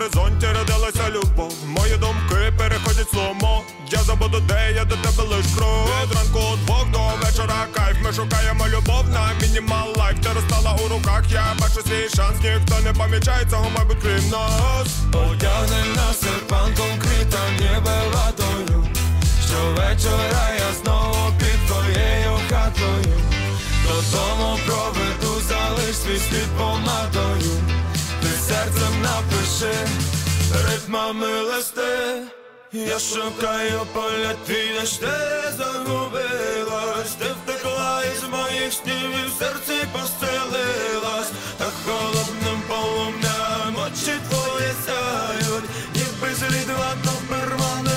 горизонті 0.00 0.46
родилася 0.46 1.10
любов. 1.10 1.52
Мої 1.66 1.96
думки 1.96 2.52
переходять 2.58 3.10
сломо. 3.10 3.62
Я 3.90 3.98
забуду, 3.98 4.40
де 4.40 4.72
я 4.76 4.84
до 4.84 4.96
тебе 4.96 5.22
лиш 5.28 5.46
кров. 5.56 5.88
Від 6.02 6.14
ранку 6.14 6.58
двох 6.64 6.90
до 6.90 6.98
вечора 6.98 7.66
кайф. 7.74 7.96
Ми 8.04 8.12
шукаємо 8.12 8.68
любов 8.68 9.04
на 9.08 9.30
мінімал 9.42 9.88
лайф. 9.96 10.18
Ти 10.22 10.28
розстала 10.34 10.78
у 10.84 10.88
руках, 10.88 11.22
я 11.30 11.44
бачу 11.60 11.80
свій 11.88 12.08
шанс. 12.16 12.36
Ніхто 12.42 12.80
не 12.84 12.92
помічає 12.92 13.46
цього, 13.50 13.70
мабуть, 13.78 13.98
крім 14.02 14.30
нас. 14.30 14.88
Одягнена 15.12 16.12
серпантом 16.20 16.98
кріта, 16.98 17.42
ніби 17.58 17.96
ладою. 18.14 18.86
Щовечора 19.46 20.46
я 20.58 20.72
знову 20.82 21.32
під 21.38 21.66
твоєю 21.66 22.32
хатою. 22.50 23.16
Додому 23.84 24.58
проведу 24.66 25.40
залиш 25.48 25.96
свій 25.96 26.18
слід 26.18 26.48
помадою 26.58 27.80
серцем 28.60 29.02
напиши. 29.02 29.74
Ритмами 30.68 31.24
листи, 31.24 32.28
я 32.72 32.98
шукаю 32.98 33.86
поля 33.92 34.34
твій, 34.46 34.86
ж 34.86 35.00
ти 35.00 35.06
загубилась, 35.58 37.14
ти 37.18 37.24
втекла 37.24 38.02
із 38.04 38.22
моїх 38.28 38.72
снів 38.72 39.10
і 39.10 39.28
в 39.28 39.32
серці 39.38 39.86
постелилась, 39.92 41.30
так 41.58 41.72
холодним 41.86 42.62
полум'ям 42.68 43.76
очі 43.86 44.18
твої 44.28 44.72
сяють, 44.86 45.64
ніби 45.94 46.34
злідва 46.34 46.94
то 47.04 47.12
пермана. 47.28 47.89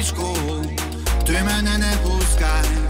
blisko, 0.00 0.32
ty 1.26 1.32
mnie 1.32 1.78
nie 1.78 1.96
puszczaj 1.96 2.89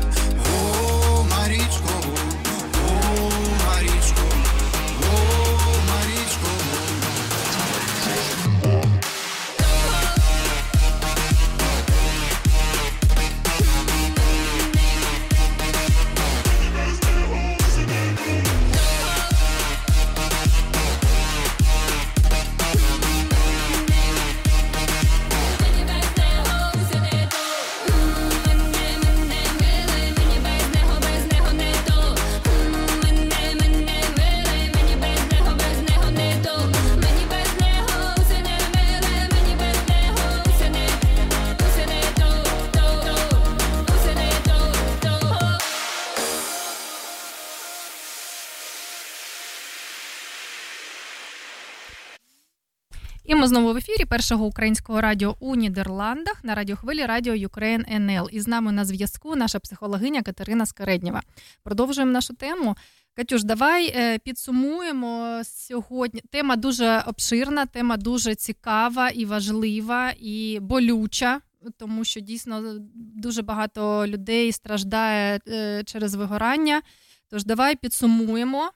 знову 53.51 53.73
в 53.73 53.77
ефірі 53.77 54.05
першого 54.05 54.47
українського 54.47 55.01
радіо 55.01 55.37
у 55.41 55.55
Нідерландах 55.55 56.45
на 56.45 56.55
радіохвилі 56.55 57.07
Радіо 57.07 57.35
Юкрейн 57.35 57.85
НЛ. 57.89 58.29
І 58.33 58.41
з 58.41 58.49
нами 58.49 58.73
на 58.73 58.85
зв'язку 58.85 59.37
наша 59.37 59.59
психологиня 59.59 60.23
Катерина 60.23 60.67
Скареднєва. 60.67 61.23
Продовжуємо 61.63 62.13
нашу 62.13 62.35
тему. 62.35 62.77
Катюш, 63.17 63.45
давай 63.45 63.93
е, 63.97 64.19
підсумуємо 64.19 65.41
сьогодні. 65.45 66.23
Тема 66.31 66.57
дуже 66.57 67.03
обширна, 67.07 67.67
тема 67.67 67.97
дуже 67.97 68.35
цікава 68.35 69.09
і 69.09 69.25
важлива, 69.25 70.13
і 70.21 70.59
болюча, 70.61 71.41
тому 71.79 72.05
що 72.05 72.21
дійсно 72.21 72.75
дуже 72.95 73.43
багато 73.43 74.07
людей 74.07 74.53
страждає 74.53 75.41
е, 75.49 75.83
через 75.85 76.15
вигорання. 76.15 76.83
Тож 77.31 77.45
давай 77.45 77.77
підсумуємо. 77.77 78.71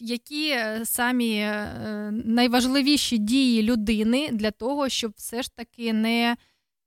Які 0.00 0.50
е, 0.50 0.80
самі 0.84 1.38
е, 1.38 2.10
найважливіші 2.24 3.18
дії 3.18 3.62
людини 3.62 4.28
для 4.32 4.50
того, 4.50 4.88
щоб 4.88 5.12
все 5.16 5.42
ж 5.42 5.56
таки 5.56 5.92
не 5.92 6.36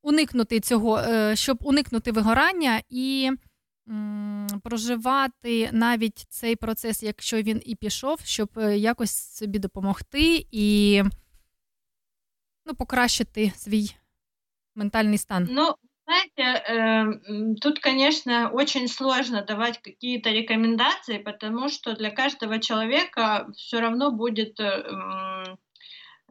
уникнути 0.02 0.60
цього, 0.60 1.00
е, 1.00 1.36
щоб 1.36 1.58
уникнути 1.62 2.12
вигорання 2.12 2.82
і 2.90 3.32
проживати 4.64 5.70
навіть 5.72 6.26
цей 6.30 6.56
процес, 6.56 7.04
якщо 7.04 7.42
він 7.42 7.62
і 7.66 7.76
пішов, 7.76 8.20
щоб 8.24 8.50
якось 8.76 9.12
собі 9.12 9.60
допомогти 9.60 10.46
і 10.52 11.02
ну, 12.66 12.76
покращити 12.76 13.52
свій 13.56 13.96
ментальний 14.76 15.18
стан? 15.18 15.48
Ну, 15.52 15.76
знаете, 16.06 16.64
э, 16.68 17.56
тут, 17.62 17.80
конечно, 17.80 18.50
очень 18.52 18.88
сложно 18.88 19.42
давать 19.42 19.82
какие-то 19.82 20.32
рекомендации, 20.32 21.18
потому 21.18 21.70
что 21.70 21.96
для 21.96 22.12
каждого 22.12 22.60
человека 22.60 23.48
все 23.56 23.80
равно 23.80 24.12
будет 24.12 24.60
э, 24.60 24.64
м, 24.66 25.58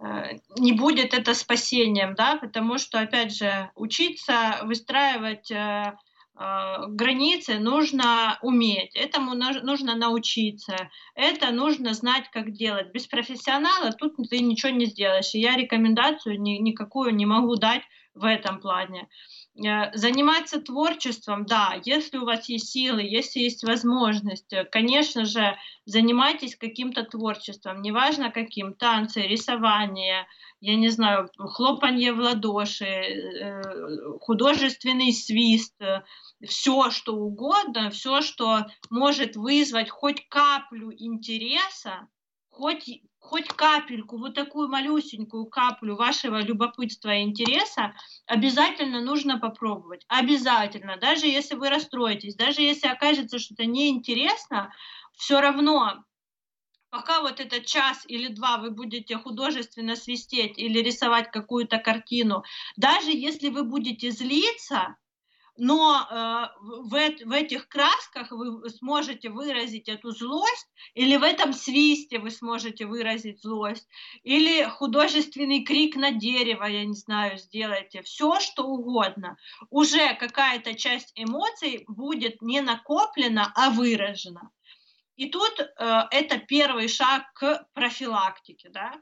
э, 0.05 0.39
не 0.59 0.73
будет 0.73 1.15
это 1.15 1.35
спасением, 1.35 2.15
да, 2.15 2.37
потому 2.37 2.79
что, 2.79 3.01
опять 3.01 3.35
же, 3.35 3.71
учиться 3.75 4.61
выстраивать 4.65 5.51
э, 5.51 5.95
э, 6.39 6.87
границы 6.89 7.59
нужно 7.59 8.39
уметь, 8.43 8.95
этому 8.95 9.35
нужно 9.35 9.97
научиться, 9.97 10.77
это 11.15 11.51
нужно 11.51 11.95
знать, 11.95 12.31
как 12.31 12.53
делать. 12.53 12.93
Без 12.93 13.07
профессионала 13.07 13.93
тут 13.93 14.15
ты 14.31 14.41
ничего 14.41 14.73
не 14.73 14.87
сделаешь. 14.87 15.35
И 15.35 15.41
я 15.41 15.57
рекомендацию 15.57 16.41
ни- 16.41 16.59
никакую 16.59 17.15
не 17.15 17.27
могу 17.27 17.57
дать 17.57 17.83
в 18.15 18.25
этом 18.27 18.61
плане. 18.61 19.09
Заниматься 19.55 20.63
творчеством, 20.63 21.45
да, 21.45 21.79
если 21.85 22.17
у 22.17 22.25
вас 22.25 22.49
есть 22.49 22.71
силы, 22.71 23.03
если 23.03 23.41
есть 23.41 23.63
возможность, 23.65 24.51
э, 24.55 24.65
конечно 24.65 25.27
же, 25.27 25.59
занимайтесь 25.85 26.57
каким-то 26.57 27.05
творчеством, 27.05 27.83
неважно 27.83 28.31
каким, 28.31 28.73
танцы, 28.73 29.21
рисование, 29.21 30.27
я 30.61 30.75
не 30.77 30.89
знаю, 30.89 31.29
хлопанье 31.37 32.15
в 32.15 32.21
ладоши, 32.21 32.87
э, 32.87 33.63
художественный 34.23 35.13
свист, 35.13 35.79
все 36.47 36.91
что 36.91 37.15
угодно, 37.15 37.91
все, 37.91 38.23
что 38.23 38.65
может 38.89 39.37
вызвать 39.37 39.91
хоть 39.91 40.27
каплю 40.29 40.91
интереса, 40.97 42.09
хоть, 42.49 43.03
хоть 43.23 43.49
капельку, 43.49 44.19
вот 44.19 44.35
такую 44.35 44.69
малюсенькую 44.69 45.47
каплю 45.47 45.97
вашего 45.97 46.43
любопытства 46.43 47.15
и 47.15 47.23
интереса, 47.23 47.95
обязательно 48.27 49.01
нужно 49.01 49.39
попробовать. 49.39 50.05
Обязательно. 50.09 50.97
Даже 50.97 51.27
если 51.29 51.55
вы 51.55 51.71
расстроитесь, 51.71 52.35
даже 52.35 52.61
если 52.63 52.89
окажется, 52.89 53.39
что 53.39 53.55
это 53.55 53.65
неинтересно, 53.65 54.73
все 55.17 55.41
равно 55.41 56.05
пока 56.91 57.23
вот 57.23 57.39
этот 57.39 57.65
час 57.65 58.05
или 58.07 58.29
два 58.29 58.59
вы 58.59 58.71
будете 58.71 59.17
художественно 59.17 59.97
свистеть 59.97 60.59
или 60.59 60.81
рисовать 60.81 61.31
какую-то 61.31 61.79
картину, 61.79 62.43
даже 62.77 63.13
если 63.13 63.49
вы 63.51 63.63
будете 63.63 64.11
злиться, 64.11 64.97
но 65.57 66.01
э, 66.01 66.49
в, 66.61 66.91
в 66.91 67.33
этих 67.33 67.69
красках 67.69 68.31
вы 68.31 68.69
сможете 68.71 69.29
выразить 69.29 69.89
эту 69.89 70.11
злость, 70.11 70.69
или 70.95 71.17
в 71.17 71.23
этом 71.23 71.53
свисте 71.53 72.19
вы 72.19 72.31
сможете 72.31 72.87
выразить 72.87 73.43
злость, 73.43 73.87
или 74.23 74.65
художественный 74.65 75.65
крик 75.65 75.97
на 75.97 76.13
дерево, 76.13 76.65
я 76.65 76.85
не 76.85 76.95
знаю, 76.95 77.39
сделайте, 77.39 78.03
все 78.03 78.41
что 78.41 78.65
угодно. 78.65 79.37
Уже 79.71 80.15
какая-то 80.15 80.75
часть 80.75 81.13
эмоций 81.17 81.85
будет 81.87 82.41
не 82.41 82.61
накоплена, 82.61 83.53
а 83.55 83.71
выражена. 83.71 84.51
И 85.17 85.29
тут 85.29 85.61
э, 85.61 86.03
это 86.11 86.39
первый 86.39 86.89
шаг 86.89 87.25
к 87.35 87.67
профилактике, 87.75 88.71
да. 88.71 88.95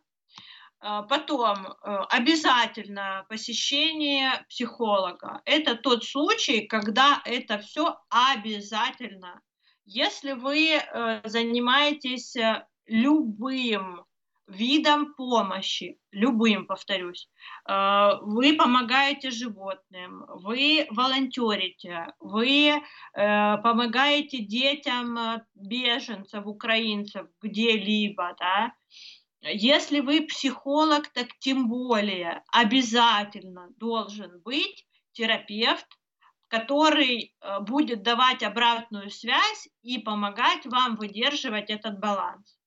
Э, 0.83 1.03
Потом 1.09 1.66
э, 1.66 1.97
обязательно 2.11 3.26
посещение 3.28 4.45
психолога. 4.49 5.43
Это 5.45 5.74
тот 5.76 6.05
случай, 6.05 6.66
когда 6.66 7.22
это 7.24 7.59
все 7.59 7.99
обязательно. 8.09 9.41
Если 9.85 10.33
вы 10.33 10.74
э, 10.76 11.20
занимаетесь 11.24 12.37
э, 12.37 12.64
любым 12.87 14.05
видом 14.47 15.14
помощи, 15.14 16.01
любым, 16.11 16.66
повторюсь, 16.66 17.28
вы 17.68 18.57
помогаете 18.57 19.31
животным, 19.31 20.24
вы 20.26 20.89
волонтерите, 20.91 22.12
вы 22.18 22.83
помогаете 23.14 24.39
детям 24.39 25.16
беженцев, 25.55 26.45
украинцев 26.47 27.28
где-либо, 27.41 28.35
да, 28.41 28.72
если 29.43 30.01
вы 30.01 30.22
психолог, 30.26 31.09
так 31.09 31.28
тем 31.38 31.68
более 31.68 32.43
обязательно 32.53 33.68
должен 33.76 34.41
быть 34.43 34.86
терапевт, 35.12 35.86
который 36.49 37.34
э, 37.41 37.61
будет 37.61 38.03
давать 38.03 38.43
обратную 38.43 39.11
связь 39.11 39.68
и 39.82 39.99
помогать 39.99 40.66
вам 40.66 40.97
выдерживать 40.97 41.70
этот 41.70 41.99
баланс. 42.01 42.59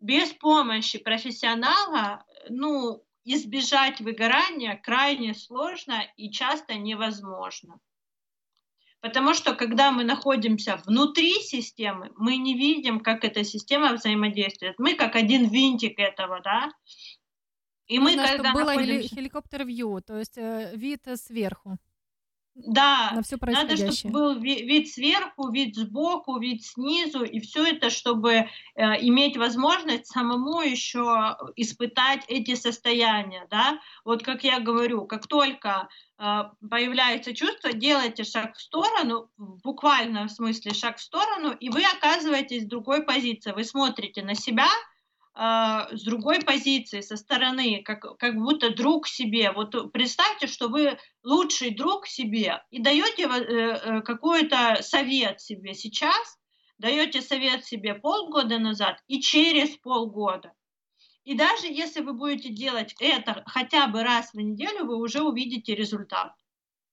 Без 0.00 0.32
помощи 0.32 0.98
профессионала, 0.98 2.24
ну, 2.48 3.02
избежать 3.24 4.00
выгорания 4.00 4.76
крайне 4.76 5.34
сложно 5.34 6.02
и 6.16 6.30
часто 6.30 6.74
невозможно. 6.74 7.78
Потому 9.02 9.34
что 9.34 9.54
когда 9.54 9.90
мы 9.90 10.04
находимся 10.04 10.80
внутри 10.86 11.34
системы, 11.40 12.10
мы 12.16 12.36
не 12.36 12.54
видим, 12.54 13.00
как 13.00 13.24
эта 13.24 13.42
система 13.42 13.94
взаимодействует. 13.94 14.78
Мы 14.78 14.94
как 14.94 15.16
один 15.16 15.48
винтик 15.48 15.98
этого, 15.98 16.40
да. 16.40 16.70
И 17.88 17.98
мы, 17.98 18.12
Нужно, 18.12 18.28
когда 18.28 18.50
чтобы 18.50 18.60
было 18.60 18.72
находимся... 18.74 19.14
хеликоптер-вью, 19.14 20.00
то 20.02 20.16
есть 20.16 20.38
э, 20.38 20.70
вид 20.76 21.02
сверху 21.16 21.78
Да, 22.54 23.12
на 23.14 23.22
все 23.22 23.38
Надо, 23.40 23.76
чтобы 23.76 24.12
был 24.12 24.38
ви- 24.38 24.62
вид 24.66 24.88
сверху, 24.88 25.50
вид 25.50 25.74
сбоку, 25.74 26.38
вид 26.38 26.62
снизу, 26.62 27.24
и 27.24 27.40
все 27.40 27.64
это, 27.64 27.88
чтобы 27.88 28.32
э, 28.32 28.46
иметь 28.74 29.38
возможность 29.38 30.06
самому 30.06 30.60
еще 30.60 31.36
испытать 31.56 32.24
эти 32.28 32.54
состояния, 32.54 33.46
да. 33.50 33.80
Вот 34.04 34.22
как 34.22 34.44
я 34.44 34.60
говорю, 34.60 35.06
как 35.06 35.26
только 35.28 35.88
э, 36.18 36.42
появляется 36.68 37.34
чувство, 37.34 37.72
делайте 37.72 38.22
шаг 38.22 38.54
в 38.54 38.60
сторону, 38.60 39.30
в 39.38 39.62
буквальном 39.62 40.28
смысле 40.28 40.74
шаг 40.74 40.98
в 40.98 41.02
сторону, 41.02 41.52
и 41.52 41.70
вы 41.70 41.82
оказываетесь 41.84 42.64
в 42.64 42.68
другой 42.68 43.02
позиции. 43.04 43.52
Вы 43.52 43.64
смотрите 43.64 44.22
на 44.22 44.34
себя, 44.34 44.68
с 45.34 46.02
другой 46.04 46.40
позиции, 46.40 47.00
со 47.00 47.16
стороны, 47.16 47.82
как, 47.82 48.18
как 48.18 48.34
будто 48.34 48.74
друг 48.74 49.08
себе. 49.08 49.50
Вот 49.52 49.92
представьте, 49.92 50.46
что 50.46 50.68
вы 50.68 50.98
лучший 51.22 51.74
друг 51.74 52.06
себе 52.06 52.62
и 52.70 52.82
даете 52.82 53.24
э, 53.24 53.28
э, 53.28 54.00
какой-то 54.02 54.78
совет 54.82 55.40
себе 55.40 55.72
сейчас, 55.72 56.38
даете 56.78 57.22
совет 57.22 57.64
себе 57.64 57.94
полгода 57.94 58.58
назад 58.58 59.02
и 59.06 59.20
через 59.20 59.70
полгода. 59.78 60.52
И 61.24 61.34
даже 61.34 61.66
если 61.66 62.00
вы 62.00 62.12
будете 62.12 62.50
делать 62.50 62.94
это 63.00 63.42
хотя 63.46 63.86
бы 63.86 64.02
раз 64.02 64.34
в 64.34 64.38
неделю, 64.38 64.84
вы 64.84 64.96
уже 64.96 65.22
увидите 65.22 65.74
результат. 65.74 66.34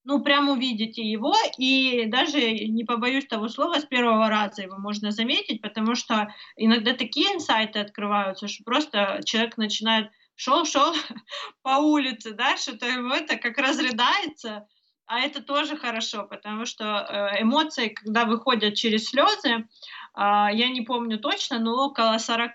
Ну, 0.05 0.23
прям 0.23 0.49
увидите 0.49 1.03
его, 1.03 1.35
и 1.57 2.05
даже 2.07 2.39
не 2.39 2.83
побоюсь 2.85 3.27
того 3.27 3.49
слова, 3.49 3.79
с 3.79 3.85
первого 3.85 4.29
раза 4.29 4.61
его 4.61 4.77
можно 4.77 5.11
заметить, 5.11 5.61
потому 5.61 5.95
что 5.95 6.33
иногда 6.55 6.93
такие 6.93 7.35
инсайты 7.35 7.79
открываются, 7.79 8.47
что 8.47 8.63
просто 8.63 9.21
человек 9.25 9.57
начинает 9.57 10.09
шел-шел 10.35 10.93
по 11.61 11.77
улице, 11.79 12.31
да, 12.33 12.55
что-то 12.55 12.87
ему 12.87 13.13
это 13.13 13.35
как 13.37 13.57
разрыдается, 13.57 14.67
а 15.05 15.19
это 15.19 15.43
тоже 15.43 15.75
хорошо, 15.75 16.23
потому 16.23 16.65
что 16.65 16.85
э, 16.85 17.41
эмоции, 17.41 17.89
когда 17.89 18.25
выходят 18.25 18.75
через 18.75 19.05
слезы, 19.05 19.67
а, 20.13 20.51
я 20.51 20.69
не 20.69 20.81
помню 20.81 21.19
точно, 21.19 21.59
но 21.59 21.87
около 21.87 22.17
40 22.17 22.51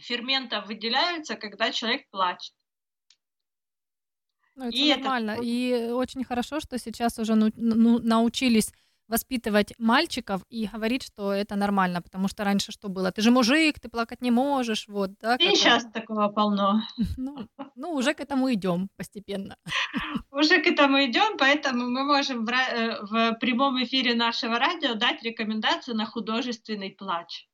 ферментов 0.00 0.66
выделяются, 0.66 1.36
когда 1.36 1.72
человек 1.72 2.08
плачет. 2.10 2.54
Ну, 4.60 4.68
это 4.68 4.76
и 4.76 4.94
нормально. 4.94 5.30
Это... 5.32 5.42
И 5.42 5.90
очень 5.90 6.24
хорошо, 6.24 6.60
что 6.60 6.78
сейчас 6.78 7.18
уже 7.18 7.34
ну, 7.34 7.50
ну, 7.56 7.98
научились 7.98 8.72
воспитывать 9.08 9.72
мальчиков 9.78 10.42
и 10.50 10.68
говорить, 10.72 11.02
что 11.02 11.32
это 11.32 11.56
нормально, 11.56 12.00
потому 12.02 12.28
что 12.28 12.44
раньше 12.44 12.72
что 12.72 12.88
было? 12.88 13.10
Ты 13.10 13.22
же 13.22 13.30
мужик, 13.30 13.80
ты 13.80 13.88
плакать 13.88 14.22
не 14.22 14.30
можешь, 14.30 14.86
вот, 14.88 15.10
да? 15.20 15.36
И 15.36 15.54
сейчас 15.56 15.84
такого 15.92 16.28
полно. 16.28 16.82
Ну, 17.16 17.48
ну, 17.74 17.90
уже 17.92 18.14
к 18.14 18.20
этому 18.20 18.52
идем 18.52 18.88
постепенно. 18.96 19.56
Уже 20.30 20.62
к 20.62 20.66
этому 20.66 20.98
идем, 21.04 21.36
поэтому 21.38 21.90
мы 21.90 22.04
можем 22.04 22.44
в, 22.44 22.50
э, 22.50 22.98
в 23.02 23.34
прямом 23.40 23.82
эфире 23.82 24.14
нашего 24.14 24.58
радио 24.58 24.94
дать 24.94 25.22
рекомендацию 25.22 25.96
на 25.96 26.06
художественный 26.06 26.90
плач. 26.90 27.49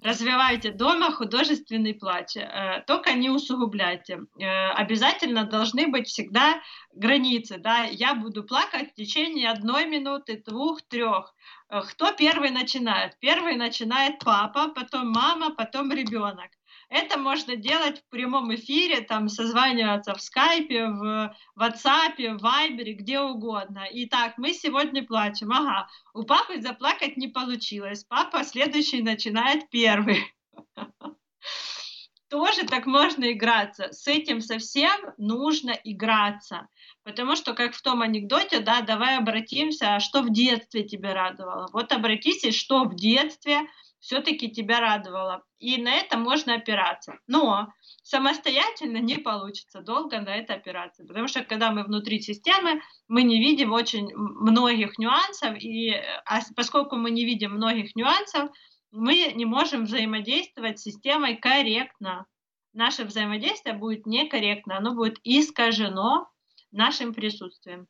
Развивайте 0.00 0.70
дома 0.70 1.10
художественный 1.12 1.92
плач, 1.92 2.36
э, 2.36 2.82
только 2.86 3.12
не 3.12 3.28
усугубляйте. 3.28 4.20
Э, 4.38 4.70
обязательно 4.70 5.44
должны 5.44 5.88
быть 5.88 6.08
всегда 6.08 6.60
границы. 6.94 7.58
Да? 7.58 7.84
Я 7.84 8.14
буду 8.14 8.42
плакать 8.44 8.92
в 8.92 8.94
течение 8.94 9.50
одной 9.50 9.86
минуты, 9.86 10.42
двух, 10.46 10.80
трех. 10.82 11.34
Э, 11.68 11.82
кто 11.82 12.12
первый 12.12 12.50
начинает? 12.50 13.18
Первый 13.20 13.56
начинает 13.56 14.18
папа, 14.20 14.68
потом 14.68 15.10
мама, 15.10 15.54
потом 15.54 15.92
ребенок. 15.92 16.50
Это 16.92 17.16
можно 17.18 17.56
делать 17.56 18.00
в 18.00 18.08
прямом 18.10 18.54
эфире, 18.54 19.00
там 19.00 19.30
созваниваться 19.30 20.12
в 20.14 20.20
скайпе, 20.20 20.88
в 20.88 21.34
ватсапе, 21.54 22.34
в 22.34 22.42
вайбере, 22.42 22.92
где 22.92 23.18
угодно. 23.18 23.86
Итак, 23.90 24.34
мы 24.36 24.52
сегодня 24.52 25.02
плачем. 25.02 25.52
Ага, 25.52 25.88
у 26.12 26.24
папы 26.24 26.60
заплакать 26.60 27.16
не 27.16 27.28
получилось. 27.28 28.04
Папа 28.04 28.44
следующий 28.44 29.00
начинает 29.00 29.70
первый. 29.70 30.34
Тоже 32.28 32.66
так 32.66 32.84
можно 32.84 33.32
играться. 33.32 33.90
С 33.90 34.06
этим 34.06 34.42
совсем 34.42 34.92
нужно 35.16 35.70
играться. 35.70 36.68
Потому 37.04 37.36
что, 37.36 37.54
как 37.54 37.72
в 37.72 37.80
том 37.80 38.02
анекдоте, 38.02 38.60
да, 38.60 38.82
давай 38.82 39.16
обратимся, 39.16 39.94
а 39.94 40.00
что 40.00 40.20
в 40.20 40.30
детстве 40.30 40.82
тебя 40.82 41.14
радовало. 41.14 41.70
Вот 41.72 41.90
обратитесь, 41.90 42.54
что 42.54 42.84
в 42.84 42.94
детстве 42.94 43.62
все-таки 44.02 44.50
тебя 44.50 44.80
радовало. 44.80 45.44
И 45.60 45.80
на 45.80 45.94
это 45.94 46.18
можно 46.18 46.54
опираться. 46.54 47.18
Но 47.28 47.68
самостоятельно 48.02 48.96
не 48.96 49.16
получится 49.16 49.80
долго 49.80 50.20
на 50.20 50.36
это 50.36 50.54
опираться. 50.54 51.04
Потому 51.04 51.28
что 51.28 51.44
когда 51.44 51.70
мы 51.70 51.84
внутри 51.84 52.20
системы, 52.20 52.82
мы 53.06 53.22
не 53.22 53.38
видим 53.38 53.72
очень 53.72 54.12
многих 54.14 54.98
нюансов. 54.98 55.56
И 55.56 55.92
а 56.26 56.40
поскольку 56.56 56.96
мы 56.96 57.12
не 57.12 57.24
видим 57.24 57.52
многих 57.52 57.94
нюансов, 57.94 58.50
мы 58.90 59.32
не 59.34 59.44
можем 59.44 59.84
взаимодействовать 59.84 60.80
с 60.80 60.82
системой 60.82 61.36
корректно. 61.36 62.26
Наше 62.72 63.04
взаимодействие 63.04 63.76
будет 63.76 64.04
некорректно, 64.04 64.78
оно 64.78 64.94
будет 64.94 65.20
искажено 65.22 66.28
нашим 66.72 67.14
присутствием. 67.14 67.86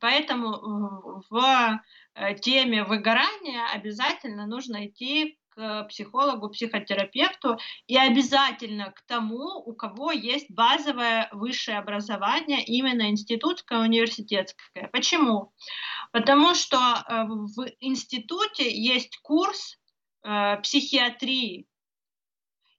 Поэтому 0.00 1.22
в 1.30 1.80
теме 2.40 2.84
выгорания 2.84 3.66
обязательно 3.72 4.46
нужно 4.46 4.86
идти 4.86 5.38
к 5.50 5.84
психологу, 5.88 6.50
психотерапевту 6.50 7.58
и 7.86 7.96
обязательно 7.96 8.92
к 8.92 9.02
тому, 9.02 9.56
у 9.64 9.74
кого 9.74 10.12
есть 10.12 10.50
базовое 10.50 11.28
высшее 11.32 11.78
образование, 11.78 12.62
именно 12.64 13.10
институтское, 13.10 13.80
университетское. 13.80 14.88
Почему? 14.92 15.52
Потому 16.12 16.54
что 16.54 16.76
э, 16.76 17.24
в 17.26 17.66
институте 17.80 18.70
есть 18.70 19.18
курс 19.18 19.78
э, 20.22 20.56
психиатрии, 20.62 21.66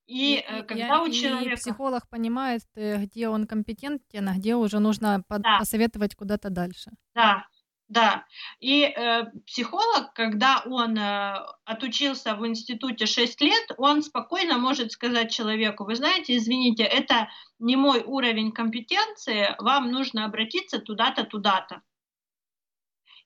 и, 0.08 0.38
и 0.38 0.64
когда 0.64 0.88
я, 0.88 1.04
у 1.04 1.10
человека... 1.12 1.52
И 1.52 1.56
психолог 1.56 2.10
понимает, 2.10 2.62
где 2.74 3.30
он 3.30 3.46
компетентен, 3.46 4.28
а 4.28 4.34
где 4.34 4.56
уже 4.56 4.80
нужно 4.80 5.24
да. 5.30 5.60
посоветовать 5.60 6.16
куда-то 6.16 6.50
дальше. 6.50 6.92
Да, 7.14 7.46
да, 7.90 8.26
и 8.60 8.84
э, 8.84 9.26
психолог, 9.48 10.14
когда 10.14 10.62
он 10.66 10.96
э, 10.96 11.34
отучился 11.66 12.36
в 12.36 12.46
институте 12.46 13.08
6 13.08 13.42
лет, 13.42 13.72
он 13.78 14.04
спокойно 14.04 14.60
может 14.60 14.92
сказать 14.92 15.32
человеку, 15.32 15.86
вы 15.86 15.96
знаете, 15.96 16.38
извините, 16.38 16.84
это 16.84 17.30
не 17.58 17.76
мой 17.76 18.04
уровень 18.06 18.52
компетенции, 18.52 19.56
вам 19.58 19.92
нужно 19.92 20.26
обратиться 20.26 20.80
туда-то, 20.80 21.24
туда-то. 21.24 21.82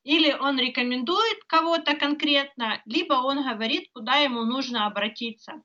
Или 0.04 0.32
он 0.32 0.58
рекомендует 0.58 1.44
кого-то 1.46 1.96
конкретно, 1.96 2.82
либо 2.86 3.16
он 3.16 3.44
говорит, 3.44 3.90
куда 3.94 4.16
ему 4.16 4.46
нужно 4.46 4.86
обратиться. 4.86 5.62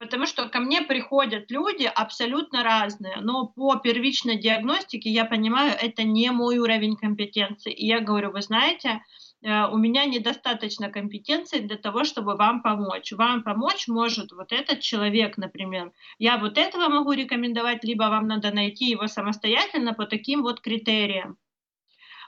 Потому 0.00 0.24
что 0.24 0.48
ко 0.48 0.60
мне 0.60 0.80
приходят 0.80 1.50
люди 1.50 1.84
абсолютно 1.84 2.64
разные, 2.64 3.16
но 3.20 3.46
по 3.46 3.76
первичной 3.76 4.38
диагностике 4.38 5.10
я 5.10 5.26
понимаю, 5.26 5.74
это 5.78 6.04
не 6.04 6.30
мой 6.30 6.56
уровень 6.56 6.96
компетенции. 6.96 7.70
И 7.70 7.86
я 7.86 8.00
говорю, 8.00 8.30
вы 8.30 8.40
знаете, 8.40 9.02
э, 9.42 9.66
у 9.66 9.76
меня 9.76 10.06
недостаточно 10.06 10.88
компетенции 10.88 11.58
для 11.58 11.76
того, 11.76 12.04
чтобы 12.04 12.34
вам 12.36 12.62
помочь. 12.62 13.12
Вам 13.12 13.42
помочь 13.42 13.88
может 13.88 14.32
вот 14.32 14.52
этот 14.52 14.80
человек, 14.80 15.36
например. 15.36 15.92
Я 16.18 16.38
вот 16.38 16.56
этого 16.56 16.88
могу 16.88 17.12
рекомендовать, 17.12 17.84
либо 17.84 18.04
вам 18.04 18.26
надо 18.26 18.54
найти 18.54 18.86
его 18.86 19.06
самостоятельно 19.06 19.92
по 19.92 20.06
таким 20.06 20.40
вот 20.40 20.62
критериям. 20.62 21.36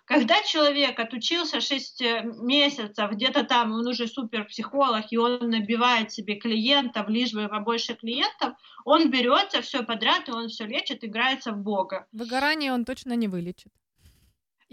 Когда 0.04 0.42
человек 0.42 0.98
отучился 0.98 1.60
6 1.60 2.02
э, 2.02 2.22
месяцев, 2.24 3.10
где-то 3.12 3.44
там 3.44 3.72
он 3.72 3.86
уже 3.86 4.08
суперпсихолог, 4.08 5.06
и 5.10 5.16
он 5.16 5.48
набивает 5.48 6.12
себе 6.12 6.34
клиентов, 6.34 7.08
лишь 7.08 7.32
бы 7.32 7.48
побольше 7.48 7.94
клиентов, 7.94 8.54
он 8.84 9.10
берется 9.10 9.62
все 9.62 9.82
подряд, 9.84 10.28
и 10.28 10.32
он 10.32 10.48
все 10.48 10.66
лечит, 10.66 11.04
играется 11.04 11.52
в 11.52 11.58
Бога. 11.58 12.06
Выгорание 12.12 12.72
он 12.72 12.84
точно 12.84 13.14
не 13.14 13.28
вылечит. 13.28 13.72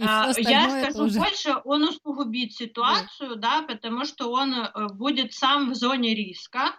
А, 0.02 0.32
я 0.38 0.70
скажу 0.70 1.06
уже... 1.06 1.20
больше, 1.20 1.56
он 1.66 1.84
усугубит 1.84 2.54
ситуацию, 2.54 3.36
да. 3.36 3.62
да, 3.62 3.68
потому 3.68 4.06
что 4.06 4.32
он 4.32 4.54
э, 4.54 4.88
будет 4.94 5.34
сам 5.34 5.72
в 5.72 5.76
зоне 5.76 6.16
риска, 6.16 6.76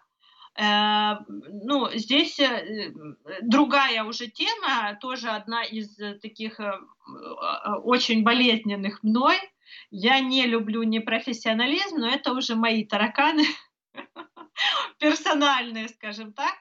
ну, 0.57 1.89
здесь 1.95 2.39
э, 2.39 2.93
другая 3.43 4.05
уже 4.05 4.27
тема, 4.27 4.99
тоже 5.01 5.29
одна 5.29 5.65
из 5.65 5.97
таких 6.21 6.61
э, 6.61 6.73
очень 7.83 8.25
болезненных 8.25 9.03
мной. 9.03 9.37
Я 9.91 10.21
не 10.21 10.47
люблю 10.47 10.83
непрофессионализм, 10.83 11.99
но 11.99 12.09
это 12.09 12.33
уже 12.33 12.57
мои 12.57 12.85
тараканы 12.85 13.45
персональные, 14.99 15.89
скажем 15.89 16.33
так. 16.33 16.55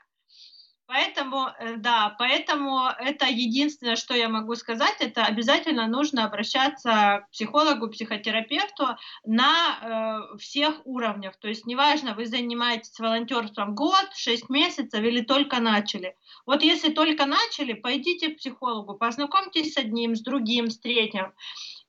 Поэтому, 0.90 1.50
э, 1.60 1.76
да, 1.78 2.16
поэтому 2.18 2.88
это 2.98 3.28
единственное, 3.28 3.96
что 3.96 4.16
я 4.16 4.28
могу 4.28 4.56
сказать, 4.56 4.96
это 5.02 5.24
обязательно 5.24 5.86
нужно 5.86 6.26
обращаться 6.26 7.28
к 7.28 7.32
психологу, 7.32 7.92
психотерапевту 7.92 8.98
на 9.24 10.24
э, 10.34 10.38
всех 10.40 10.82
уровнях. 10.86 11.38
То 11.38 11.48
есть 11.48 11.68
неважно, 11.68 12.16
вы 12.16 12.26
занимаетесь 12.26 13.00
волонтерством 13.00 13.76
год, 13.76 14.10
шесть 14.16 14.50
месяцев 14.50 15.00
или 15.00 15.22
только 15.22 15.60
начали. 15.60 16.16
Вот 16.48 16.64
если 16.64 16.92
только 16.92 17.28
начали, 17.28 17.74
пойдите 17.74 18.30
к 18.30 18.38
психологу, 18.38 18.96
познакомьтесь 18.96 19.74
с 19.74 19.78
одним, 19.78 20.16
с 20.16 20.22
другим, 20.22 20.72
с 20.72 20.80
третьим. 20.80 21.34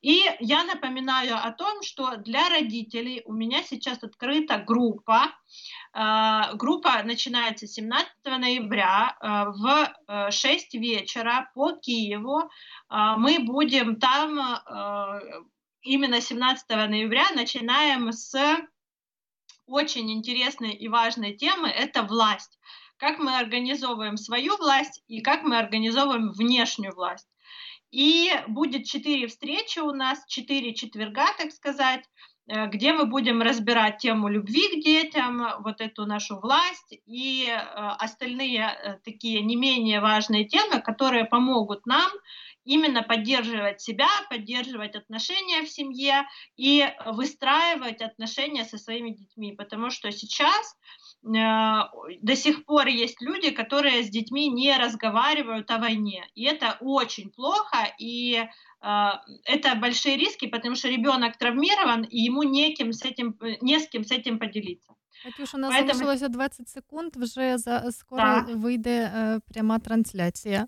И 0.01 0.23
я 0.39 0.63
напоминаю 0.63 1.35
о 1.37 1.51
том, 1.51 1.83
что 1.83 2.17
для 2.17 2.49
родителей 2.49 3.21
у 3.25 3.33
меня 3.33 3.61
сейчас 3.61 4.01
открыта 4.03 4.57
группа. 4.57 5.27
Э, 5.93 6.55
группа 6.55 7.03
начинается 7.03 7.67
17 7.67 8.09
ноября 8.25 9.15
э, 9.21 10.17
в 10.17 10.31
6 10.31 10.75
э, 10.75 10.77
вечера 10.79 11.51
по 11.53 11.73
Киеву. 11.73 12.49
Мы 12.89 13.39
будем 13.39 13.97
там 13.97 14.37
именно 15.81 16.19
17 16.19 16.69
ноября, 16.69 17.29
начинаем 17.35 18.11
с 18.11 18.35
очень 19.65 20.11
интересной 20.11 20.73
и 20.73 20.89
важной 20.89 21.33
темы– 21.33 21.69
это 21.69 22.03
власть. 22.03 22.59
Как 22.97 23.19
мы 23.19 23.37
организовываем 23.37 24.17
свою 24.17 24.57
власть 24.57 25.01
и 25.07 25.21
как 25.21 25.43
мы 25.43 25.57
организовываем 25.57 26.31
внешнюю 26.31 26.93
власть. 26.93 27.30
И 27.91 28.31
будет 28.47 28.85
четыре 28.85 29.27
встречи 29.27 29.79
у 29.79 29.91
нас, 29.91 30.23
четыре 30.27 30.73
четверга, 30.73 31.27
так 31.37 31.51
сказать, 31.51 32.05
э, 32.47 32.67
где 32.67 32.93
мы 32.93 33.05
будем 33.05 33.41
разбирать 33.41 33.97
тему 33.97 34.29
любви 34.29 34.67
к 34.69 34.83
детям, 34.83 35.45
вот 35.59 35.81
эту 35.81 36.05
нашу 36.05 36.39
власть 36.39 36.93
и 37.05 37.47
э, 37.49 37.53
остальные 37.57 38.61
э, 38.61 38.99
такие 39.03 39.41
не 39.41 39.57
менее 39.57 39.99
важные 39.99 40.45
темы, 40.45 40.79
которые 40.79 41.25
помогут 41.25 41.85
нам 41.85 42.09
именно 42.63 43.03
поддерживать 43.03 43.81
себя, 43.81 44.07
поддерживать 44.29 44.95
отношения 44.95 45.63
в 45.63 45.69
семье 45.69 46.27
и 46.55 46.87
выстраивать 47.07 48.01
отношения 48.01 48.63
со 48.63 48.77
своими 48.77 49.09
детьми, 49.09 49.51
потому 49.51 49.89
что 49.89 50.11
сейчас 50.11 50.77
до 51.23 52.35
сих 52.35 52.65
пор 52.65 52.87
есть 52.87 53.21
люди, 53.21 53.51
которые 53.51 54.03
с 54.03 54.09
детьми 54.09 54.49
не 54.49 54.75
разговаривают 54.77 55.69
о 55.71 55.77
войне, 55.77 56.27
и 56.35 56.43
это 56.45 56.77
очень 56.81 57.29
плохо, 57.29 57.77
и 57.99 58.43
э, 58.81 59.09
это 59.45 59.75
большие 59.75 60.17
риски, 60.17 60.47
потому 60.47 60.75
что 60.75 60.87
ребенок 60.89 61.37
травмирован, 61.37 62.03
и 62.03 62.19
ему 62.21 62.43
неким 62.43 62.91
с 62.93 63.05
этим, 63.05 63.37
не 63.61 63.79
с 63.79 63.87
кем 63.87 64.03
с 64.03 64.11
этим 64.11 64.39
поделиться. 64.39 64.93
Катюш, 65.23 65.53
у 65.53 65.57
нас 65.57 65.71
Поэтому- 65.73 65.93
залишилося 65.93 66.27
20 66.29 66.69
секунд, 66.69 67.15
вже 67.15 67.57
за 67.57 67.91
скоро 67.91 68.21
Так. 68.21 68.55
вийде 68.55 69.11
е, 69.15 69.39
пряма 69.53 69.79
трансляція. 69.79 70.67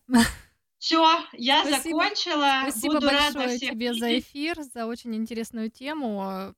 Все, 0.78 1.20
я 1.34 1.64
Спасибо. 1.64 1.98
закончила. 2.00 2.62
Спасибо 2.62 2.94
Буду 2.94 3.08
рада 3.08 3.34
большое 3.40 3.58
всех 3.58 3.70
тебе 3.72 3.94
за 3.94 4.08
видеть. 4.08 4.24
эфир, 4.26 4.62
за 4.64 4.86
очень 4.86 5.16
интересную 5.16 5.70
тему. 5.70 6.22
Э, 6.24 6.54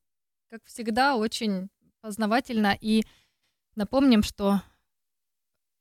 Как 0.50 0.62
всегда, 0.66 1.16
очень 1.16 1.70
познавательно. 2.02 2.76
И 2.82 3.04
напомним, 3.76 4.23
что 4.23 4.61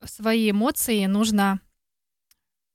свои 0.03 0.51
эмоции 0.51 1.05
нужно 1.05 1.59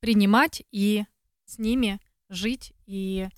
принимать 0.00 0.62
и 0.70 1.04
с 1.44 1.58
ними 1.58 2.00
жить. 2.28 2.72
И, 2.86 3.28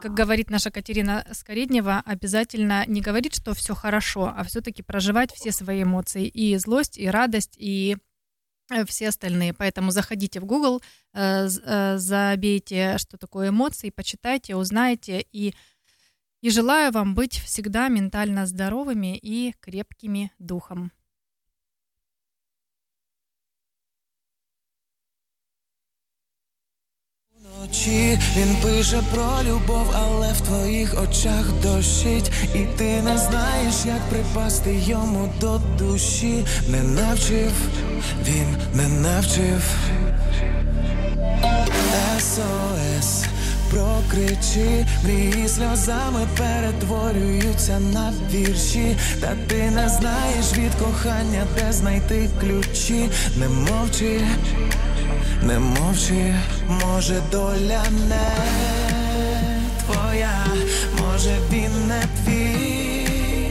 как 0.00 0.14
говорит 0.14 0.50
наша 0.50 0.70
Катерина 0.70 1.26
Скореднева, 1.32 2.02
обязательно 2.04 2.86
не 2.86 3.00
говорить, 3.00 3.34
что 3.34 3.54
все 3.54 3.74
хорошо, 3.74 4.32
а 4.36 4.44
все-таки 4.44 4.82
проживать 4.82 5.32
все 5.32 5.52
свои 5.52 5.82
эмоции. 5.82 6.26
И 6.26 6.56
злость, 6.56 6.98
и 6.98 7.08
радость, 7.08 7.56
и 7.56 7.96
э, 8.70 8.84
все 8.86 9.08
остальные. 9.08 9.52
Поэтому 9.54 9.90
заходите 9.90 10.40
в 10.40 10.44
Google, 10.44 10.82
э, 11.12 11.48
э, 11.48 11.98
забейте, 11.98 12.98
что 12.98 13.18
такое 13.18 13.48
эмоции, 13.48 13.90
почитайте, 13.90 14.54
узнаете. 14.54 15.26
И, 15.32 15.54
и 16.42 16.50
желаю 16.50 16.92
вам 16.92 17.14
быть 17.14 17.38
всегда 17.38 17.88
ментально 17.88 18.46
здоровыми 18.46 19.16
и 19.16 19.54
крепкими 19.60 20.30
духом. 20.38 20.90
Вночі 27.38 28.18
він 28.36 28.56
пише 28.62 29.02
про 29.14 29.42
любов, 29.42 29.92
але 29.94 30.32
в 30.32 30.40
твоїх 30.40 31.02
очах 31.02 31.52
дощить, 31.62 32.30
і 32.54 32.66
ти 32.78 33.02
не 33.02 33.18
знаєш, 33.18 33.74
як 33.86 34.00
припасти 34.10 34.74
йому 34.74 35.34
до 35.40 35.58
душі. 35.78 36.46
Не 36.68 36.82
навчив, 36.82 37.52
він 38.24 38.56
не 38.74 38.88
навчив. 38.88 39.76
СОС 42.18 43.31
прокричи, 43.72 44.86
мрії 45.04 45.48
сльозами 45.48 46.26
перетворюються 46.38 47.80
на 47.80 48.12
вірші, 48.32 48.96
та 49.20 49.36
ти 49.46 49.70
не 49.70 49.88
знаєш 49.88 50.52
від 50.58 50.74
кохання, 50.74 51.46
де 51.58 51.72
знайти 51.72 52.30
ключі, 52.40 53.08
не 53.36 53.48
мовчи. 53.48 54.20
Не 55.42 55.58
мовчи, 55.58 56.34
може 56.68 57.22
доля 57.30 57.82
не 58.08 58.30
твоя, 59.84 60.46
може 61.00 61.36
він 61.52 61.88
не 61.88 62.02
твій. 62.24 63.48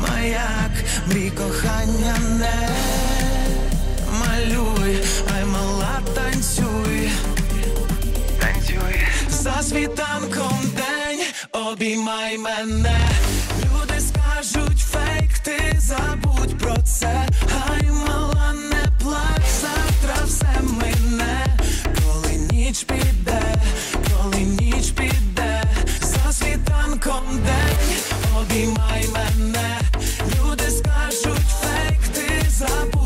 Маяк, 0.00 0.72
мрій 1.06 1.30
кохання 1.30 2.16
не 2.38 2.68
малюй, 4.20 5.04
ай 5.36 5.44
мала 5.44 6.00
танцюй, 6.14 7.10
за 9.56 9.62
світанком 9.62 10.58
день, 10.76 11.20
обіймай 11.52 12.38
мене, 12.38 12.98
люди 13.64 14.00
скажуть 14.00 14.78
фейк, 14.78 15.38
ти 15.38 15.78
забудь 15.78 16.58
про 16.58 16.76
це, 16.82 17.28
ай 17.70 17.90
мала 17.90 18.52
не 18.52 19.02
плач, 19.02 19.42
завтра 19.60 20.24
все 20.26 20.60
мине, 20.62 21.46
коли 22.02 22.34
ніч 22.52 22.84
піде, 22.84 23.54
коли 24.12 24.40
ніч 24.40 24.90
піде, 24.90 25.62
за 26.00 26.32
світанком 26.32 27.24
день, 27.30 27.96
обіймай 28.40 29.08
мене, 29.14 29.80
люди 30.40 30.70
скажуть 30.70 31.48
фейк, 31.62 32.00
ти 32.14 32.50
забудь 32.50 32.97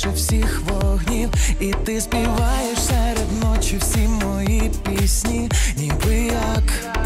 яскравіше 0.00 0.10
всіх 0.16 0.60
вогнів, 0.60 1.30
і 1.60 1.74
ти 1.84 2.00
співаєш 2.00 2.78
серед 2.78 3.42
ночі 3.42 3.76
всі 3.80 3.98
мої 3.98 4.70
пісні, 4.84 5.50
ніби 5.76 6.14
як 6.16 6.96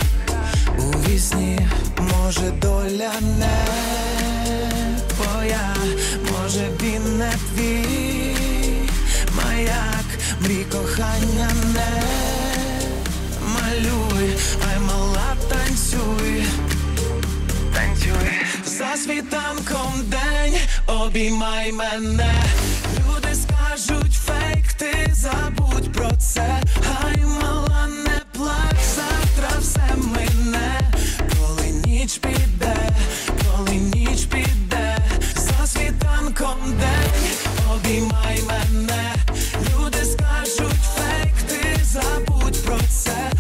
у 0.78 1.08
вісні, 1.08 1.58
може 1.98 2.50
доля 2.50 3.12
не 3.38 3.64
твоя, 5.08 5.74
може 6.32 6.68
він 6.82 7.18
не 7.18 7.32
твій. 7.54 8.36
Маяк, 9.36 10.06
мрій 10.40 10.64
кохання 10.72 11.50
не 11.74 12.02
малюй, 13.54 14.36
ай 14.70 14.78
мала 14.80 15.36
танцюй. 15.48 16.44
За 18.66 18.96
світанком 18.96 19.92
день, 20.04 20.54
обіймай 20.86 21.72
мене, 21.72 22.34
люди 23.74 23.82
скажуть 23.82 24.12
фейк, 24.12 24.72
ти 24.72 25.10
забудь 25.12 25.92
про 25.92 26.10
це, 26.18 26.62
ай 27.05 27.24
мала 27.26 27.86
не 27.86 28.20
плач, 28.32 28.76
завтра 28.96 29.59
все 29.60 29.94
мине, 29.96 30.80
коли 31.36 31.70
ніч 31.86 32.18
піде, 32.18 32.76
коли 33.44 33.74
ніч 33.74 34.24
піде, 34.24 34.98
за 35.34 35.66
світанком 35.66 36.59
день, 36.64 37.30
обіймай 37.74 38.40
мене, 38.48 39.14
люди 39.59 40.05
скажуть 40.05 40.84
фейк, 40.96 41.34
ти 41.48 41.84
забудь 41.84 42.64
про 42.64 42.78
це, 42.90 43.30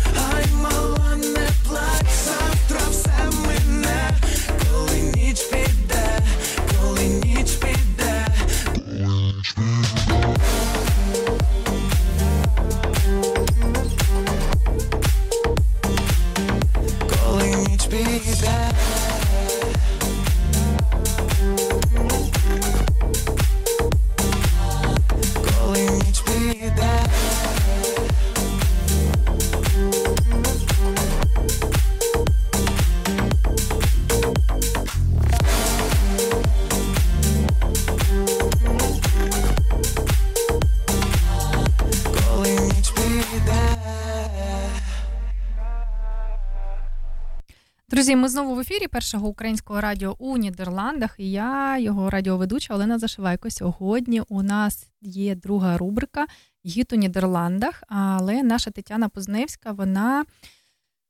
Друзі, 47.94 48.16
ми 48.16 48.28
знову 48.28 48.54
в 48.54 48.60
ефірі 48.60 48.88
першого 48.88 49.28
українського 49.28 49.80
радіо 49.80 50.16
у 50.18 50.36
Нідерландах. 50.36 51.14
І 51.18 51.30
я, 51.30 51.78
його 51.78 52.10
радіоведуча 52.10 52.74
Олена 52.74 52.98
Зашивайко. 52.98 53.50
Сьогодні 53.50 54.20
у 54.28 54.42
нас 54.42 54.86
є 55.00 55.34
друга 55.34 55.78
рубрика 55.78 56.26
«Гід 56.66 56.92
у 56.92 56.96
Нідерландах. 56.96 57.82
Але 57.88 58.42
наша 58.42 58.70
Тетяна 58.70 59.08
Позневська 59.08 59.72
вона 59.72 60.24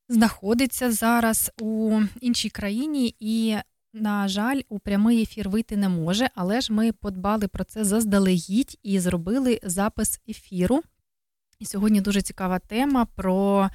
знаходиться 0.09 0.93
зараз 0.93 1.51
у 1.61 2.01
іншій 2.21 2.51
країні 2.51 3.15
і. 3.21 3.57
На 3.97 4.29
жаль, 4.29 4.61
у 4.69 4.79
прямий 4.79 5.23
ефір 5.23 5.49
вийти 5.49 5.77
не 5.77 5.89
може, 5.89 6.29
але 6.35 6.61
ж 6.61 6.73
ми 6.73 6.93
подбали 6.93 7.49
про 7.49 7.65
це 7.65 7.85
заздалегідь 7.85 8.79
і 8.83 9.01
зробили 9.01 9.61
запис 9.63 10.21
ефіру. 10.29 10.83
І 11.59 11.67
сьогодні 11.67 12.01
дуже 12.01 12.23
цікава 12.23 12.59
тема 12.59 13.05
про 13.05 13.71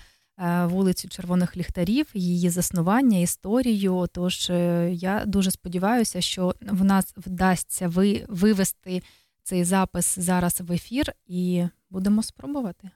вулицю 0.66 1.10
Червоних 1.10 1.58
ліхтарів, 1.58 2.08
її 2.14 2.50
заснування, 2.50 3.20
історію. 3.20 4.08
Тож 4.12 4.50
е, 4.50 4.90
я 4.94 5.26
дуже 5.26 5.52
сподіваюся, 5.52 6.22
що 6.22 6.56
в 6.62 6.84
нас 6.84 7.14
вдасться 7.18 7.92
вивести 8.28 9.02
цей 9.44 9.64
запис 9.64 10.20
зараз 10.20 10.62
в 10.62 10.72
ефір, 10.72 11.14
і 11.28 11.64
будемо 11.90 12.24
спробувати. 12.24 12.90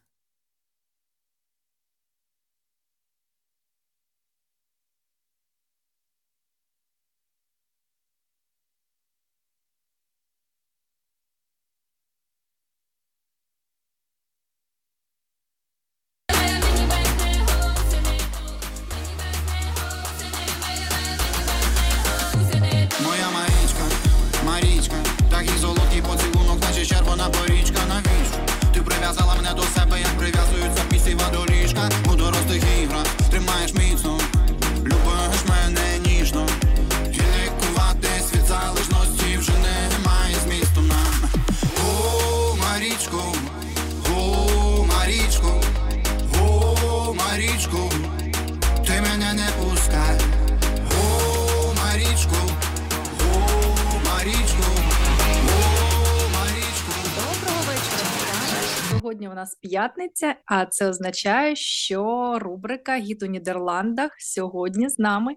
П'ятниця, 59.73 60.35
а 60.45 60.65
це 60.65 60.89
означає, 60.89 61.55
що 61.55 62.33
рубрика 62.39 62.97
Гід 62.97 63.23
у 63.23 63.25
Нідерландах 63.25 64.11
сьогодні 64.17 64.89
з 64.89 64.99
нами. 64.99 65.35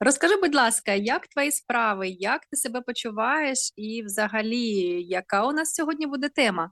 Розкажи, 0.00 0.36
будь 0.36 0.54
ласка, 0.54 0.92
як 0.92 1.26
твої 1.26 1.52
справи, 1.52 2.08
як 2.08 2.46
ти 2.46 2.56
себе 2.56 2.80
почуваєш, 2.80 3.72
і 3.76 4.02
взагалі, 4.02 5.02
яка 5.02 5.46
у 5.46 5.52
нас 5.52 5.74
сьогодні 5.74 6.06
буде 6.06 6.28
тема? 6.28 6.70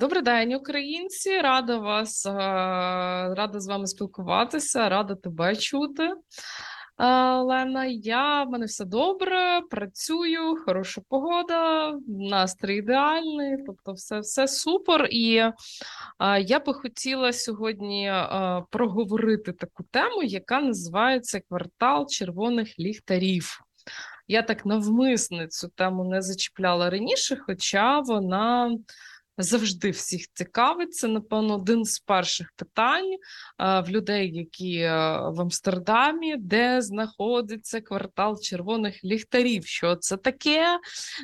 Добрий 0.00 0.22
день, 0.22 0.54
українці. 0.54 1.40
Рада 1.40 1.78
вас, 1.78 2.26
рада 3.36 3.60
з 3.60 3.66
вами 3.66 3.86
спілкуватися, 3.86 4.88
рада 4.88 5.14
тебе 5.14 5.56
чути. 5.56 6.10
Лена, 7.02 7.84
я 7.86 8.44
в 8.44 8.50
мене 8.50 8.66
все 8.66 8.84
добре, 8.84 9.60
працюю, 9.70 10.56
хороша 10.64 11.00
погода, 11.08 11.92
настрій 12.08 12.76
ідеальний, 12.76 13.56
тобто, 13.66 13.92
все 13.92 14.20
все 14.20 14.48
супер. 14.48 15.08
І 15.10 15.42
а, 16.18 16.38
я 16.38 16.60
би 16.60 16.74
хотіла 16.74 17.32
сьогодні 17.32 18.08
а, 18.08 18.62
проговорити 18.70 19.52
таку 19.52 19.82
тему, 19.90 20.22
яка 20.22 20.60
називається 20.60 21.40
квартал 21.40 22.06
червоних 22.08 22.78
ліхтарів. 22.78 23.60
Я 24.28 24.42
так 24.42 24.66
навмисне 24.66 25.48
цю 25.48 25.68
тему 25.68 26.04
не 26.04 26.22
зачіпляла 26.22 26.90
раніше, 26.90 27.36
хоча 27.36 28.00
вона 28.00 28.76
завжди 29.42 29.90
всіх 29.90 30.26
цікавить. 30.34 30.94
Це, 30.94 31.08
напевно, 31.08 31.54
один 31.54 31.84
з 31.84 31.98
перших 31.98 32.52
питань 32.56 33.16
в 33.58 33.84
людей, 33.88 34.36
які 34.36 34.78
в 35.32 35.40
Амстердамі, 35.40 36.36
де 36.36 36.82
знаходиться 36.82 37.80
квартал 37.80 38.40
червоних 38.40 39.04
ліхтарів. 39.04 39.66
Що 39.66 39.96
це 39.96 40.16
таке? 40.16 40.78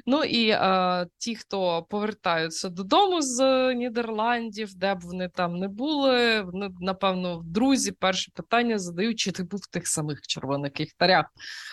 Ну 0.06 0.24
і 0.24 0.50
а, 0.50 1.06
ті, 1.18 1.36
хто 1.36 1.82
повертаються 1.90 2.68
додому 2.68 3.22
з 3.22 3.74
Нідерландів, 3.74 4.74
де 4.74 4.94
б 4.94 5.00
вони 5.00 5.28
там 5.28 5.56
не 5.56 5.68
були, 5.68 6.42
вони, 6.42 6.70
напевно, 6.80 7.42
друзі, 7.44 7.92
перше 7.92 8.30
питання 8.34 8.78
задають, 8.78 9.18
чи 9.18 9.32
ти 9.32 9.42
був 9.42 9.60
в 9.60 9.70
тих 9.70 9.86
самих 9.86 10.20
червоних 10.20 10.80
ліхтарях. 10.80 11.26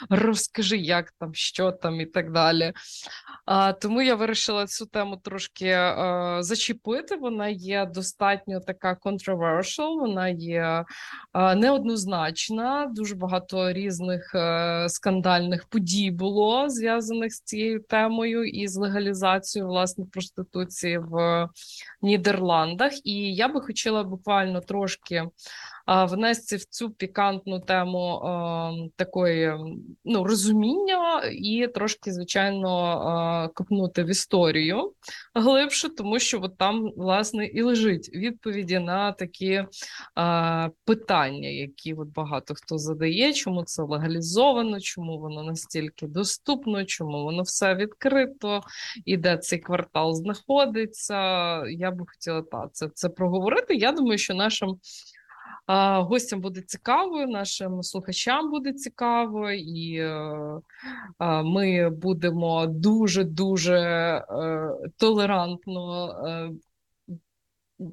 Розкажи, 0.09 0.77
як 0.77 1.11
там, 1.19 1.33
що 1.33 1.71
там 1.71 2.01
і 2.01 2.05
так 2.05 2.31
далі. 2.31 2.73
А, 3.45 3.73
Тому 3.73 4.01
я 4.01 4.15
вирішила 4.15 4.67
цю 4.67 4.85
тему 4.85 5.17
трошки. 5.17 5.69
А, 5.69 6.34
зачепити. 6.43 7.15
Вона 7.15 7.47
є 7.47 7.85
достатньо 7.85 8.59
така 8.59 8.97
controversial, 9.05 9.99
вона 9.99 10.29
є 10.29 10.85
неоднозначна. 11.55 12.91
Дуже 12.95 13.15
багато 13.15 13.73
різних 13.73 14.35
е, 14.35 14.85
скандальних 14.89 15.65
подій 15.65 16.11
було 16.11 16.69
зв'язаних 16.69 17.33
з 17.33 17.41
цією 17.41 17.79
темою 17.79 18.43
і 18.43 18.67
з 18.67 18.75
легалізацією 18.75 19.69
власне 19.69 20.05
проституції 20.11 20.97
в 20.97 21.47
Нідерландах. 22.01 22.91
І 23.05 23.35
я 23.35 23.47
би 23.47 23.61
хотіла 23.61 24.03
буквально 24.03 24.61
трошки 24.61 25.23
внести 25.87 26.55
в 26.55 26.65
цю 26.65 26.89
пікантну 26.89 27.59
тему 27.59 28.21
такої 28.95 29.53
ну, 30.05 30.23
розуміння 30.23 31.23
і 31.31 31.67
трошки, 31.75 32.13
звичайно, 32.13 33.51
копнути 33.53 34.03
в 34.03 34.09
історію 34.09 34.93
глибше, 35.35 35.89
тому 35.89 36.19
що 36.19 36.41
от 36.41 36.57
там, 36.57 36.91
власне, 36.97 37.45
і 37.45 37.61
лежить 37.61 38.09
відповіді 38.13 38.79
на 38.79 39.11
такі 39.11 39.65
питання, 40.85 41.49
які 41.49 41.93
от 41.93 42.07
багато 42.07 42.53
хто 42.55 42.77
задає, 42.77 43.33
чому 43.33 43.63
це 43.63 43.83
легалізовано, 43.83 44.79
чому 44.79 45.19
воно 45.19 45.43
настільки 45.43 46.07
доступно, 46.07 46.85
чому 46.85 47.23
воно 47.23 47.41
все 47.41 47.75
відкрито, 47.75 48.61
і 49.05 49.17
де 49.17 49.37
цей 49.37 49.59
квартал 49.59 50.13
знаходиться. 50.13 51.15
Я 51.65 51.91
би 51.91 52.05
хотіла 52.07 52.41
та, 52.41 52.69
це, 52.71 52.89
це 52.93 53.09
проговорити. 53.09 53.75
Я 53.75 53.91
думаю, 53.91 54.17
що 54.17 54.33
нашим. 54.33 54.79
Гостям 55.67 56.41
буде 56.41 56.61
цікаво, 56.61 57.25
нашим 57.25 57.83
слухачам 57.83 58.51
буде 58.51 58.73
цікаво, 58.73 59.51
і 59.51 59.95
е, 59.97 60.61
ми 61.43 61.89
будемо 61.89 62.65
дуже 62.67 63.23
дуже 63.23 64.23
толерантно 64.97 66.09
е, 66.27 66.51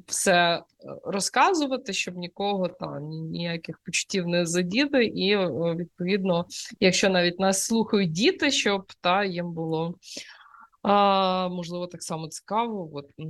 все 0.06 0.62
розказувати, 1.04 1.92
щоб 1.92 2.16
нікого 2.16 2.68
там 2.68 3.08
ніяких 3.08 3.78
почуттів 3.78 4.26
не 4.26 4.46
задіти. 4.46 5.04
І 5.04 5.36
відповідно, 5.76 6.46
якщо 6.80 7.10
навіть 7.10 7.40
нас 7.40 7.64
слухають 7.64 8.12
діти, 8.12 8.50
щоб 8.50 8.92
та 9.00 9.24
їм 9.24 9.52
було 9.52 9.94
можливо 11.50 11.86
так 11.86 12.02
само 12.02 12.28
цікаво. 12.28 12.90
От 12.92 13.10
а, 13.18 13.22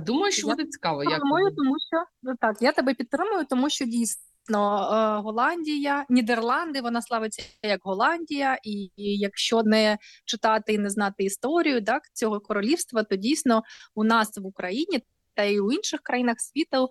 Думаю, 0.00 0.32
що 0.32 0.46
Я 0.46 0.54
буде 0.54 0.68
цікаво. 0.68 1.04
Як 1.04 1.20
тому 1.56 1.76
що 1.78 2.04
ну, 2.22 2.34
так, 2.40 2.56
я 2.60 2.72
тебе 2.72 2.94
підтримую, 2.94 3.44
тому 3.44 3.70
що 3.70 3.84
дійсно 3.84 4.18
е, 4.50 5.22
Голландія, 5.22 6.06
Нідерланди, 6.08 6.80
вона 6.80 7.02
славиться 7.02 7.42
як 7.62 7.80
Голландія, 7.82 8.58
і 8.64 8.90
якщо 8.96 9.62
не 9.62 9.98
читати 10.24 10.72
і 10.72 10.78
не 10.78 10.90
знати 10.90 11.24
історію 11.24 11.84
так, 11.84 12.02
цього 12.12 12.40
королівства, 12.40 13.02
то 13.02 13.16
дійсно 13.16 13.62
у 13.94 14.04
нас 14.04 14.38
в 14.38 14.46
Україні 14.46 15.02
та 15.40 15.44
й 15.44 15.58
у 15.58 15.72
інших 15.72 16.00
країнах 16.00 16.36
світу 16.40 16.88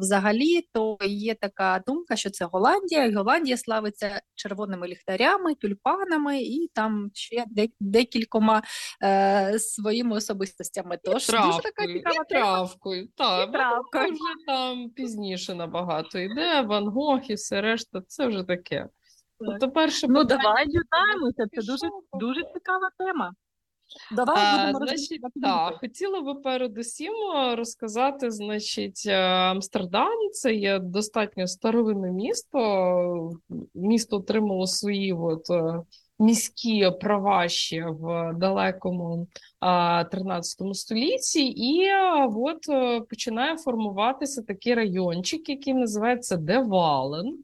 взагалі 0.00 0.68
то 0.72 0.98
є 1.06 1.34
така 1.34 1.82
думка, 1.86 2.16
що 2.16 2.30
це 2.30 2.44
Голландія, 2.44 3.04
і 3.04 3.14
Голландія 3.14 3.56
славиться 3.56 4.22
червоними 4.34 4.88
ліхтарями, 4.88 5.54
тюльпанами 5.54 6.42
і 6.42 6.70
там 6.74 7.10
ще 7.14 7.44
декількома 7.80 8.62
е, 9.02 9.58
своїми 9.58 10.16
особистостями. 10.16 10.98
Тож 11.04 11.26
травкою, 11.26 11.52
дуже 11.52 11.62
така 11.62 11.86
цікава 11.86 12.24
і 12.30 12.32
травкою. 12.32 13.08
Так, 13.16 13.52
травкою. 13.52 14.12
вже 14.12 14.46
там 14.46 14.90
пізніше 14.90 15.54
набагато 15.54 16.18
йде, 16.18 16.60
Ван 16.60 16.88
Гог 16.88 17.20
і 17.28 17.34
все 17.34 17.60
решта, 17.60 18.02
це 18.08 18.26
вже 18.26 18.42
таке. 18.42 18.88
Тобто 19.38 19.70
перше 19.70 20.06
Ну 20.08 20.24
давай 20.24 20.66
дізнаємося, 20.66 21.46
це 21.52 21.72
дуже 21.72 21.88
дуже 22.12 22.40
цікава 22.54 22.90
тема. 22.98 23.34
Давай 24.12 24.34
А, 24.38 24.72
будемо 24.72 24.86
значить, 24.86 25.22
так, 25.42 25.78
хотіла 25.80 26.20
би 26.20 26.34
передусім 26.34 27.12
е, 27.12 27.56
розказати, 27.56 28.30
значить, 28.30 29.02
е, 29.06 29.16
Амстердам 29.24 30.30
це 30.32 30.54
є 30.54 30.78
достатньо 30.78 31.46
старовинне 31.46 32.10
місто. 32.12 33.32
Місто 33.74 34.16
отримало 34.16 34.66
свої 34.66 35.12
от, 35.12 35.50
е, 35.50 35.82
міські 36.18 36.90
права 37.00 37.48
ще 37.48 37.86
в 37.86 38.32
далекому 38.36 39.26
13 40.10 40.74
столітті, 40.74 41.46
і 41.46 41.90
от 42.36 42.66
починає 43.08 43.56
формуватися 43.56 44.42
такий 44.42 44.74
райончик, 44.74 45.48
який 45.48 45.74
називається 45.74 46.36
Девален. 46.36 47.38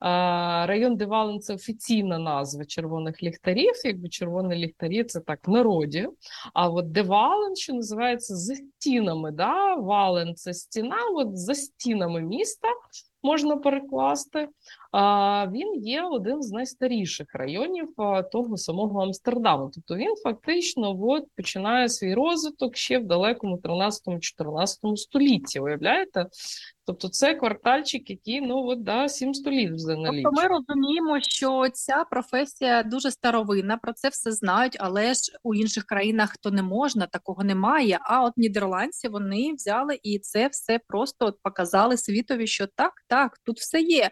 Район 0.00 0.96
Девален 0.96 1.40
це 1.40 1.54
офіційна 1.54 2.18
назва 2.18 2.64
червоних 2.64 3.22
ліхтарів. 3.22 3.72
Якби 3.84 4.08
червоні 4.08 4.54
ліхтарі 4.54 5.04
це 5.04 5.20
так 5.20 5.48
в 5.48 5.50
народі. 5.50 6.08
А 6.54 6.68
от 6.68 6.92
де 6.92 7.02
вален, 7.02 7.56
що 7.56 7.74
називається 7.74 8.36
за 8.36 8.54
стінами, 8.54 9.30
да? 9.30 9.74
вален 9.74 10.34
це 10.34 10.54
стіна, 10.54 10.96
от 11.14 11.38
за 11.38 11.54
стінами 11.54 12.20
міста 12.20 12.68
можна 13.26 13.56
перекласти. 13.56 14.48
Він 15.52 15.74
є 15.74 16.02
один 16.02 16.42
з 16.42 16.52
найстаріших 16.52 17.34
районів 17.34 17.88
того 18.32 18.56
самого 18.56 19.02
Амстердаму. 19.02 19.70
Тобто 19.74 19.96
він 19.96 20.14
фактично 20.22 20.96
от, 21.00 21.24
починає 21.36 21.88
свій 21.88 22.14
розвиток 22.14 22.76
ще 22.76 22.98
в 22.98 23.04
далекому 23.04 23.56
13-14 23.56 24.96
столітті. 24.96 25.60
Уявляєте? 25.60 26.26
Тобто 26.86 27.08
це 27.08 27.34
квартальчик, 27.34 28.10
який 28.10 28.40
ну 28.40 28.66
от 28.66 28.82
да, 28.82 29.08
7 29.08 29.34
століть 29.34 29.70
вже 29.70 29.86
Тобто 29.86 30.32
ми 30.32 30.48
розуміємо, 30.48 31.20
що 31.20 31.68
ця 31.72 32.04
професія 32.10 32.82
дуже 32.82 33.10
старовинна, 33.10 33.76
про 33.76 33.92
це 33.92 34.08
все 34.08 34.32
знають, 34.32 34.76
але 34.80 35.14
ж 35.14 35.20
у 35.42 35.54
інших 35.54 35.84
країнах 35.84 36.36
то 36.36 36.50
не 36.50 36.62
можна, 36.62 37.06
такого 37.06 37.44
немає. 37.44 37.98
А 38.02 38.24
от 38.24 38.32
нідерландці 38.36 39.08
вони 39.08 39.52
взяли 39.54 39.98
і 40.02 40.18
це 40.18 40.48
все 40.48 40.80
просто 40.88 41.26
от 41.26 41.42
показали 41.42 41.96
світові, 41.96 42.46
що 42.46 42.66
так, 42.66 42.92
так, 43.08 43.38
тут 43.44 43.58
все 43.58 43.80
є. 43.80 44.10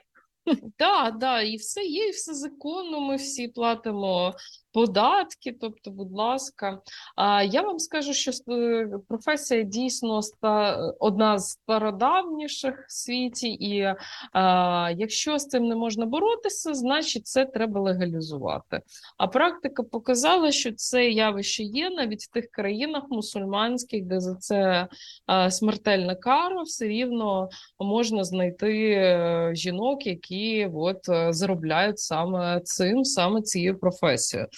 Так, 0.77 1.19
да, 1.19 1.43
і 1.43 1.57
все 1.57 1.83
є, 1.83 2.09
і 2.09 2.11
все 2.11 2.35
законно. 2.35 3.01
Ми 3.01 3.17
всі 3.17 3.49
платимо 3.49 4.35
податки. 4.75 5.57
Тобто, 5.61 5.91
будь 5.91 6.13
ласка, 6.13 6.81
а 7.17 7.43
я 7.43 7.63
вам 7.63 7.79
скажу, 7.79 8.15
що 8.15 8.31
е, 8.53 8.89
професія 9.09 9.63
дійсно 9.63 10.19
ста 10.19 10.77
одна 11.01 11.39
з 11.39 11.51
стародавніших 11.51 12.87
в 12.89 12.93
світі, 12.93 13.49
і 13.49 13.95
а, 14.33 14.91
якщо 14.97 15.39
з 15.39 15.47
цим 15.47 15.69
не 15.69 15.77
можна 15.77 16.07
боротися, 16.07 16.75
значить 16.75 17.27
це 17.27 17.45
треба 17.45 17.81
легалізувати. 17.81 18.81
А 19.19 19.27
практика 19.27 19.83
показала, 19.83 20.53
що 20.53 20.73
це 20.73 21.11
явище 21.11 21.63
є 21.63 21.91
навіть 21.91 22.23
в 22.23 22.31
тих 22.31 22.51
країнах 22.51 23.03
мусульманських, 23.11 24.05
де 24.05 24.21
за 24.21 24.35
це 24.35 24.89
а, 25.27 25.51
смертельна 25.51 26.15
кара, 26.15 26.63
все 26.63 26.87
рівно 26.87 27.49
можна 27.79 28.25
знайти 28.25 28.91
е, 28.91 29.51
жінок, 29.55 30.07
які 30.07 30.71
от 30.75 31.09
е, 31.09 31.33
заробляють 31.33 31.99
саме 31.99 32.61
цим, 32.65 33.05
саме 33.05 33.43
цією 33.43 33.79
професією. 33.79 34.49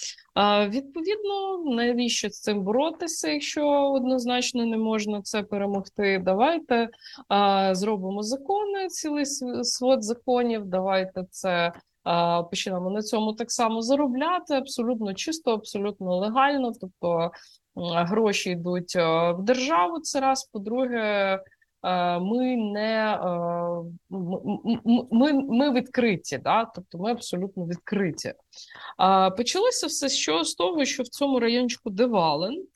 Відповідно, 0.69 1.65
навіщо 1.65 2.29
з 2.31 2.41
цим 2.41 2.63
боротися, 2.63 3.29
якщо 3.31 3.69
однозначно 3.69 4.67
не 4.67 4.77
можна 4.77 5.23
це 5.23 5.43
перемогти? 5.43 6.23
Давайте 6.25 6.89
зробимо 7.73 8.23
закони, 8.23 8.87
цілий 8.89 9.25
св- 9.25 9.65
свод 9.65 10.05
законів. 10.05 10.65
Давайте 10.65 11.25
це. 11.31 11.73
Почнемо 12.51 12.91
на 12.91 13.03
цьому 13.03 13.33
так 13.33 13.53
само 13.53 13.83
заробляти 13.83 14.55
абсолютно 14.55 15.15
чисто, 15.15 15.55
абсолютно 15.55 16.17
легально. 16.17 16.73
Тобто 16.81 17.31
гроші 17.77 18.51
йдуть 18.51 18.97
в 18.97 19.37
державу. 19.39 20.01
Це 20.01 20.21
раз. 20.21 20.45
По-друге, 20.45 21.39
ми 22.21 22.57
не 22.57 23.13
е, 23.13 23.19
м- 24.13 25.09
ми, 25.11 25.33
ми 25.33 25.73
відкриті, 25.73 26.39
да? 26.45 26.65
тобто 26.65 26.99
ми 26.99 27.11
абсолютно 27.11 27.67
відкриті. 27.67 28.33
Почалося 29.37 29.87
все 29.87 30.09
що 30.09 30.45
з 30.45 30.55
того, 30.55 30.85
що 30.85 31.03
в 31.03 31.09
цьому 31.09 31.41
райончику 31.41 31.91
Девален 31.91 32.67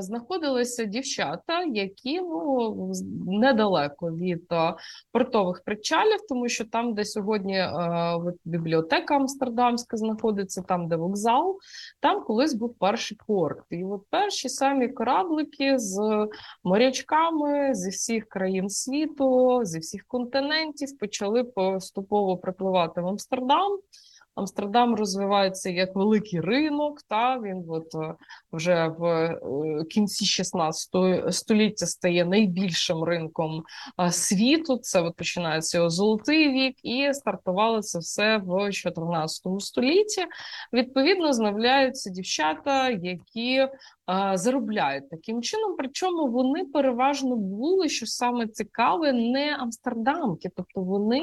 знаходилися 0.00 0.84
дівчата, 0.84 1.64
які 1.64 2.20
ну 2.20 2.92
недалеко 3.26 4.10
від 4.10 4.44
а, 4.48 4.76
портових 5.12 5.62
причалів, 5.64 6.18
тому 6.28 6.48
що 6.48 6.64
там, 6.64 6.94
де 6.94 7.04
сьогодні 7.04 7.58
а, 7.58 8.18
бібліотека 8.44 9.16
Амстердамська 9.16 9.96
знаходиться, 9.96 10.62
там, 10.62 10.88
де 10.88 10.96
вокзал, 10.96 11.58
там 12.00 12.24
колись 12.24 12.54
був 12.54 12.74
перший 12.78 13.18
порт. 13.26 13.64
І 13.70 13.84
от 13.84 14.02
перші 14.10 14.48
самі 14.48 14.88
кораблики 14.88 15.78
з 15.78 16.26
морячками 16.64 17.74
зі 17.74 17.90
всіх 17.90 18.28
країн 18.28 18.68
світу, 18.68 19.60
зі 19.64 19.78
всіх 19.78 20.04
континентів 20.06 20.98
почали 20.98 21.44
поступово 21.44 22.36
припливати 22.36 23.00
в 23.00 23.06
Амстердам. 23.06 23.78
Амстердам 24.40 24.94
розвивається 24.94 25.70
як 25.70 25.96
великий 25.96 26.40
ринок. 26.40 27.02
Та 27.02 27.38
він 27.38 27.64
от 27.68 27.94
е, 27.94 28.14
вже 28.52 28.94
в 28.98 29.04
е, 29.04 29.84
кінці 29.90 30.24
16 30.24 30.88
століття 31.30 31.86
стає 31.86 32.24
найбільшим 32.24 33.04
ринком 33.04 33.62
е, 34.00 34.12
світу. 34.12 34.76
Це 34.76 35.02
от 35.02 35.16
починається 35.16 35.78
його 35.78 35.90
золотий 35.90 36.52
вік, 36.52 36.76
і 36.82 37.14
стартувало 37.14 37.82
це 37.82 37.98
все 37.98 38.42
в 38.44 38.72
14 38.72 39.42
столітті. 39.58 40.26
Відповідно, 40.72 41.32
з'являються 41.32 42.10
дівчата, 42.10 42.90
які 42.90 43.68
заробляють 44.34 45.10
таким 45.10 45.42
чином. 45.42 45.74
Причому 45.78 46.26
вони 46.26 46.64
переважно 46.64 47.36
були, 47.36 47.88
що 47.88 48.06
саме 48.06 48.46
цікаве, 48.46 49.12
не 49.12 49.56
амстердамки, 49.56 50.50
тобто 50.56 50.80
вони. 50.80 51.22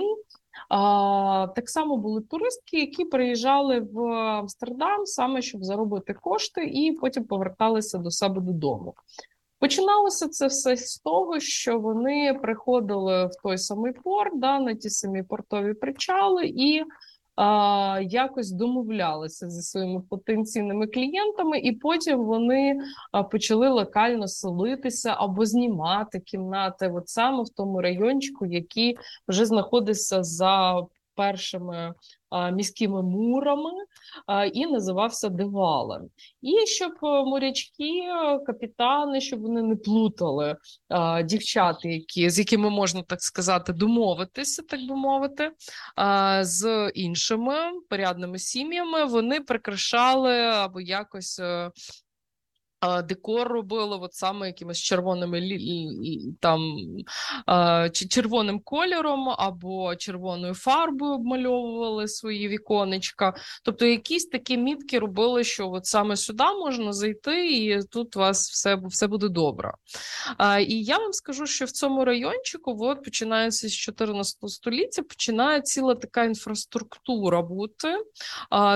А, 0.69 1.47
так 1.55 1.69
само 1.69 1.97
були 1.97 2.21
туристки, 2.21 2.79
які 2.79 3.05
приїжджали 3.05 3.79
в 3.79 3.99
Амстердам 4.13 5.05
саме 5.05 5.41
щоб 5.41 5.63
заробити 5.63 6.13
кошти, 6.13 6.65
і 6.65 6.91
потім 7.01 7.23
поверталися 7.23 7.97
до 7.97 8.11
себе 8.11 8.41
додому. 8.41 8.93
Починалося 9.59 10.27
це 10.27 10.47
все 10.47 10.77
з 10.77 10.97
того, 10.97 11.39
що 11.39 11.79
вони 11.79 12.39
приходили 12.41 13.25
в 13.25 13.31
той 13.43 13.57
самий 13.57 13.93
порт, 13.93 14.39
да, 14.39 14.59
на 14.59 14.75
ті 14.75 14.89
самі 14.89 15.23
портові 15.23 15.73
причали, 15.73 16.45
і 16.45 16.83
якось 18.01 18.51
домовлялися 18.51 19.49
зі 19.49 19.61
своїми 19.61 20.01
потенційними 20.09 20.87
клієнтами, 20.87 21.59
і 21.59 21.71
потім 21.71 22.25
вони 22.25 22.79
почали 23.31 23.69
локально 23.69 24.27
селитися 24.27 25.15
або 25.17 25.45
знімати 25.45 26.19
кімнати, 26.19 26.91
от 26.95 27.09
саме 27.09 27.43
в 27.43 27.49
тому 27.49 27.81
райончику, 27.81 28.45
який 28.45 28.97
вже 29.27 29.45
знаходиться 29.45 30.23
за 30.23 30.81
першими 31.17 31.93
міськими 32.53 33.01
мурами 33.01 33.71
і 34.53 34.65
називався 34.65 35.29
Девалем. 35.29 36.09
І 36.41 36.65
щоб 36.65 36.91
е, 37.03 37.23
морячки, 37.23 37.83
е, 37.83 38.39
капітани, 38.39 39.21
щоб 39.21 39.41
вони 39.41 39.61
не 39.61 39.75
плутали 39.75 40.55
а, 40.89 41.21
дівчат, 41.21 41.85
які, 41.85 42.29
з 42.29 42.39
якими 42.39 42.69
можна 42.69 43.01
так 43.01 43.21
сказати, 43.21 43.73
домовитися, 43.73 44.63
так 44.69 44.79
би 44.89 44.95
мовити, 44.95 45.51
з 46.41 46.91
іншими 46.95 47.55
порядними 47.89 48.39
сім'ями, 48.39 49.05
вони 49.05 49.41
прикрашали 49.41 50.39
або 50.41 50.81
якось. 50.81 51.41
Декор 53.03 53.47
робили 53.47 53.97
от 54.01 54.13
саме 54.13 54.47
якимись 54.47 54.77
червоними 54.77 55.59
там 56.39 56.77
червоним 58.09 58.59
кольором 58.59 59.29
або 59.37 59.95
червоною 59.95 60.53
фарбою 60.53 61.13
обмальовували 61.13 62.07
свої 62.07 62.47
віконечка. 62.47 63.33
Тобто 63.63 63.85
якісь 63.85 64.25
такі 64.25 64.57
мітки 64.57 64.99
робили, 64.99 65.43
що 65.43 65.71
от 65.71 65.85
саме 65.85 66.15
сюди 66.15 66.43
можна 66.43 66.93
зайти, 66.93 67.51
і 67.51 67.83
тут 67.83 68.15
у 68.15 68.19
вас 68.19 68.49
все, 68.49 68.75
все 68.85 69.07
буде 69.07 69.29
добре. 69.29 69.73
І 70.67 70.83
я 70.83 70.97
вам 70.97 71.13
скажу, 71.13 71.45
що 71.45 71.65
в 71.65 71.71
цьому 71.71 72.05
райончику, 72.05 72.77
от 72.79 73.03
починається 73.03 73.69
з 73.69 73.73
14 73.73 74.37
століття, 74.49 75.01
починає 75.03 75.61
ціла 75.61 75.95
така 75.95 76.23
інфраструктура 76.23 77.41
бути. 77.41 77.97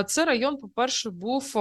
Це 0.06 0.24
район, 0.24 0.56
по-перше, 0.56 1.10
був 1.10 1.52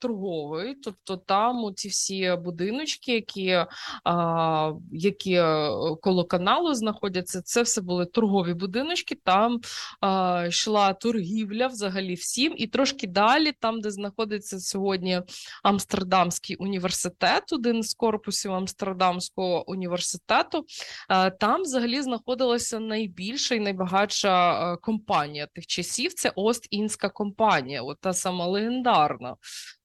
торговий, 0.00 0.74
тобто 0.74 1.16
там 1.16 1.59
ці 1.72 1.88
всі 1.88 2.36
будиночки, 2.44 3.12
які, 3.12 3.64
а, 4.04 4.72
які 4.92 5.32
е, 5.32 5.70
коло 6.02 6.24
каналу 6.24 6.74
знаходяться, 6.74 7.42
це 7.42 7.62
все 7.62 7.80
були 7.80 8.06
торгові 8.06 8.54
будиночки. 8.54 9.14
Там 9.24 9.60
а, 10.00 10.44
йшла 10.48 10.92
торгівля 10.92 11.66
взагалі 11.66 12.14
всім, 12.14 12.54
і 12.56 12.66
трошки 12.66 13.06
далі, 13.06 13.52
там, 13.60 13.80
де 13.80 13.90
знаходиться 13.90 14.60
сьогодні 14.60 15.22
Амстердамський 15.62 16.56
університет, 16.56 17.52
один 17.52 17.82
з 17.82 17.94
корпусів 17.94 18.52
Амстердамського 18.52 19.70
університету, 19.70 20.64
а, 21.08 21.30
там 21.30 21.62
взагалі 21.62 22.02
знаходилася 22.02 22.80
найбільша 22.80 23.54
і 23.54 23.60
найбагатша 23.60 24.72
е, 24.72 24.76
компанія 24.76 25.46
тих 25.46 25.66
часів. 25.66 26.14
Це 26.14 26.32
Ост-Індська 26.36 27.10
компанія, 27.12 27.82
от 27.82 27.98
та 28.00 28.12
сама 28.12 28.46
легендарна. 28.46 29.36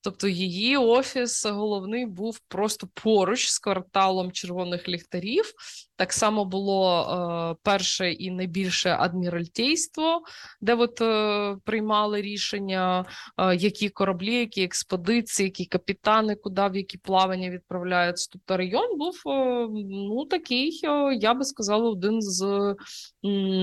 Тобто 0.06 0.28
її 0.28 0.78
офіс 0.78 1.46
головний 1.46 2.06
був 2.06 2.40
просто 2.48 2.88
поруч 3.04 3.48
з 3.48 3.60
кварталом 3.60 4.32
червоних 4.32 4.90
ліхтарів. 4.90 5.54
Так 5.98 6.14
само 6.14 6.46
було 6.46 7.02
е, 7.02 7.56
перше 7.64 8.12
і 8.12 8.32
найбільше 8.32 8.96
адміральтейство, 9.00 10.22
де 10.62 10.74
от 10.74 11.02
е, 11.02 11.58
приймали 11.64 12.22
рішення, 12.22 13.06
е, 13.38 13.56
які 13.56 13.90
кораблі, 13.90 14.34
які 14.34 14.64
експедиції, 14.64 15.46
які 15.46 15.66
капітани, 15.66 16.36
куди 16.36 16.62
в 16.68 16.76
які 16.76 16.98
плавання 16.98 17.50
відправляються. 17.50 18.30
Тобто 18.32 18.58
район 18.58 18.98
був 18.98 19.22
е, 19.28 19.68
ну 19.90 20.26
такий, 20.26 20.82
е, 20.84 21.16
я 21.16 21.34
би 21.34 21.46
сказала, 21.46 21.90
один 21.90 22.22
з 22.22 22.76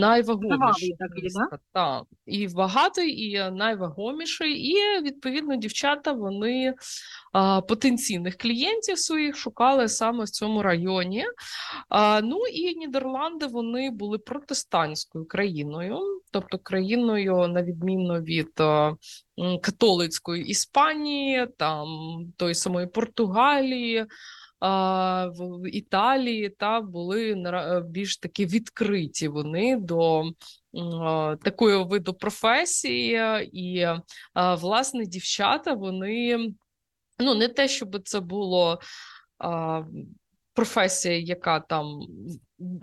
найвагоміших. 0.01 0.98
такий, 0.98 1.28
да? 1.35 1.59
Так, 1.73 2.05
і 2.27 2.48
багатий, 2.48 3.31
і 3.31 3.51
найвагоміший. 3.51 4.52
І 4.52 4.74
відповідно 5.02 5.56
дівчата 5.56 6.12
вони 6.12 6.31
а, 7.32 7.60
потенційних 7.60 8.36
клієнтів 8.36 8.98
своїх 8.98 9.36
шукали 9.36 9.88
саме 9.88 10.24
в 10.24 10.28
цьому 10.28 10.62
районі. 10.62 11.24
А, 11.88 12.20
Ну 12.20 12.46
і 12.46 12.76
Нідерланди 12.76 13.46
вони 13.46 13.90
були 13.90 14.18
протестантською 14.18 15.24
країною, 15.24 15.98
тобто 16.30 16.59
країною, 16.59 17.48
на 17.48 17.62
відміну 17.62 18.20
від 18.20 18.60
а, 18.60 18.94
католицької 19.62 20.46
Іспанії, 20.46 21.46
там 21.59 21.88
той 22.36 22.54
самої 22.54 22.86
Португалії. 22.86 24.06
В 24.62 25.68
Італії 25.72 26.48
та 26.48 26.80
були 26.80 27.34
більш 27.89 28.16
такі 28.16 28.47
відкриті 28.47 29.28
вони 29.28 29.76
до 29.76 30.24
такої 31.43 31.84
виду 31.84 32.14
професії, 32.14 33.18
і 33.52 33.89
власне 34.34 35.06
дівчата 35.06 35.74
вони 35.74 36.48
ну 37.18 37.34
не 37.34 37.48
те, 37.48 37.68
щоб 37.68 38.02
це 38.05 38.20
було 38.20 38.80
професія, 40.55 41.19
яка 41.19 41.61
там 41.61 42.01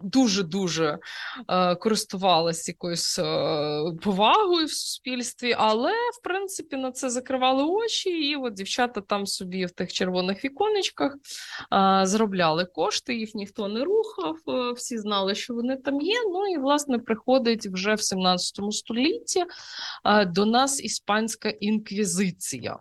дуже 0.04 0.44
дуже 0.44 1.00
е, 1.50 1.76
користувалась 1.76 2.68
якоюсь 2.68 3.20
е, 3.20 3.24
повагою 4.02 4.66
в 4.66 4.72
суспільстві, 4.72 5.56
але 5.58 5.91
в 5.91 6.24
принципі 6.24 6.76
на 6.76 6.91
це 6.91 7.10
закривали 7.10 7.64
очі, 7.64 8.10
і 8.10 8.36
от 8.36 8.54
дівчата 8.54 9.02
там 9.02 9.26
собі 9.26 9.66
в 9.66 9.72
тих 9.72 9.94
червоних 9.94 10.46
віконечках 10.46 11.16
е, 11.16 11.18
заробляли 12.06 12.66
кошти, 12.66 13.16
їх 13.16 13.36
ніхто 13.36 13.68
не 13.68 13.84
рухав, 13.84 14.36
е, 14.48 14.72
всі 14.72 14.98
знали, 14.98 15.36
що 15.36 15.54
вони 15.54 15.78
там 15.78 16.02
є. 16.02 16.16
Ну 16.28 16.48
і 16.48 16.58
власне 16.58 17.00
приходить 17.00 17.66
вже 17.66 17.94
в 17.94 18.02
17 18.02 18.74
столітті 18.74 19.46
е, 20.06 20.26
до 20.26 20.46
нас 20.46 20.84
іспанська 20.84 21.50
інквізиція. 21.50 22.80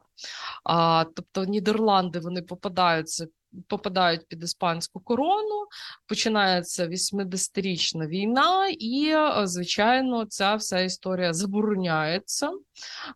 А, 0.65 1.05
Тобто 1.15 1.45
Нідерланди 1.45 2.19
вони 2.19 2.43
попадаються 2.43 3.27
попадають 3.69 4.29
під 4.29 4.43
іспанську 4.43 5.01
корону, 5.01 5.67
починається 6.07 6.89
80-річна 6.89 8.07
війна, 8.07 8.69
і, 8.79 9.09
е, 9.09 9.47
звичайно, 9.47 10.25
ця 10.25 10.55
вся 10.55 10.81
історія 10.81 11.33
забороняється. 11.33 12.51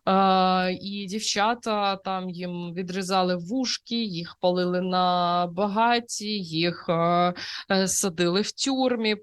Е, 0.07 0.73
І 0.73 1.05
дівчата 1.09 1.95
там 1.95 2.29
їм 2.29 2.73
відрізали 2.73 3.35
вушки, 3.35 3.95
їх 3.95 4.37
палили 4.41 4.81
на 4.81 5.47
багаті, 5.51 6.03
їх 6.43 6.85
е, 6.89 7.33
садили 7.87 8.41
в 8.41 8.51
тюрмі. 8.51 9.15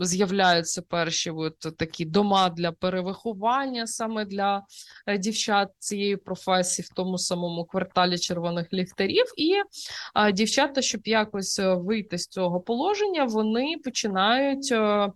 З'являються 0.00 0.82
перші 0.82 1.30
от 1.30 1.58
такі 1.58 2.04
дома 2.04 2.50
для 2.50 2.72
перевиховання 2.72 3.86
саме 3.86 4.24
для 4.24 4.62
дівчат 5.18 5.68
цієї 5.78 6.16
професії 6.16 6.86
в 6.90 6.94
тому 6.94 7.18
самому 7.18 7.64
кварталі 7.64 8.18
червоних 8.18 8.72
ліхтарів. 8.72 9.24
І 9.36 9.54
е, 10.16 10.32
дівчата, 10.50 10.82
щоб 10.82 11.00
якось 11.04 11.58
е, 11.58 11.74
вийти 11.74 12.18
з 12.18 12.26
цього 12.26 12.60
положення, 12.60 13.24
вони 13.24 13.76
починають. 13.84 14.72
Е, 14.72 15.12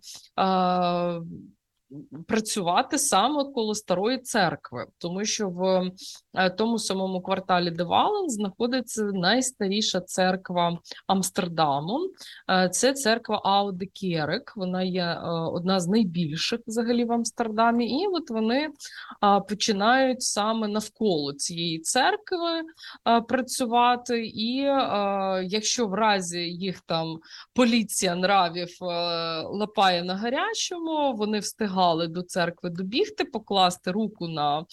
працювати 2.27 2.97
саме 2.97 3.43
коло 3.43 3.75
старої 3.75 4.17
церкви, 4.17 4.85
тому 4.97 5.25
що 5.25 5.49
в 5.49 5.91
тому 6.57 6.79
самому 6.79 7.21
кварталі 7.21 7.71
Девален 7.71 8.29
знаходиться 8.29 9.03
найстаріша 9.03 10.01
церква 10.01 10.79
Амстердаму. 11.07 11.99
Е, 12.49 12.69
це 12.69 12.93
церква 12.93 13.41
Ауде 13.43 13.85
Керек. 13.85 14.53
Вона 14.55 14.83
є 14.83 15.03
е, 15.03 15.29
одна 15.29 15.79
з 15.79 15.87
найбільших 15.87 16.59
взагалі 16.67 17.05
в 17.05 17.11
Амстердамі, 17.11 18.01
і 18.01 18.07
от 18.07 18.29
вони 18.29 18.69
починають 19.49 20.21
саме 20.21 20.67
навколо 20.67 21.33
цієї 21.33 21.79
церкви 21.79 22.61
працювати. 23.27 24.25
І 24.25 24.55
якщо 25.43 25.87
в 25.87 25.93
разі 25.93 26.39
їх 26.39 26.81
там 26.81 27.19
поліція 27.53 28.13
нравів 28.13 28.77
лапає 29.51 30.03
на 30.03 30.15
гарячому, 30.15 31.13
вони 31.13 31.39
встигали 31.39 32.07
до 32.07 32.21
церкви 32.21 32.69
добігти, 32.69 33.25
покласти 33.25 33.91
руку 33.91 34.27
на 34.27 34.65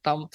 там 0.00 0.28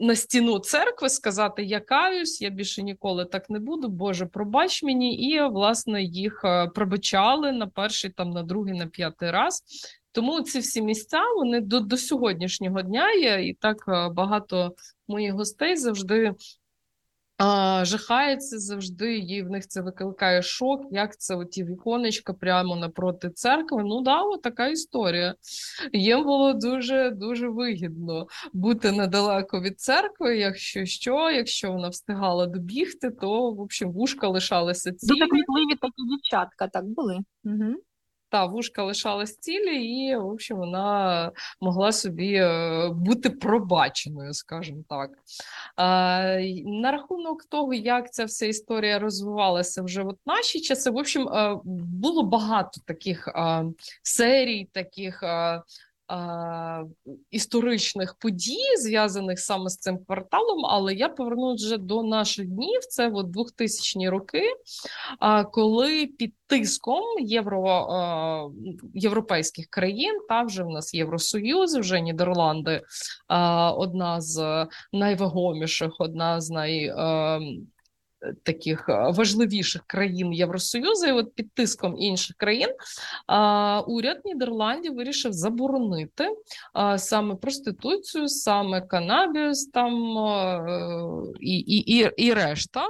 на 0.00 0.14
стіну 0.14 0.58
церкви, 0.58 1.08
сказати: 1.08 1.64
Я 1.64 1.80
каюсь, 1.80 2.40
я 2.40 2.50
більше 2.50 2.82
ніколи 2.82 3.24
так 3.24 3.50
не 3.50 3.58
буду. 3.58 3.88
Боже, 3.88 4.26
пробач 4.26 4.82
мені, 4.82 5.14
і 5.14 5.42
власне 5.42 6.02
їх 6.02 6.44
пробачали 6.74 7.52
на 7.52 7.66
перший, 7.66 8.10
там 8.10 8.30
на 8.30 8.42
другий, 8.42 8.74
на 8.74 8.86
п'ятий 8.86 9.30
раз. 9.30 9.62
Тому 10.12 10.40
ці 10.40 10.58
всі 10.58 10.82
місця 10.82 11.22
вони 11.36 11.60
до 11.60 11.80
до 11.80 11.96
сьогоднішнього 11.96 12.82
дня 12.82 13.12
є, 13.12 13.48
і 13.48 13.54
так 13.54 13.76
багато 14.14 14.74
моїх 15.08 15.32
гостей 15.32 15.76
завжди 15.76 16.34
а, 17.38 17.84
Жахається 17.84 18.58
завжди, 18.58 19.18
і 19.18 19.42
в 19.42 19.50
них 19.50 19.66
це 19.66 19.82
викликає 19.82 20.42
шок. 20.42 20.82
Як 20.90 21.18
це 21.18 21.36
оті 21.36 21.64
віконечка 21.64 22.32
прямо 22.32 22.76
напроти 22.76 23.30
церкви? 23.30 23.82
Ну 23.84 24.02
да, 24.02 24.22
от 24.22 24.42
така 24.42 24.66
історія. 24.66 25.34
Їм 25.92 26.24
було 26.24 26.52
дуже 26.52 27.10
дуже 27.10 27.48
вигідно 27.48 28.26
бути 28.52 28.92
недалеко 28.92 29.60
від 29.60 29.80
церкви. 29.80 30.38
Якщо 30.38 30.84
що, 30.84 31.30
якщо 31.30 31.72
вона 31.72 31.88
встигала 31.88 32.46
добігти, 32.46 33.10
то 33.10 33.50
в 33.50 33.60
общем 33.60 33.92
вушка 33.92 34.28
лишалися 34.28 34.92
цілі. 34.92 35.18
Дуже 35.18 35.30
кмітливі 35.30 35.78
такі 35.80 36.02
дівчатка, 36.10 36.68
так 36.68 36.84
були. 36.86 37.18
Угу. 37.44 37.74
Та 38.30 38.46
вушка 38.46 38.84
лишалась 38.84 39.36
цілі, 39.36 39.84
і 39.84 40.16
в 40.16 40.26
общем, 40.26 40.56
вона 40.56 41.32
могла 41.60 41.92
собі 41.92 42.34
е, 42.34 42.88
бути 42.88 43.30
пробаченою, 43.30 44.34
скажімо 44.34 44.82
так. 44.88 45.10
На 46.66 46.92
рахунок 46.92 47.44
того, 47.44 47.74
як 47.74 48.12
ця 48.12 48.24
вся 48.24 48.46
історія 48.46 48.98
розвивалася 48.98 49.82
вже 49.82 50.02
в 50.02 50.14
наші 50.26 50.60
часи, 50.60 50.90
в 50.90 50.96
общем, 50.96 51.28
е, 51.28 51.60
було 51.64 52.22
багато 52.22 52.80
таких 52.86 53.28
серій, 54.02 54.68
таких 54.72 55.22
історичних 57.30 58.16
подій, 58.18 58.76
зв'язаних 58.78 59.40
саме 59.40 59.70
з 59.70 59.76
цим 59.76 59.98
кварталом, 60.04 60.66
але 60.66 60.94
я 60.94 61.08
повернусь 61.08 61.64
вже 61.64 61.76
до 61.76 62.02
наших 62.02 62.48
днів. 62.48 62.80
Це 62.88 63.10
от 63.14 63.26
2000-ні 63.26 64.08
роки, 64.08 64.42
коли 65.52 66.06
під 66.06 66.34
тиском 66.46 67.04
євро, 67.20 68.50
європейських 68.94 69.66
країн, 69.66 70.20
та 70.28 70.42
вже 70.42 70.62
в 70.62 70.68
нас 70.68 70.94
Євросоюз, 70.94 71.76
вже 71.76 72.00
Нідерланди 72.00 72.82
одна 73.76 74.20
з 74.20 74.66
найвагоміших, 74.92 75.90
одна 75.98 76.40
з 76.40 76.50
най 76.50 76.94
таких 78.42 78.88
е, 78.88 79.10
важливіших 79.10 79.82
країн 79.86 80.32
Євросоюзу, 80.32 81.06
і 81.06 81.12
от 81.12 81.34
під 81.34 81.52
тиском 81.52 81.96
інших 81.98 82.36
країн 82.36 82.68
уряд 83.86 84.20
Нідерландів 84.24 84.94
вирішив 84.94 85.32
заборонити 85.32 86.28
саме 86.96 87.34
проституцію, 87.34 88.28
саме 88.28 88.80
канабіс 88.80 89.66
там 89.66 90.18
е, 90.18 90.62
і, 91.40 91.58
і, 91.58 91.98
і, 91.98 92.10
і 92.16 92.32
решта. 92.34 92.86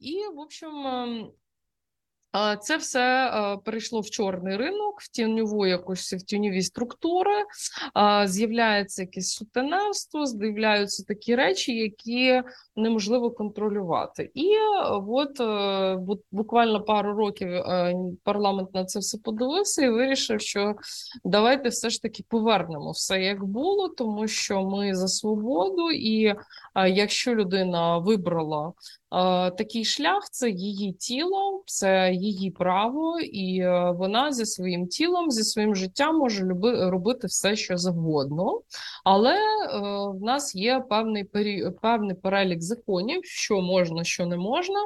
І, 0.00 0.20
в 0.34 0.38
общем, 0.38 0.86
ем, 0.86 1.30
це 2.60 2.76
все 2.76 3.30
перейшло 3.64 4.00
в 4.00 4.10
чорний 4.10 4.56
ринок, 4.56 5.00
в 5.00 5.08
тіньову 5.08 5.66
якусь 5.66 6.12
в 6.12 6.22
тіньові 6.22 6.62
структури, 6.62 7.32
з'являється 8.24 9.02
якесь 9.02 9.30
сутеневство, 9.30 10.26
з'являються 10.26 11.04
такі 11.04 11.34
речі, 11.34 11.76
які 11.76 12.42
неможливо 12.76 13.30
контролювати. 13.30 14.30
І 14.34 14.50
от 15.08 15.40
е, 15.40 15.98
буквально 16.30 16.80
пару 16.80 17.14
років 17.14 17.48
е, 17.48 17.94
парламент 18.24 18.74
на 18.74 18.84
це 18.84 18.98
все 18.98 19.18
подивився 19.18 19.84
і 19.84 19.90
вирішив, 19.90 20.40
що 20.40 20.74
давайте 21.24 21.68
все 21.68 21.90
ж 21.90 22.02
таки 22.02 22.24
повернемо 22.28 22.90
все 22.90 23.22
як 23.22 23.44
було, 23.44 23.88
тому 23.88 24.28
що 24.28 24.62
ми 24.62 24.94
за 24.94 25.08
свободу, 25.08 25.90
і 25.90 26.34
якщо 26.88 27.34
людина 27.34 27.98
вибрала 27.98 28.72
Такий 29.58 29.84
шлях 29.84 30.28
це 30.30 30.50
її 30.50 30.92
тіло, 30.92 31.62
це 31.66 32.12
її 32.12 32.50
право, 32.50 33.20
і 33.20 33.58
е, 33.58 33.90
вона 33.90 34.32
зі 34.32 34.46
своїм 34.46 34.88
тілом, 34.88 35.30
зі 35.30 35.44
своїм 35.44 35.76
життям 35.76 36.18
може 36.18 36.44
люби, 36.44 36.90
робити 36.90 37.26
все, 37.26 37.56
що 37.56 37.76
завгодно. 37.76 38.60
Але 39.04 39.34
е, 39.34 39.38
в 40.18 40.22
нас 40.22 40.54
є 40.54 40.84
певний 40.90 41.24
певний 41.82 42.16
перелік 42.22 42.62
законів, 42.62 43.20
що 43.24 43.60
можна, 43.60 44.04
що 44.04 44.26
не 44.26 44.36
можна. 44.36 44.78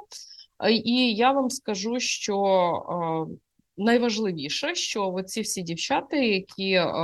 І 0.85 1.15
я 1.15 1.33
вам 1.33 1.51
скажу, 1.51 2.01
що 2.01 2.37
е, 3.31 3.37
найважливіше, 3.77 4.75
що 4.75 5.13
оці 5.13 5.41
всі 5.41 5.63
дівчата, 5.63 6.17
які, 6.17 6.73
е, 6.73 6.95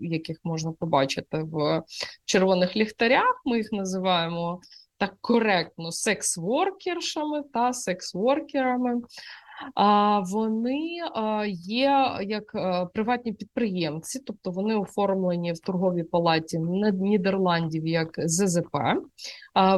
яких 0.00 0.38
можна 0.44 0.72
побачити 0.72 1.38
в 1.42 1.82
червоних 2.24 2.76
ліхтарях, 2.76 3.42
ми 3.44 3.56
їх 3.56 3.72
називаємо 3.72 4.60
так 5.02 5.20
коректно 5.20 5.90
секс-воркершами 5.90 7.42
та 7.52 7.72
секс-воркерами. 7.72 9.02
Вони 10.32 11.00
є 11.52 12.18
як 12.22 12.52
приватні 12.94 13.32
підприємці, 13.32 14.20
тобто 14.26 14.50
вони 14.50 14.76
оформлені 14.76 15.52
в 15.52 15.58
торговій 15.58 16.02
палаті 16.02 16.58
Нідерландів 16.92 17.86
як 17.86 18.08
ЗЗП. 18.18 18.76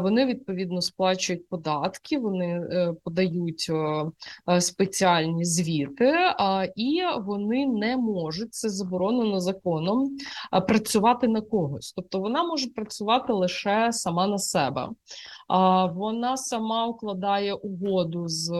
Вони 0.02 0.26
відповідно 0.26 0.80
сплачують 0.82 1.48
податки, 1.48 2.18
вони 2.18 2.46
е, 2.46 2.94
подають 3.04 3.70
е, 4.50 4.60
спеціальні 4.60 5.44
звіти, 5.44 6.14
і 6.76 7.02
вони 7.20 7.66
не 7.66 7.96
можуть 7.96 8.54
це 8.54 8.68
заборонено 8.68 9.40
законом 9.40 10.16
працювати 10.68 11.28
на 11.28 11.40
когось. 11.40 11.92
Тобто 11.96 12.20
вона 12.20 12.44
може 12.44 12.70
працювати 12.70 13.32
лише 13.32 13.92
сама 13.92 14.26
на 14.26 14.38
себе. 14.38 14.88
Вона 15.94 16.36
сама 16.36 16.86
укладає 16.86 17.54
угоду 17.54 18.28
з 18.28 18.50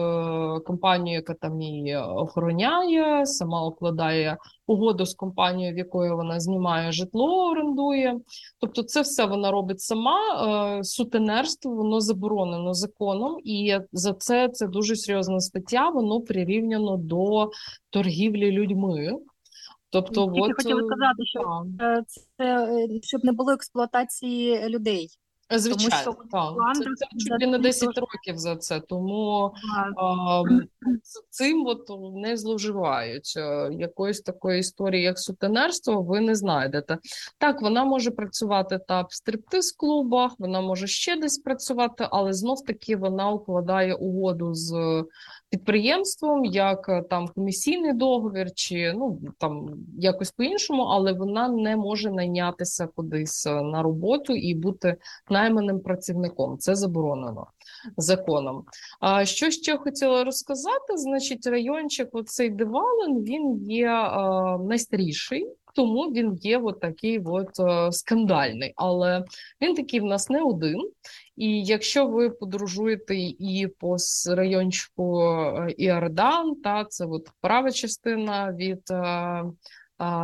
компанією, 0.65 1.19
яка 1.19 1.33
там 1.33 1.61
її 1.61 1.97
охороняє, 1.97 3.25
сама 3.25 3.65
укладає 3.65 4.37
угоду 4.67 5.05
з 5.05 5.13
компанією, 5.13 5.75
в 5.75 5.77
якої 5.77 6.11
вона 6.11 6.39
знімає 6.39 6.91
житло, 6.91 7.49
орендує. 7.49 8.19
Тобто, 8.59 8.83
це 8.83 9.01
все 9.01 9.25
вона 9.25 9.51
робить 9.51 9.81
сама. 9.81 10.19
Е, 10.79 10.83
сутенерство 10.83 11.71
воно 11.71 12.01
заборонено 12.01 12.73
законом, 12.73 13.37
і 13.43 13.77
за 13.91 14.13
це 14.13 14.49
це 14.49 14.67
дуже 14.67 14.95
серйозна 14.95 15.39
стаття. 15.39 15.89
Воно 15.89 16.21
прирівняно 16.21 16.97
до 16.97 17.49
торгівлі 17.89 18.51
людьми. 18.51 19.11
Тобто, 19.89 20.33
от, 20.35 20.53
хотіла 20.57 20.81
сказати, 20.81 21.25
що 21.25 21.65
е, 21.81 22.03
це 22.37 22.67
щоб 23.01 23.25
не 23.25 23.31
було 23.31 23.51
експлуатації 23.51 24.69
людей. 24.69 25.07
Звичайно, 25.49 26.03
тому, 26.05 26.17
що 26.25 26.27
так. 26.31 26.75
Це, 26.75 26.83
це 26.95 27.05
чуть 27.17 27.51
на 27.51 27.57
10 27.57 27.97
років 27.97 28.37
за 28.37 28.55
це, 28.55 28.79
тому 28.79 29.53
а, 29.97 30.43
цим 31.29 31.65
от 31.65 31.89
не 32.15 32.37
зловживають. 32.37 33.35
Якоїсь 33.71 34.21
такої 34.21 34.59
історії, 34.59 35.03
як 35.03 35.19
сутенерство, 35.19 36.01
ви 36.01 36.21
не 36.21 36.35
знайдете. 36.35 36.97
Так, 37.37 37.61
вона 37.61 37.85
може 37.85 38.11
працювати 38.11 38.79
та 38.87 39.01
в 39.01 39.07
стриптиз-клубах, 39.09 40.31
вона 40.39 40.61
може 40.61 40.87
ще 40.87 41.15
десь 41.15 41.37
працювати, 41.37 42.07
але 42.11 42.33
знов 42.33 42.63
таки 42.63 42.95
вона 42.95 43.31
укладає 43.31 43.93
угоду 43.93 44.53
з 44.53 45.03
підприємством, 45.49 46.45
як 46.45 47.07
там 47.09 47.27
комісійний 47.27 47.93
договір, 47.93 48.51
чи 48.55 48.93
ну 48.93 49.19
там 49.37 49.69
якось 49.97 50.31
по-іншому, 50.31 50.83
але 50.83 51.13
вона 51.13 51.49
не 51.49 51.77
може 51.77 52.11
найнятися 52.11 52.87
кудись 52.87 53.45
на 53.45 53.83
роботу 53.83 54.33
і 54.33 54.55
бути 54.55 54.95
найманим 55.29 55.79
працівником. 55.79 56.57
Це 56.57 56.75
заборонено 56.75 57.47
законом. 57.97 58.63
А 58.99 59.25
що 59.25 59.51
ще 59.51 59.77
хотіла 59.77 60.23
розказати? 60.23 60.97
Значить, 60.97 61.47
райончик, 61.47 62.09
оцей 62.11 62.49
Девален, 62.49 63.23
він 63.23 63.71
є 63.71 63.87
а, 63.89 64.57
найстаріший. 64.57 65.47
Тому 65.75 66.03
він 66.03 66.33
є 66.41 66.57
от 66.57 66.79
такий 66.79 67.19
от 67.25 67.59
е, 67.59 67.91
скандальний, 67.91 68.73
але 68.75 69.25
він 69.61 69.75
такий 69.75 69.99
в 69.99 70.05
нас 70.05 70.29
не 70.29 70.41
один. 70.41 70.89
І 71.35 71.63
якщо 71.63 72.07
ви 72.07 72.29
подорожуєте 72.29 73.15
і 73.15 73.67
по 73.79 73.97
райончику 74.27 75.21
е, 75.21 75.73
Іордан, 75.77 76.55
та 76.55 76.85
це 76.85 77.05
от 77.05 77.29
права 77.41 77.71
частина 77.71 78.51
від 78.51 78.91
е, 78.91 79.43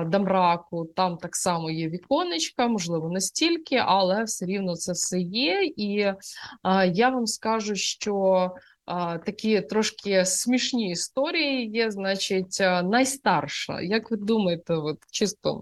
Дамраку, 0.05 0.85
там 0.85 1.17
так 1.17 1.35
само 1.35 1.71
є 1.71 1.89
віконечка, 1.89 2.67
можливо, 2.67 3.09
не 3.09 3.21
стільки, 3.21 3.75
але 3.75 4.23
все 4.23 4.45
рівно 4.45 4.75
це 4.75 4.91
все 4.91 5.19
є. 5.19 5.63
І 5.77 6.13
а, 6.61 6.85
я 6.85 7.09
вам 7.09 7.27
скажу, 7.27 7.75
що 7.75 8.51
а, 8.85 9.17
такі 9.17 9.61
трошки 9.61 10.25
смішні 10.25 10.91
історії 10.91 11.69
є, 11.69 11.91
значить, 11.91 12.59
найстарша. 12.83 13.81
Як 13.81 14.11
ви 14.11 14.17
думаєте, 14.17 14.73
от 14.73 14.97
чисто 15.11 15.61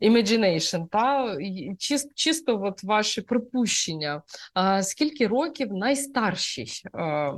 imagination, 0.00 0.88
та 0.88 1.36
чисто, 1.78 2.10
чисто 2.14 2.62
от 2.62 2.82
ваші 2.82 3.22
припущення, 3.22 4.22
а, 4.54 4.82
скільки 4.82 5.26
років 5.26 5.72
найстаршій? 5.72 6.70
А, 6.92 7.32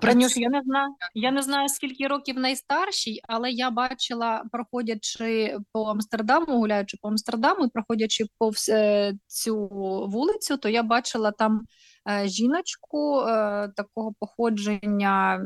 Танюш, 0.00 0.36
я 0.36 0.48
не 0.48 0.62
знаю. 0.62 0.94
Я 1.14 1.30
не 1.30 1.42
знаю, 1.42 1.68
скільки 1.68 2.06
років 2.06 2.38
найстаршій, 2.38 3.20
але 3.28 3.50
я 3.50 3.70
бачила, 3.70 4.44
проходячи 4.52 5.58
по 5.72 5.82
Амстердаму, 5.84 6.46
гуляючи 6.46 6.96
по 7.02 7.08
Амстердаму, 7.08 7.64
і 7.64 7.68
проходячи 7.68 8.24
повз 8.38 8.68
е, 8.68 9.14
цю 9.26 9.68
вулицю, 10.08 10.56
то 10.56 10.68
я 10.68 10.82
бачила 10.82 11.30
там 11.30 11.60
е, 12.08 12.28
жіночку 12.28 13.20
е, 13.20 13.68
такого 13.76 14.14
походження, 14.20 15.40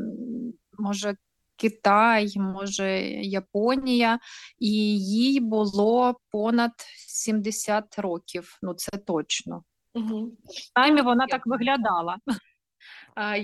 може, 0.78 1.16
Китай, 1.56 2.32
може, 2.36 3.00
Японія, 3.22 4.18
і 4.58 4.70
їй 4.98 5.40
було 5.40 6.14
понад 6.30 6.72
70 7.08 7.98
років. 7.98 8.58
Ну, 8.62 8.74
це 8.74 8.98
точно. 8.98 9.62
Угу. 9.94 10.32
Таймі 10.74 11.02
вона 11.02 11.26
так 11.26 11.46
виглядала. 11.46 12.16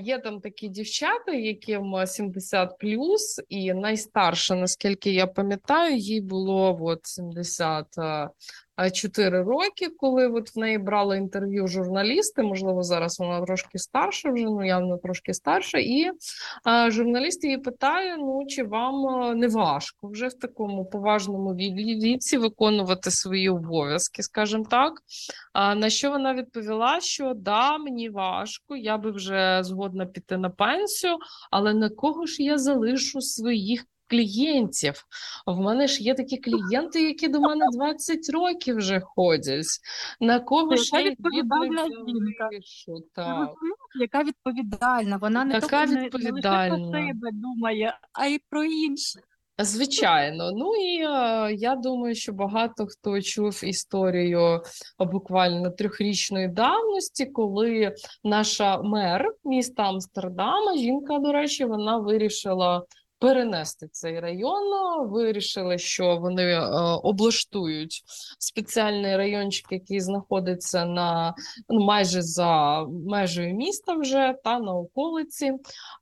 Є 0.02 0.18
там 0.18 0.40
такі 0.40 0.68
дівчата, 0.68 1.32
яким 1.32 2.06
70 2.06 2.78
плюс, 2.78 3.40
і 3.48 3.74
найстарша, 3.74 4.54
наскільки 4.54 5.12
я 5.12 5.26
пам'ятаю, 5.26 5.96
їй 5.96 6.20
було 6.20 6.78
от 6.82 7.06
70 7.06 7.86
4 8.92 9.42
роки, 9.42 9.88
коли 9.88 10.26
от 10.26 10.56
в 10.56 10.58
неї 10.58 10.78
брали 10.78 11.16
інтерв'ю 11.16 11.66
журналісти. 11.66 12.42
Можливо, 12.42 12.82
зараз 12.82 13.18
вона 13.18 13.42
трошки 13.42 13.78
старша, 13.78 14.30
вже 14.30 14.44
ну 14.44 14.66
явно 14.66 14.98
трошки 14.98 15.34
старша. 15.34 15.78
І 15.78 16.10
а, 16.64 16.90
журналіст 16.90 17.44
її 17.44 17.58
питає: 17.58 18.16
ну 18.16 18.46
чи 18.48 18.62
вам 18.64 19.38
не 19.38 19.48
важко 19.48 20.08
вже 20.08 20.28
в 20.28 20.34
такому 20.34 20.84
поважному 20.84 21.54
віці 21.54 22.38
виконувати 22.38 23.10
свої 23.10 23.48
обов'язки, 23.48 24.22
скажімо 24.22 24.66
так. 24.70 24.92
А 25.52 25.74
на 25.74 25.90
що 25.90 26.10
вона 26.10 26.34
відповіла? 26.34 27.00
Що 27.00 27.32
да, 27.34 27.78
мені 27.78 28.08
важко, 28.08 28.76
я 28.76 28.98
би 28.98 29.10
вже 29.10 29.60
згодна 29.62 30.06
піти 30.06 30.36
на 30.36 30.50
пенсію, 30.50 31.16
але 31.50 31.74
на 31.74 31.88
кого 31.88 32.26
ж 32.26 32.42
я 32.42 32.58
залишу 32.58 33.20
своїх 33.20 33.84
клієнтів. 34.12 34.94
В 35.46 35.60
мене 35.60 35.86
ж 35.86 36.02
є 36.02 36.14
такі 36.14 36.36
клієнти, 36.36 37.02
які 37.02 37.28
до 37.28 37.40
мене 37.40 37.66
20 37.72 38.30
років 38.32 38.76
вже 38.76 39.00
ходять. 39.00 39.66
На 40.20 40.40
кого 40.40 40.76
ж 40.76 40.90
я 40.92 41.10
відповідальна 41.10 41.84
жінка? 41.84 42.48
Так. 43.14 43.50
Яка 44.00 44.22
відповідальна? 44.22 45.16
Вона 45.16 45.44
не 45.44 45.60
така 45.60 45.84
відповідальна. 45.84 46.76
не, 46.76 46.84
лише 46.84 46.92
про 46.92 47.00
себе 47.00 47.30
думає, 47.32 47.98
а 48.12 48.26
й 48.26 48.40
про 48.50 48.64
інших. 48.64 49.22
Звичайно, 49.58 50.52
ну 50.52 50.74
і 50.74 50.98
е, 50.98 51.54
я 51.54 51.76
думаю, 51.76 52.14
що 52.14 52.32
багато 52.32 52.86
хто 52.86 53.22
чув 53.22 53.64
історію 53.64 54.60
буквально 54.98 55.70
трьохрічної 55.70 56.48
давності, 56.48 57.26
коли 57.26 57.94
наша 58.24 58.82
мер 58.82 59.34
міста 59.44 59.82
Амстердама, 59.82 60.76
жінка, 60.76 61.18
до 61.18 61.32
речі, 61.32 61.64
вона 61.64 61.98
вирішила 61.98 62.84
перенести 63.22 63.88
цей 63.92 64.20
район. 64.20 64.62
Вирішили, 65.10 65.78
що 65.78 66.16
вони 66.16 66.42
е, 66.42 66.60
облаштують 67.02 68.02
спеціальний 68.38 69.16
райончик, 69.16 69.66
який 69.70 70.00
знаходиться 70.00 70.84
на 70.84 71.34
ну, 71.68 71.84
майже 71.84 72.22
за 72.22 72.82
межею 72.84 73.54
міста, 73.54 73.94
вже 73.94 74.34
та 74.44 74.58
на 74.58 74.74
околиці. 74.74 75.52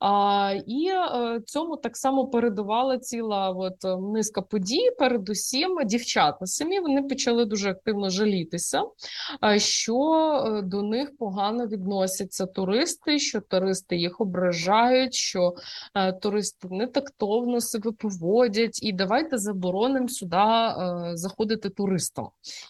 А, 0.00 0.54
І 0.66 0.86
е, 0.86 1.40
цьому 1.46 1.76
так 1.76 1.96
само 1.96 2.26
передувала 2.26 2.98
ціла 2.98 3.50
от 3.50 4.02
низка 4.12 4.42
подій. 4.42 4.90
Передусім, 4.98 5.78
дівчата 5.84 6.46
самі 6.46 6.80
вони 6.80 7.02
почали 7.02 7.44
дуже 7.44 7.70
активно 7.70 8.10
жалітися, 8.10 8.82
що 9.56 9.96
е, 10.46 10.62
до 10.62 10.82
них 10.82 11.16
погано 11.18 11.66
відносяться 11.66 12.46
туристи, 12.46 13.18
що 13.18 13.40
туристи 13.40 13.96
їх 13.96 14.20
ображають, 14.20 15.14
що 15.14 15.54
туристи 16.22 16.68
не 16.70 16.86
так 16.86 17.09
безтактовно 17.10 17.60
себе 17.60 17.92
поводять, 17.92 18.82
і 18.82 18.92
давайте 18.92 19.38
заборонимо 19.38 20.08
сюди 20.08 20.36
е, 20.36 21.10
заходити 21.14 21.70
туристам. 21.70 22.28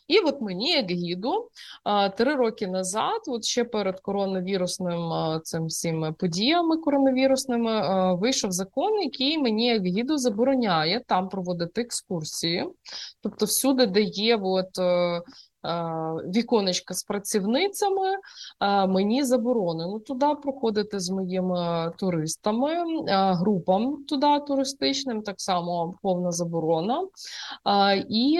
І 0.08 0.18
от 0.18 0.40
мені, 0.40 0.72
як 0.72 0.90
гіду, 0.90 1.48
е, 1.86 2.10
три 2.10 2.34
роки 2.34 2.66
назад, 2.66 3.20
от 3.26 3.44
ще 3.44 3.64
перед 3.64 4.00
коронавірусним 4.00 5.12
е, 5.12 5.40
цим 5.44 5.66
всіми 5.66 6.12
подіями 6.12 6.76
коронавірусними, 6.76 7.70
е, 7.70 8.14
вийшов 8.14 8.52
закон, 8.52 9.02
який 9.02 9.38
мені 9.38 9.66
як 9.66 9.84
гіду 9.84 10.16
забороняє 10.16 11.02
там 11.06 11.28
проводити 11.28 11.80
екскурсії. 11.80 12.66
Тобто, 13.22 13.46
всюди, 13.46 13.86
де 13.86 14.00
є 14.00 14.36
от. 14.36 14.78
Е, 14.78 15.22
віконечка 16.36 16.94
з 16.94 17.02
працівницями, 17.02 18.16
мені 18.88 19.24
заборонено 19.24 19.98
туди 19.98 20.26
проходити 20.42 21.00
з 21.00 21.10
моїми 21.10 21.92
туристами, 21.98 22.76
групам 23.34 24.04
туди 24.08 24.40
туристичним, 24.46 25.22
так 25.22 25.40
само 25.40 25.94
повна 26.02 26.32
заборона. 26.32 27.06
І, 28.08 28.38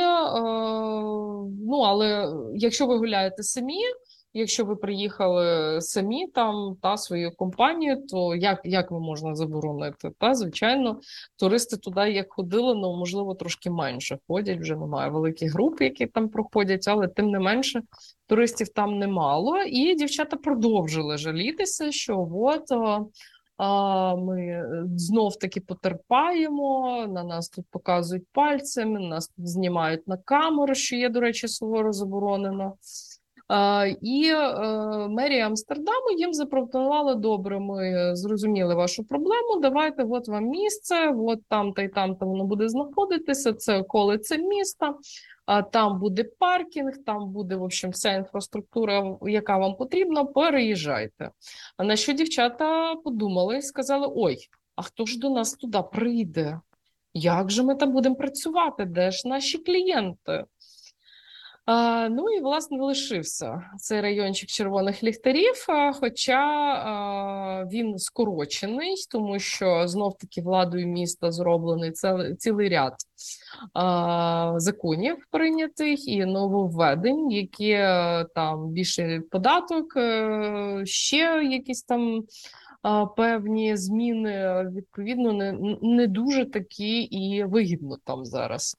ну, 1.67 1.81
але 1.87 2.33
якщо 2.55 2.87
ви 2.87 2.99
гуляєте 2.99 3.43
самі, 3.43 3.81
Якщо 4.35 4.65
ви 4.65 4.77
приїхали 4.77 5.81
самі 5.81 6.27
там 6.27 6.77
та 6.83 6.97
свою 6.97 7.37
компанію, 7.37 8.07
то 8.07 8.35
як 8.35 8.61
як 8.65 8.91
ви 8.91 9.01
можна 9.01 9.35
заборонити? 9.35 10.11
Та 10.19 10.35
звичайно, 10.35 11.01
туристи 11.37 11.77
туди 11.77 12.11
як 12.11 12.33
ходили, 12.33 12.75
ну 12.75 12.97
можливо 12.97 13.35
трошки 13.35 13.71
менше 13.71 14.19
ходять. 14.29 14.61
Вже 14.61 14.77
немає 14.77 15.11
великих 15.11 15.53
груп, 15.53 15.81
які 15.81 16.07
там 16.07 16.29
проходять, 16.29 16.89
але 16.89 17.09
тим 17.09 17.31
не 17.31 17.39
менше 17.39 17.83
туристів 18.27 18.69
там 18.69 18.99
немало. 18.99 19.59
І 19.63 19.95
дівчата 19.95 20.37
продовжили 20.37 21.19
жалітися, 21.19 21.93
що 21.93 22.29
от. 22.33 22.71
Ми 24.19 24.65
знов 24.97 25.39
таки 25.39 25.61
потерпаємо. 25.61 27.07
На 27.09 27.25
нас 27.25 27.49
тут 27.49 27.67
показують 27.71 28.25
пальцями, 28.33 29.01
нас 29.01 29.29
тут 29.29 29.49
знімають 29.49 30.09
на 30.09 30.17
камеру, 30.17 30.75
що 30.75 30.97
є, 30.97 31.09
до 31.09 31.21
речі, 31.21 31.49
суворо 31.49 31.93
заборонено. 31.93 32.75
І 34.03 34.31
е, 34.35 35.09
мерія 35.09 35.47
Амстердаму 35.47 36.11
їм 36.19 36.35
запропонувала 36.35 37.15
добре. 37.15 37.61
Ми 37.61 38.11
зрозуміли 38.17 38.75
вашу 38.75 39.05
проблему. 39.05 39.61
Давайте, 39.63 40.05
от 40.05 40.29
вам 40.29 40.45
місце, 40.45 41.15
от 41.17 41.39
там 41.49 41.73
та 41.73 41.83
й 41.83 41.89
там 41.89 42.17
та 42.17 42.27
воно 42.27 42.45
буде 42.45 42.69
знаходитися. 42.69 43.53
Це 43.53 43.79
околице 43.79 44.39
міста. 44.39 44.95
Там 45.73 46.01
буде 46.01 46.25
паркінг, 46.39 46.93
там 47.07 47.33
буде 47.33 47.57
в 47.57 47.63
общем 47.63 47.91
вся 47.91 48.13
інфраструктура, 48.13 49.17
яка 49.23 49.59
вам 49.59 49.75
потрібна. 49.75 50.25
Переїжджайте. 50.25 51.31
А 51.77 51.85
на 51.85 51.97
що 51.97 52.13
дівчата 52.13 52.95
подумали 52.95 53.57
і 53.59 53.63
сказали: 53.63 54.07
ой, 54.17 54.37
а 54.77 54.83
хто 54.83 55.07
ж 55.07 55.19
до 55.19 55.31
нас 55.31 55.55
туди 55.55 55.79
прийде? 55.93 56.61
Як 57.15 57.51
же 57.51 57.63
ми 57.63 57.75
там 57.75 57.93
будемо 57.93 58.15
працювати? 58.15 58.85
Де 58.85 59.11
ж 59.11 59.29
наші 59.29 59.59
клієнти? 59.59 60.45
Ну 62.11 62.31
і 62.31 62.41
власне 62.41 62.83
лишився 62.83 63.63
цей 63.79 64.01
райончик 64.01 64.49
червоних 64.49 65.03
ліхтарів, 65.03 65.67
хоча 66.01 67.65
він 67.73 67.99
скорочений, 67.99 68.95
тому 69.11 69.39
що 69.39 69.89
знов 69.89 70.19
таки 70.19 70.43
владою 70.43 70.87
міста 70.87 71.33
зроблений 71.33 71.93
цілий 72.39 72.69
ряд 72.69 72.95
законів 74.61 75.17
прийнятих 75.31 76.09
і 76.09 76.25
нововведень, 76.25 77.31
які 77.31 77.73
там 78.35 78.69
більше 78.69 79.23
податок, 79.31 79.97
е, 79.97 80.83
ще 80.85 81.49
якісь 81.51 81.83
там. 81.83 82.25
Певні 83.17 83.77
зміни 83.77 84.65
відповідно 84.75 85.33
не 85.33 85.53
не 85.83 86.07
дуже 86.07 86.45
такі 86.45 87.01
і 87.01 87.45
вигідно 87.45 87.97
там 88.05 88.25
зараз 88.25 88.77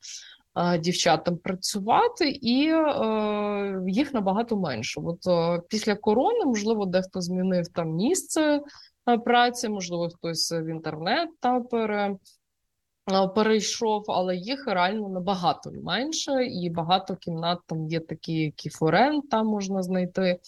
дівчатам 0.80 1.38
працювати, 1.38 2.30
і 2.30 2.68
е, 2.68 3.84
їх 3.88 4.14
набагато 4.14 4.58
менше. 4.58 5.02
От 5.04 5.28
е, 5.28 5.62
після 5.70 5.96
корони, 5.96 6.46
можливо, 6.46 6.86
дехто 6.86 7.22
змінив 7.22 7.68
там 7.68 7.90
місце 7.90 8.62
е, 9.10 9.18
праці, 9.18 9.70
можливо, 9.70 10.10
хтось 10.10 10.52
в 10.52 10.66
інтернет 10.66 11.30
та 11.40 11.60
пере 11.60 12.16
перейшов, 13.36 14.04
але 14.08 14.36
їх 14.36 14.68
реально 14.68 15.10
набагато 15.10 15.72
менше, 15.72 16.46
і 16.46 16.70
багато 16.70 17.16
кімнат 17.16 17.60
там 17.68 17.88
є 17.88 18.00
такі, 18.00 18.34
які 18.34 18.70
форен, 18.70 19.22
там 19.22 19.48
можна 19.48 19.84
знайти. 19.84 20.40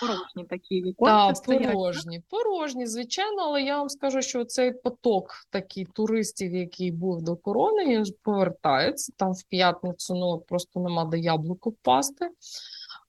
Порожні 0.00 0.44
такі 0.50 0.82
віконці 0.82 1.42
Так, 1.46 1.72
порожні, 1.72 2.22
порожні, 2.28 2.86
звичайно, 2.86 3.42
але 3.42 3.62
я 3.62 3.78
вам 3.78 3.88
скажу, 3.88 4.22
що 4.22 4.44
цей 4.44 4.72
поток 4.72 5.30
такий 5.50 5.84
туристів, 5.84 6.54
який 6.54 6.90
був 6.90 7.22
до 7.22 7.36
корони, 7.36 7.84
він 7.86 8.04
повертається 8.22 9.12
там 9.16 9.32
в 9.32 9.42
п'ятницю, 9.42 10.14
ну 10.14 10.38
просто 10.48 10.80
нема 10.80 11.04
де 11.04 11.18
яблуко 11.18 11.70
впасти. 11.70 12.30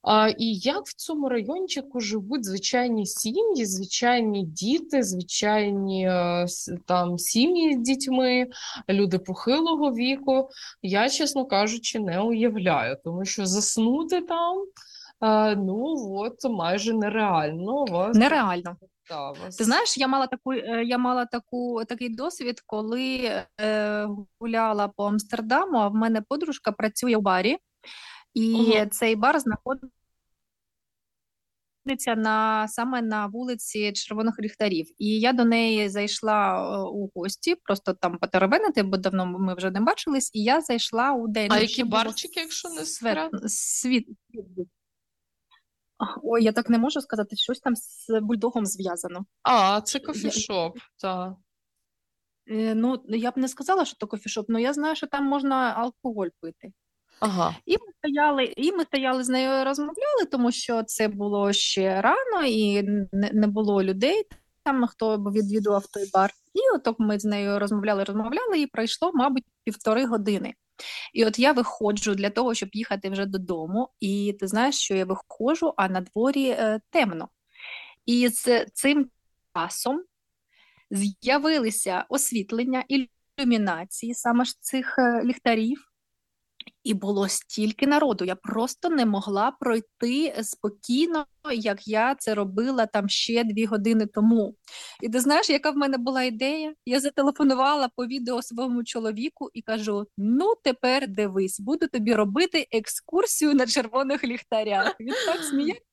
А, 0.04 0.30
І 0.38 0.56
як 0.56 0.86
в 0.86 0.94
цьому 0.96 1.30
райончику 1.30 2.00
живуть 2.00 2.46
звичайні 2.46 3.06
сім'ї, 3.06 3.66
звичайні 3.66 4.44
діти, 4.44 5.04
звичайні 5.04 6.08
е, 6.08 6.46
там 6.86 7.20
сім'ї 7.20 7.74
з 7.74 7.78
дітьми, 7.78 8.48
люди 8.90 9.20
похилого 9.20 9.94
віку, 9.94 10.50
я, 10.82 11.10
чесно 11.10 11.46
кажучи, 11.46 12.00
не 12.00 12.20
уявляю, 12.20 12.98
тому 13.04 13.26
що 13.26 13.46
заснути 13.46 14.22
там 14.22 14.66
ну 15.58 15.96
от 16.18 16.44
майже 16.50 16.94
нереально. 16.94 17.86
Вас... 17.86 18.18
Нереально. 18.18 18.76
Да, 19.10 19.32
вас... 19.32 19.56
Ти 19.56 19.64
знаєш, 19.64 19.98
я 19.98 20.08
мала 20.08 20.28
таку, 20.28 20.54
е, 20.54 20.84
я 20.86 20.98
мала 20.98 21.26
таку 21.26 21.86
такий 21.86 22.16
досвід, 22.16 22.62
коли 22.66 23.32
е, 23.62 24.08
гуляла 24.40 24.88
по 24.88 25.04
Амстердаму, 25.04 25.78
а 25.78 25.88
в 25.88 25.96
мене 25.96 26.22
подружка 26.22 26.72
працює 26.72 27.18
в 27.18 27.22
барі. 27.22 27.58
І 28.34 28.54
угу. 28.54 28.86
цей 28.92 29.16
бар 29.16 29.40
знаходиться 29.40 29.92
на 32.16 32.68
саме 32.68 33.02
на 33.02 33.28
вулиці 33.28 33.92
Червоних 33.92 34.40
ліхтарів. 34.40 34.88
І 34.98 35.20
я 35.20 35.34
до 35.34 35.46
неї 35.46 35.90
зайшла 35.90 36.56
е, 36.56 36.90
у 36.90 37.12
гості, 37.16 37.56
просто 37.56 37.94
там 37.94 38.18
потеревенити, 38.18 38.84
бо 38.84 38.98
давно 38.98 39.26
ми 39.26 39.56
вже 39.56 39.72
не 39.72 39.82
бачились. 39.82 40.32
І 40.34 40.44
я 40.44 40.62
зайшла 40.62 41.14
у 41.14 41.28
день. 41.28 41.52
А 41.52 41.60
які 41.60 41.84
барчики, 41.84 42.40
якщо 42.40 42.70
не 42.70 42.86
світ? 42.86 43.18
світ. 43.48 44.08
Ой, 46.24 46.44
я 46.44 46.52
так 46.52 46.70
не 46.70 46.78
можу 46.78 47.02
сказати, 47.02 47.36
щось 47.36 47.60
там 47.60 47.76
з 47.76 48.08
бульдогом 48.22 48.66
зв'язано. 48.66 49.26
А, 49.42 49.82
це 49.82 50.00
кофішоп, 50.00 50.78
так. 50.98 51.34
Е, 52.48 52.76
ну, 52.76 53.04
я 53.08 53.32
б 53.32 53.38
не 53.38 53.48
сказала, 53.48 53.86
що 53.86 53.96
це 54.00 54.06
кофішоп, 54.06 54.46
але 54.50 54.62
я 54.62 54.74
знаю, 54.74 54.96
що 54.96 55.08
там 55.08 55.26
можна 55.26 55.56
алкоголь 55.56 56.28
пити. 56.40 56.72
Ага. 57.19 57.56
І 57.65 57.72
ми 57.72 57.88
стояли, 57.99 58.53
і 58.57 58.72
ми 58.72 58.84
стояли 58.84 59.23
з 59.23 59.30
нею, 59.30 59.65
розмовляли, 59.65 60.26
тому 60.31 60.52
що 60.52 60.84
це 60.84 61.07
було 61.07 61.53
ще 61.53 62.02
рано, 62.02 62.45
і 62.45 62.84
не, 63.11 63.48
було 63.48 63.84
людей 63.84 64.23
там, 64.64 64.88
хто 64.88 65.18
відвідував 65.18 65.88
той 65.88 66.10
бар. 66.14 66.31
І 66.53 66.60
от 66.76 66.99
ми 66.99 67.19
з 67.19 67.26
нею 67.26 67.60
розмовляли, 67.60 68.03
розмовляли, 68.03 68.60
і 68.60 68.68
пройшло, 68.68 69.11
мабуть, 69.14 69.45
півтори 69.64 70.06
години. 70.06 70.53
І 71.14 71.26
от 71.26 71.40
я 71.40 71.52
виходжу 71.52 72.11
для 72.15 72.30
того, 72.30 72.53
щоб 72.53 72.69
їхати 72.73 73.10
вже 73.10 73.26
додому, 73.26 73.90
і 73.99 74.35
ти 74.40 74.48
знаєш, 74.48 74.76
що 74.76 74.95
я 74.95 75.06
виходжу, 75.06 75.73
а 75.77 75.90
на 75.90 76.02
дворі 76.02 76.48
е, 76.49 76.80
темно. 76.90 77.30
І 78.06 78.27
з 78.27 78.65
цим 78.65 79.10
часом 79.56 80.03
з'явилися 80.91 82.06
освітлення 82.10 82.84
ілюмінації 82.88 84.14
саме 84.14 84.45
ж 84.45 84.61
цих 84.61 84.99
е, 84.99 85.23
ліхтарів. 85.23 85.93
І 86.84 86.94
було 86.94 87.30
стільки 87.30 87.88
народу. 87.88 88.26
Я 88.26 88.35
просто 88.35 88.90
не 88.90 89.06
могла 89.06 89.52
пройти 89.52 90.44
спокійно, 90.44 91.26
як 91.53 91.88
я 91.88 92.15
це 92.15 92.35
робила 92.35 92.85
там 92.85 93.10
ще 93.10 93.44
дві 93.44 93.65
години 93.65 94.06
тому. 94.06 94.56
І 95.02 95.10
ти 95.10 95.19
знаєш, 95.19 95.49
яка 95.49 95.72
в 95.72 95.77
мене 95.77 95.98
була 95.98 96.23
ідея? 96.23 96.73
Я 96.85 96.99
зателефонувала 96.99 97.90
по 97.95 98.06
відео 98.06 98.41
своєму 98.41 98.84
чоловіку 98.84 99.49
і 99.53 99.61
кажу: 99.61 100.07
ну, 100.18 100.53
тепер 100.64 101.07
дивись, 101.07 101.60
буду 101.60 101.88
тобі 101.88 102.14
робити 102.14 102.68
екскурсію 102.72 103.53
на 103.53 103.68
червоних 103.68 104.23
ліхтарях. 104.23 104.95
Він 104.99 105.14
так 105.26 105.44
сміється. 105.44 105.84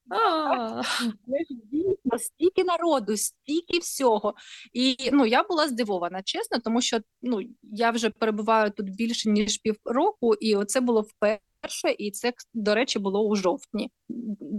Дійсно, 1.72 2.18
стільки 2.18 2.64
народу, 2.64 3.16
стільки 3.16 3.78
всього. 3.78 4.34
І 4.72 4.96
ну, 5.12 5.26
я 5.26 5.42
була 5.42 5.68
здивована, 5.68 6.22
чесно, 6.22 6.58
тому 6.58 6.80
що 6.80 6.98
ну, 7.22 7.40
я 7.62 7.90
вже 7.90 8.10
перебуваю 8.10 8.70
тут 8.70 8.90
більше 8.90 9.30
ніж 9.30 9.58
півроку, 9.58 10.34
і 10.34 10.64
це 10.64 10.80
було 10.80 11.00
вперше 11.00 11.49
перше, 11.60 11.94
і 11.98 12.10
це, 12.10 12.32
до 12.54 12.74
речі, 12.74 12.98
було 12.98 13.22
у 13.22 13.36
жовтні. 13.36 13.90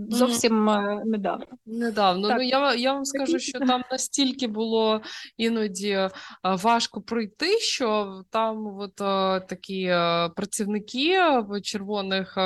Зовсім 0.10 0.70
mm. 0.70 1.06
недавно. 1.06 1.46
Недавно. 1.66 2.28
Так. 2.28 2.38
Ну 2.38 2.44
я 2.44 2.74
я 2.74 2.94
вам 2.94 3.06
скажу, 3.06 3.40
що 3.40 3.60
там 3.60 3.84
настільки 3.92 4.48
було 4.48 5.02
іноді 5.38 5.90
е, 5.90 6.10
важко 6.44 7.02
пройти, 7.02 7.60
що 7.60 8.22
там 8.30 8.78
от 8.80 9.02
е, 9.02 9.40
такі 9.40 9.88
працівники 10.36 11.20
в 11.48 11.62
червоних 11.62 12.38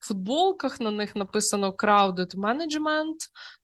футболках 0.00 0.80
на 0.80 0.90
них 0.90 1.16
написано 1.16 1.70
crowded 1.70 2.36
management, 2.36 3.16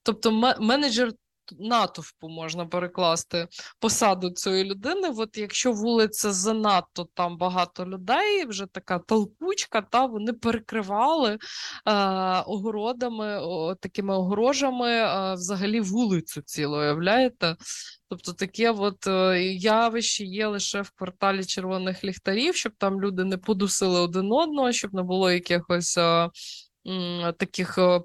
тобто 0.03 0.55
менеджер 0.61 1.13
натовпу 1.59 2.29
можна 2.29 2.67
перекласти 2.67 3.49
посаду 3.79 4.31
цієї 4.31 4.65
людини. 4.65 5.13
От 5.17 5.39
якщо 5.39 5.73
вулиця 5.73 6.33
занадто 6.33 7.09
там 7.15 7.39
багато 7.39 7.87
людей, 7.87 8.47
вже 8.47 8.67
така 8.67 8.99
толкучка, 8.99 9.83
та 9.83 10.07
вони 10.07 10.33
перекривали 10.33 11.33
е, 11.33 11.39
огородами, 12.47 13.39
о, 13.41 13.75
такими 13.75 14.15
огорожами 14.15 14.91
е, 14.91 15.35
взагалі 15.35 15.81
вулицю 15.81 16.43
цілу, 16.43 16.77
уявляєте? 16.77 17.57
Тобто 18.09 18.33
таке 18.33 18.71
от 18.71 19.07
е, 19.07 19.43
явище 19.53 20.25
є 20.25 20.47
лише 20.47 20.83
в 20.83 20.91
кварталі 20.91 21.45
червоних 21.45 22.05
ліхтарів, 22.05 22.57
щоб 22.57 22.73
там 22.79 23.01
люди 23.01 23.25
не 23.25 23.37
подусили 23.37 24.01
один 24.01 24.33
одного, 24.33 24.73
щоб 24.73 24.95
не 24.95 25.03
було 25.03 25.31
якихось. 25.31 25.99
Е, 25.99 26.31
таких 27.39 27.79
е, 27.79 28.01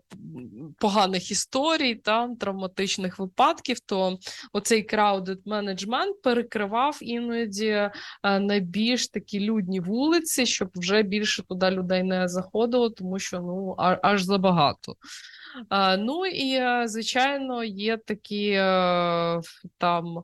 поганих 0.79 1.31
історій, 1.31 1.95
та 1.95 2.29
травматичних 2.39 3.19
випадків, 3.19 3.79
то 3.79 4.17
оцей 4.53 4.87
crowded 4.87 5.43
management 5.43 6.13
перекривав 6.23 6.97
іноді 7.01 7.67
е, 7.67 7.91
найбільш 8.23 9.07
такі 9.07 9.39
людні 9.39 9.79
вулиці, 9.79 10.45
щоб 10.45 10.69
вже 10.75 11.03
більше 11.03 11.43
туди 11.43 11.71
людей 11.71 12.03
не 12.03 12.27
заходило, 12.27 12.89
тому 12.89 13.19
що 13.19 13.39
ну 13.39 13.75
аж 13.77 14.23
забагато. 14.23 14.95
Ну 15.97 16.25
і 16.25 16.53
е, 16.53 16.83
звичайно 16.87 17.63
є 17.63 17.97
такі 17.97 18.51
там 19.77 20.23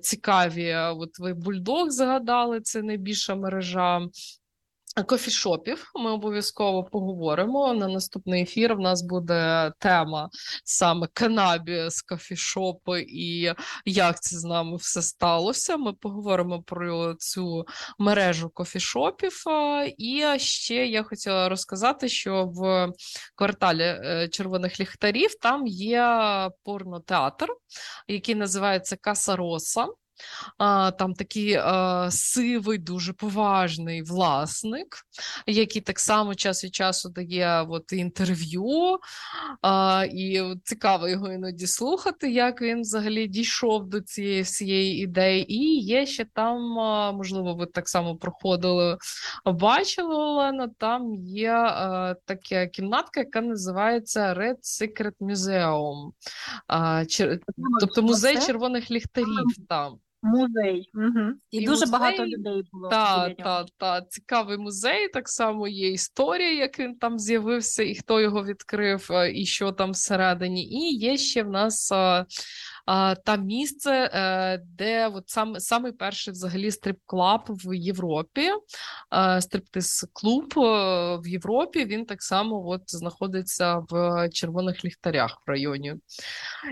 цікаві. 0.00 0.74
От 0.74 1.18
ви 1.18 1.34
бульдог 1.34 1.90
згадали, 1.90 2.60
це 2.60 2.82
найбільша 2.82 3.34
мережа 3.34 4.00
Кофішопів 5.06 5.90
ми 5.94 6.10
обов'язково 6.10 6.84
поговоримо. 6.84 7.74
На 7.74 7.88
наступний 7.88 8.42
ефір 8.42 8.74
в 8.74 8.80
нас 8.80 9.02
буде 9.02 9.72
тема 9.78 10.30
саме 10.64 11.08
канабіс, 11.12 12.02
кофішопи 12.02 13.04
і 13.08 13.52
як 13.84 14.20
це 14.20 14.38
з 14.38 14.44
нами 14.44 14.76
все 14.76 15.02
сталося. 15.02 15.76
Ми 15.76 15.92
поговоримо 15.92 16.62
про 16.62 17.14
цю 17.14 17.64
мережу 17.98 18.50
кофішопів. 18.54 19.44
І 19.98 20.24
ще 20.38 20.86
я 20.86 21.02
хотіла 21.02 21.48
розказати, 21.48 22.08
що 22.08 22.44
в 22.44 22.92
кварталі 23.34 23.82
е, 23.82 24.28
червоних 24.32 24.80
ліхтарів 24.80 25.34
там 25.34 25.66
є 25.66 26.50
порнотеатр, 26.64 27.46
який 28.08 28.34
називається 28.34 28.96
Каса 28.96 29.36
Роса 29.36 29.86
а, 30.58 30.90
Там 30.90 31.14
такий 31.14 31.54
а, 31.54 32.10
сивий, 32.10 32.78
дуже 32.78 33.12
поважний 33.12 34.02
власник, 34.02 34.96
який 35.46 35.82
так 35.82 36.00
само 36.00 36.34
час 36.34 36.64
від 36.64 36.74
часу 36.74 37.08
дає 37.08 37.66
от, 37.68 37.92
інтерв'ю, 37.92 38.98
а, 39.62 40.06
і 40.12 40.54
цікаво 40.64 41.08
його 41.08 41.32
іноді 41.32 41.66
слухати, 41.66 42.32
як 42.32 42.62
він 42.62 42.80
взагалі 42.80 43.26
дійшов 43.26 43.88
до 43.88 44.00
цієї 44.00 44.42
всієї 44.42 45.02
ідеї. 45.02 45.52
І 45.52 45.80
є 45.80 46.06
ще 46.06 46.24
там, 46.34 46.60
можливо, 47.16 47.54
ви 47.54 47.66
так 47.66 47.88
само 47.88 48.16
проходили, 48.16 48.98
бачили 49.44 50.14
Олена, 50.14 50.68
там 50.78 51.14
є 51.14 51.52
а, 51.52 52.14
така 52.24 52.66
кімнатка, 52.66 53.20
яка 53.20 53.40
називається 53.40 54.34
Red 54.34 54.56
Secret 54.62 55.14
Museum. 55.20 56.10
А, 56.66 57.04
чер... 57.04 57.38
Тобто 57.80 58.02
музей 58.02 58.40
червоних 58.46 58.90
ліхтарів 58.90 59.66
там. 59.68 59.98
Музей. 60.22 60.90
Угу. 60.94 61.32
І, 61.50 61.58
і 61.58 61.66
дуже 61.66 61.80
музей, 61.80 61.92
багато 61.92 62.26
людей 62.26 62.62
було. 62.72 62.88
Так, 62.88 63.36
так, 63.36 63.66
так. 63.76 64.10
Цікавий 64.10 64.58
музей. 64.58 65.08
Так 65.08 65.28
само 65.28 65.68
є 65.68 65.90
історія, 65.90 66.52
як 66.52 66.78
він 66.78 66.94
там 66.94 67.18
з'явився, 67.18 67.82
і 67.82 67.94
хто 67.94 68.20
його 68.20 68.44
відкрив, 68.44 69.08
і 69.34 69.46
що 69.46 69.72
там 69.72 69.90
всередині. 69.90 70.64
І 70.64 70.96
є 70.96 71.16
ще 71.16 71.42
в 71.42 71.50
нас 71.50 71.92
там 73.24 73.44
місце, 73.44 74.10
е, 74.14 74.62
де 74.64 75.08
от 75.08 75.28
сам 75.28 75.60
самий 75.60 75.92
перший 75.92 76.32
взагалі 76.32 76.70
стрип-клаб 76.70 77.40
в 77.48 77.74
Європі, 77.74 78.50
стриптиз-клуб 79.40 80.54
е, 80.56 80.60
в 81.16 81.28
Європі. 81.28 81.84
Він 81.84 82.04
так 82.04 82.22
само 82.22 82.68
от 82.68 82.82
знаходиться 82.86 83.82
в 83.90 84.28
червоних 84.28 84.84
ліхтарях 84.84 85.42
в 85.46 85.50
районі. 85.50 85.94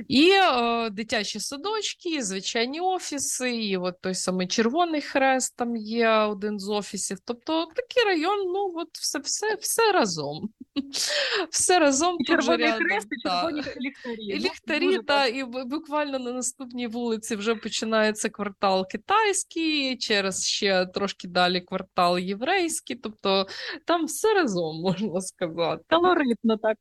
І 0.09 0.31
е, 0.31 0.91
дитячі 0.91 1.41
садочки, 1.41 2.23
звичайні 2.23 2.81
офіси, 2.81 3.57
і 3.57 3.77
от 3.77 4.01
той 4.01 4.15
самий 4.15 4.47
Червоний 4.47 5.01
Хрест 5.01 5.57
там 5.57 5.77
є 5.77 6.11
один 6.11 6.59
з 6.59 6.69
офісів. 6.69 7.19
Тобто 7.25 7.67
такий 7.77 8.05
район, 8.05 8.53
ну 8.53 8.73
от 8.77 8.89
все 8.93 9.19
все, 9.19 9.55
все 9.55 9.93
разом. 9.93 10.51
Все 11.51 11.79
разом 11.79 12.17
Червоний 12.27 12.73
хрест 12.73 13.09
і 13.11 13.29
червоні 13.29 13.63
ліхтарі. 13.81 14.25
І 14.25 14.39
ліхтарі, 14.39 14.99
та, 14.99 15.27
і 15.27 15.45
буквально 15.45 16.00
на 16.05 16.33
наступній 16.33 16.87
вулиці 16.87 17.37
вже 17.37 17.55
починається 17.55 18.29
квартал 18.29 18.87
китайський, 18.89 19.97
через 19.97 20.47
ще 20.47 20.87
трошки 20.87 21.29
далі 21.29 21.61
квартал 21.61 22.19
єврейський. 22.19 22.97
Тобто 22.97 23.47
там 23.87 24.05
все 24.05 24.35
разом 24.35 24.77
можна 24.83 25.21
сказати. 25.21 25.85
Колоритно 25.89 26.57
так. 26.57 26.77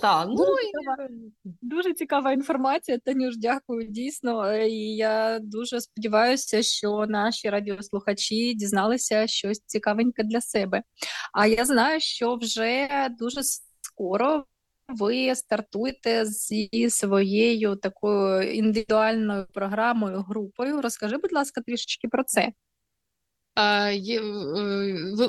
Та, 0.00 0.26
ну, 0.26 0.36
дуже, 0.36 0.62
цікава, 0.66 1.08
дуже 1.62 1.94
цікава 1.94 2.32
інформація, 2.32 2.98
Танюш, 2.98 3.36
дякую 3.36 3.88
дійсно. 3.88 4.56
І 4.56 4.96
я 4.96 5.38
дуже 5.42 5.80
сподіваюся, 5.80 6.62
що 6.62 7.06
наші 7.08 7.50
радіослухачі 7.50 8.54
дізналися 8.54 9.26
щось 9.26 9.60
цікавеньке 9.66 10.22
для 10.22 10.40
себе. 10.40 10.82
А 11.32 11.46
я 11.46 11.64
знаю, 11.64 12.00
що 12.00 12.36
вже 12.36 12.88
дуже 13.18 13.40
скоро 13.80 14.44
ви 14.92 15.34
стартуєте 15.34 16.26
зі 16.26 16.90
своєю 16.90 17.76
такою 17.76 18.52
індивідуальною 18.52 19.46
програмою, 19.52 20.22
групою. 20.22 20.80
Розкажи, 20.80 21.16
будь 21.16 21.32
ласка, 21.32 21.60
трішечки 21.60 22.08
про 22.08 22.24
це. 22.24 22.52
Є, 23.92 24.20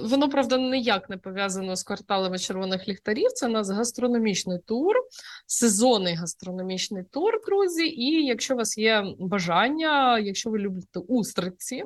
Воно, 0.04 0.30
правда, 0.30 0.58
ніяк 0.58 1.10
не 1.10 1.18
пов'язано 1.18 1.76
з 1.76 1.84
кварталами 1.84 2.40
червоних 2.40 2.88
ліхтарів. 2.88 3.32
Це 3.32 3.48
у 3.48 3.50
нас 3.50 3.70
гастрономічний 3.70 4.60
тур, 4.60 4.96
сезонний 5.48 6.16
гастрономічний 6.16 7.04
тур, 7.04 7.42
друзі. 7.46 7.88
І 7.88 8.26
якщо 8.26 8.54
у 8.54 8.58
вас 8.58 8.78
є 8.78 9.04
бажання, 9.20 10.20
якщо 10.20 10.50
ви 10.50 10.60
любите 10.60 11.00
устриці, 11.00 11.84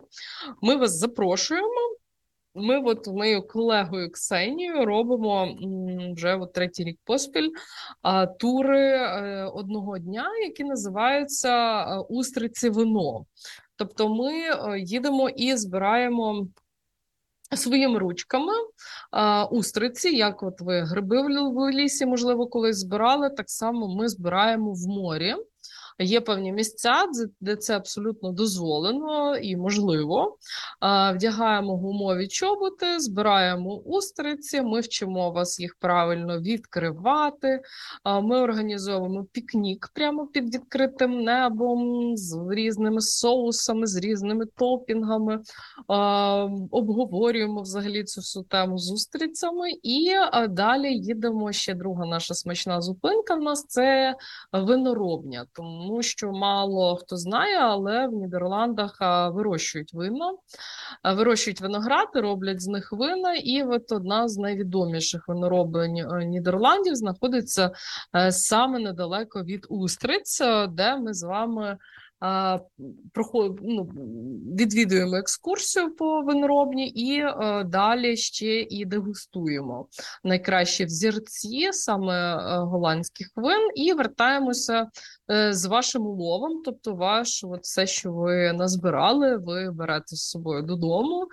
ми 0.62 0.76
вас 0.76 0.92
запрошуємо. 0.92 1.98
Ми, 2.58 2.80
от 2.80 3.08
моєю 3.08 3.48
колегою 3.48 4.12
Ксенією, 4.12 4.86
робимо 4.86 5.58
вже 6.16 6.36
от 6.36 6.54
третій 6.54 6.84
рік 6.84 7.00
поспіль 7.04 7.50
тури 8.40 8.90
е, 8.90 9.44
одного 9.54 9.98
дня, 9.98 10.26
які 10.44 10.64
називаються 10.64 11.84
е, 11.84 12.00
Устриці 12.00 12.70
вино. 12.70 13.26
Тобто 13.76 14.10
ми 14.10 14.34
е, 14.34 14.80
їдемо 14.80 15.30
і 15.30 15.56
збираємо. 15.56 16.48
Своїми 17.56 18.00
ручками 18.00 18.54
а, 19.12 19.46
устриці, 19.46 20.10
як 20.10 20.44
от 20.44 20.62
ви 20.62 20.82
гриби 20.82 21.22
в 21.22 21.72
лісі, 21.72 22.06
можливо, 22.06 22.48
колись 22.48 22.78
збирали, 22.78 23.30
так 23.30 23.50
само 23.50 23.96
ми 23.96 24.10
збираємо 24.10 24.74
в 24.74 24.88
морі. 24.88 25.36
Є 26.00 26.22
певні 26.22 26.52
місця, 26.52 27.06
де 27.42 27.56
це 27.56 27.76
абсолютно 27.76 28.32
дозволено 28.32 29.38
і 29.38 29.56
можливо. 29.56 30.38
Вдягаємо 31.14 31.78
гумові 31.78 32.28
чоботи, 32.28 33.00
збираємо 33.00 33.76
устриці, 33.76 34.62
ми 34.62 34.80
вчимо 34.80 35.32
вас 35.32 35.60
їх 35.60 35.76
правильно 35.80 36.40
відкривати. 36.40 37.62
Ми 38.22 38.42
організовуємо 38.42 39.26
пікнік 39.32 39.90
прямо 39.94 40.28
під 40.28 40.56
відкритим 40.56 41.24
небом 41.24 42.12
з 42.18 42.38
різними 42.50 43.02
соусами, 43.02 43.88
з 43.88 43.96
різними 43.96 44.46
топінгами, 44.46 45.40
обговорюємо 46.72 47.62
взагалі 47.62 48.04
цю 48.04 48.22
всю 48.22 48.44
тему 48.44 48.78
з 48.78 48.92
устрицями, 48.92 49.70
і 49.84 50.16
далі 50.50 50.94
їдемо. 50.94 51.52
Ще 51.52 51.74
друга 51.74 52.06
наша 52.06 52.34
смачна 52.34 52.82
зупинка. 52.82 53.36
В 53.36 53.42
нас 53.42 53.66
це 53.68 54.16
виноробня. 54.54 55.46
Тому 55.54 55.87
тому 55.88 56.04
що 56.04 56.32
мало 56.32 56.96
хто 56.96 57.18
знає, 57.18 57.58
але 57.60 58.08
в 58.08 58.14
Нідерландах 58.14 58.98
вирощують 59.34 59.94
вино, 59.94 60.38
вирощують 61.16 61.62
виноград, 61.62 62.08
роблять 62.14 62.62
з 62.62 62.68
них 62.68 62.92
вина. 62.92 63.36
І 63.36 63.64
от 63.64 63.92
одна 63.92 64.28
з 64.28 64.38
найвідоміших 64.38 65.28
виноробень 65.28 65.98
е, 65.98 66.26
Нідерландів 66.26 66.96
знаходиться 66.96 67.72
е, 68.16 68.32
саме 68.32 68.80
недалеко 68.80 69.44
від 69.44 69.66
Устриць, 69.70 70.42
е, 70.42 70.68
де 70.68 70.98
ми 70.98 71.14
з 71.14 71.24
вами 71.24 71.78
ну, 73.62 73.84
відвідуємо 74.60 75.16
екскурсію 75.16 75.96
по 75.96 76.22
виноробні 76.22 76.88
і 76.88 77.20
е, 77.20 77.64
далі 77.64 78.18
ще 78.18 78.60
і 78.60 78.86
дегустуємо 78.86 79.88
найкращі 80.24 80.86
взірці, 80.86 81.70
саме 81.72 82.36
е, 82.36 82.58
голландських 82.58 83.32
вин, 83.36 83.70
і 83.76 83.94
вертаємося 83.94 84.88
е, 85.32 85.54
з 85.54 85.66
вашим 85.66 86.08
уловом. 86.08 86.62
Тобто, 86.66 86.96
ваш 86.96 87.44
все, 87.62 87.88
що 87.88 88.12
ви 88.12 88.54
назбирали, 88.54 89.38
ви 89.38 89.72
берете 89.72 90.16
з 90.16 90.30
собою 90.30 90.62
додому. 90.62 91.28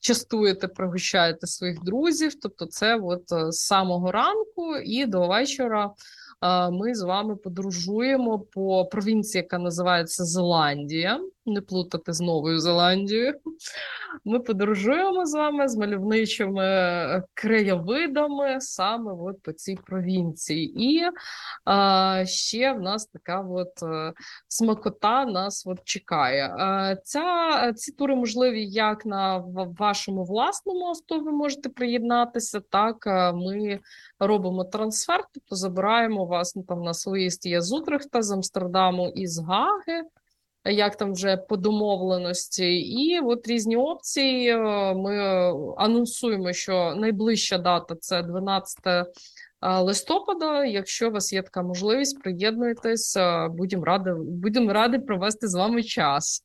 Частуєте, 0.00 0.68
пригощаєте 0.68 1.46
своїх 1.46 1.84
друзів, 1.84 2.34
тобто 2.42 2.66
це 2.66 2.96
от 2.96 3.22
з 3.28 3.58
самого 3.58 4.12
ранку 4.12 4.76
і 4.76 5.06
до 5.06 5.28
вечора 5.28 5.90
ми 6.71 6.95
з 6.95 7.01
вами 7.01 7.35
подорожуємо 7.35 8.39
по 8.39 8.85
провінції, 8.85 9.41
яка 9.41 9.59
називається 9.59 10.25
Зеландія. 10.25 11.19
Не 11.46 11.60
плутати 11.60 12.12
з 12.12 12.20
Новою 12.20 12.58
Зеландією. 12.58 13.40
Ми 14.24 14.40
подорожуємо 14.40 15.26
з 15.26 15.34
вами 15.34 15.68
з 15.68 15.76
мальовничими 15.76 16.64
е, 16.64 17.22
краєвидами 17.34 18.60
саме 18.60 19.12
от 19.12 19.42
по 19.42 19.52
цій 19.52 19.78
провінції. 19.86 20.84
І 20.84 21.10
а, 21.64 22.22
ще 22.26 22.72
в 22.72 22.80
нас 22.80 23.06
така 23.06 23.40
от 23.40 23.82
е, 23.82 24.12
смакота 24.48 25.24
нас 25.24 25.66
от 25.66 25.84
чекає. 25.84 26.54
А, 26.58 26.96
ця, 26.96 27.72
ці 27.76 27.92
тури 27.92 28.14
можливі 28.14 28.66
як 28.66 29.06
на 29.06 29.44
вашому 29.78 30.24
власному 30.24 30.86
авто, 30.86 31.20
ви 31.20 31.32
можете 31.32 31.68
приєднатися, 31.68 32.60
так 32.60 33.06
е, 33.06 33.32
ми 33.32 33.80
робимо 34.20 34.64
трансфер, 34.64 35.24
тобто 35.34 35.56
забираємо 35.56 36.24
вас 36.24 36.56
ну, 36.56 36.62
там 36.62 36.82
на 36.82 36.92
виїзд 37.06 37.46
є 37.46 37.60
з 37.60 37.72
Утрехта, 37.72 38.22
з 38.22 38.30
Амстердаму 38.30 39.08
і 39.08 39.26
з 39.26 39.38
Гаги 39.38 40.02
як 40.72 40.96
там 40.96 41.12
вже 41.12 41.36
по 41.36 41.56
домовленості, 41.56 42.76
і 42.80 43.20
от 43.20 43.48
різні 43.48 43.76
опції. 43.76 44.48
Е, 44.48 44.94
Ми 44.94 45.18
анонсуємо, 45.76 46.52
що 46.52 46.94
найближча 46.96 47.58
дата 47.58 47.96
це 48.00 48.22
12 48.22 48.86
е, 48.86 49.04
листопада. 49.62 50.64
Якщо 50.64 51.08
у 51.08 51.12
вас 51.12 51.32
є 51.32 51.42
така 51.42 51.62
можливість, 51.62 52.22
приєднуйтесь. 52.22 53.16
е, 53.16 53.48
Будемо 53.48 53.84
раді, 53.84 54.10
будемо 54.18 54.72
раді 54.72 54.98
провести 54.98 55.48
з 55.48 55.54
вами 55.54 55.82
час. 55.82 56.44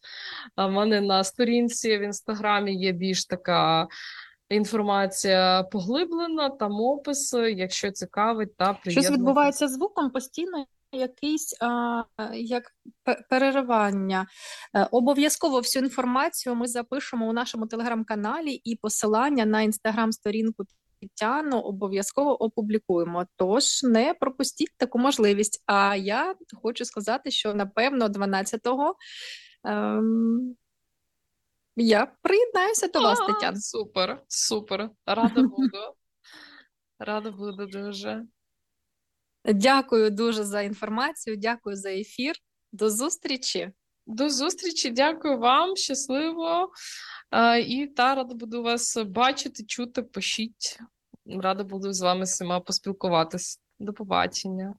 А 0.56 0.68
мене 0.68 1.02
на 1.02 1.24
сторінці 1.24 1.98
в 1.98 2.02
інстаграмі 2.02 2.76
є 2.76 2.92
більш 2.92 3.26
така. 3.26 3.88
Інформація 4.50 5.64
поглиблена, 5.64 6.50
там 6.50 6.82
опис, 6.82 7.34
якщо 7.56 7.92
цікавить, 7.92 8.56
та 8.58 8.78
Щось 8.88 9.12
відбувається 9.12 9.68
звуком 9.68 10.10
постійно. 10.10 10.66
Якийсь 10.92 11.58
а, 11.62 12.04
як 12.34 12.64
переривання. 13.30 14.28
Е, 14.76 14.88
Обов'язково 14.92 15.60
всю 15.60 15.84
інформацію 15.86 16.56
ми 16.56 16.68
запишемо 16.68 17.30
у 17.30 17.34
нашому 17.34 17.68
телеграм-каналі 17.68 18.54
і 18.54 18.76
посилання 18.76 19.46
на 19.46 19.62
інстаграм-сторінку 19.62 20.66
Тетяну 21.02 21.60
обов'язково 21.60 22.44
опублікуємо. 22.44 23.26
Тож 23.36 23.84
не 23.84 24.14
пропустіть 24.14 24.78
таку 24.78 25.00
можливість. 25.00 25.64
А 25.66 25.96
я 25.96 26.36
хочу 26.62 26.86
сказати, 26.86 27.32
що 27.32 27.54
напевно 27.54 28.08
12-го 28.08 28.96
ем, 29.64 30.56
я 31.76 32.06
приєднаюся 32.22 32.88
до 32.88 33.02
вас, 33.02 33.20
Тетяна. 33.20 33.60
Супер, 33.60 34.24
супер. 34.28 34.90
Рада 35.06 35.42
буду. 35.42 35.96
Рада 37.00 37.32
буду 37.32 37.66
дуже. 37.66 38.26
Дякую 39.46 40.10
дуже 40.10 40.44
за 40.44 40.62
інформацію, 40.62 41.38
дякую 41.38 41.76
за 41.76 41.92
ефір. 41.92 42.36
До 42.72 42.90
зустрічі. 42.90 43.72
До 44.08 44.30
зустрічі, 44.30 44.90
дякую 44.90 45.38
вам, 45.38 45.76
щасливо. 45.76 46.72
І 47.68 47.88
та 47.88 48.16
рада 48.16 48.36
буду 48.36 48.64
вас 48.64 48.98
бачити, 48.98 49.64
чути, 49.64 50.02
пишіть. 50.02 50.80
Рада 51.26 51.64
буду 51.64 51.94
з 51.94 52.02
вами 52.02 52.24
всіма 52.24 52.60
поспілкуватись. 52.60 53.60
До 53.80 53.94
побачення. 53.94 54.74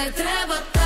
Не 0.00 0.10
треба 0.10 0.79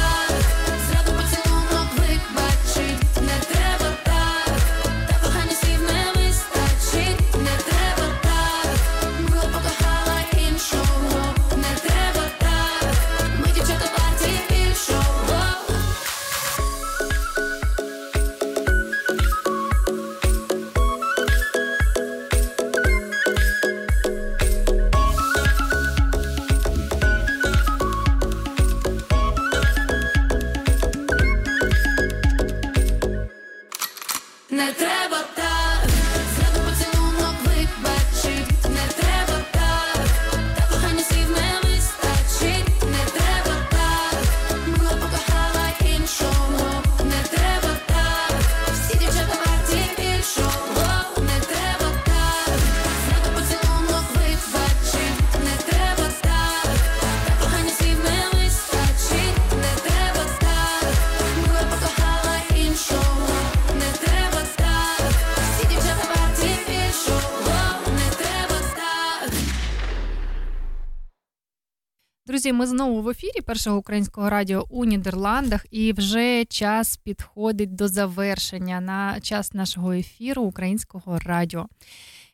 Знову 72.65 73.01
в 73.01 73.09
ефірі 73.09 73.41
першого 73.41 73.77
українського 73.77 74.29
радіо 74.29 74.65
у 74.69 74.85
Нідерландах, 74.85 75.65
і 75.71 75.93
вже 75.93 76.45
час 76.45 76.97
підходить 76.97 77.75
до 77.75 77.87
завершення 77.87 78.81
на 78.81 79.19
час 79.19 79.53
нашого 79.53 79.93
ефіру 79.93 80.41
українського 80.41 81.19
радіо. 81.19 81.67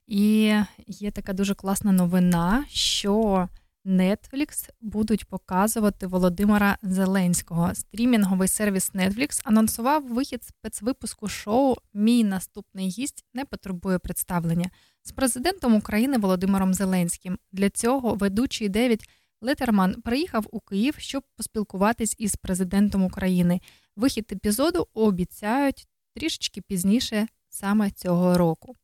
І 0.08 0.54
є 0.88 1.12
така 1.12 1.34
дуже 1.34 1.56
класна 1.56 1.92
новина, 1.92 2.66
що 2.70 3.48
Netflix 3.86 4.70
будуть 4.82 5.26
показувати 5.26 6.08
Володимира 6.08 6.78
Зеленського. 6.82 7.76
Стрімінговий 7.76 8.48
сервіс 8.48 8.92
Netflix 8.94 9.42
анонсував 9.44 10.08
вихід 10.08 10.44
спецвипуску 10.44 11.28
шоу 11.28 11.76
Мій 11.94 12.24
наступний 12.24 12.90
гість 12.90 13.26
не 13.34 13.46
потребує 13.46 14.00
представлення 14.00 14.70
з 15.04 15.12
президентом 15.12 15.76
України 15.76 16.18
Володимиром 16.18 16.74
Зеленським. 16.74 17.38
Для 17.52 17.70
цього 17.70 18.14
ведучий 18.14 18.70
Девід 18.70 19.04
Летерман 19.42 20.02
приїхав 20.02 20.48
у 20.52 20.60
Київ, 20.60 20.96
щоб 20.98 21.24
поспілкуватись 21.38 22.16
із 22.18 22.36
президентом 22.36 23.04
України. 23.04 23.62
Вихід 23.96 24.32
епізоду 24.32 24.88
обіцяють 24.94 25.88
трішечки 26.16 26.62
пізніше 26.62 27.28
саме 27.50 27.92
цього 27.92 28.38
року. 28.38 28.76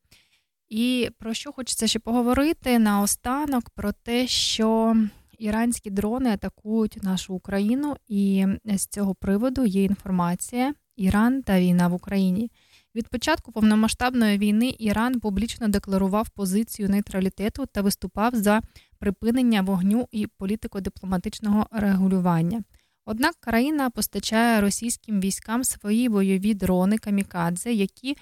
І 0.70 1.10
про 1.20 1.34
що 1.34 1.52
хочеться 1.52 1.88
ще 1.88 2.00
поговорити 2.00 2.80
наостанок 2.80 3.70
про 3.70 3.92
те, 3.92 4.28
що 4.28 4.96
іранські 5.38 5.90
дрони 5.90 6.30
атакують 6.30 7.04
нашу 7.04 7.34
Україну, 7.34 7.96
і 8.08 8.46
з 8.66 8.88
цього 8.88 9.16
приводу 9.16 9.66
є 9.66 9.84
інформація: 9.84 10.74
Іран 10.96 11.44
та 11.44 11.60
війна 11.60 11.88
в 11.88 11.94
Україні. 11.94 12.52
Від 12.96 13.08
початку 13.10 13.52
повномасштабної 13.52 14.38
війни 14.38 14.76
Іран 14.80 15.20
публічно 15.20 15.68
декларував 15.68 16.30
позицію 16.30 16.90
нейтралітету 16.90 17.66
та 17.66 17.82
виступав 17.82 18.36
за 18.36 18.62
припинення 18.99 19.61
вогню 19.61 20.07
і 20.11 20.28
політико-дипломатичного 20.40 21.65
регулювання. 21.72 22.64
Однак 23.06 23.36
країна 23.40 23.90
постачає 23.90 24.61
російським 24.61 25.19
військам 25.19 25.64
свої 25.64 26.10
бойові 26.10 26.53
дрони 26.53 26.98
камікадзе, 26.98 27.74
які 27.74 28.18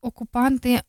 окупанти 0.00 0.80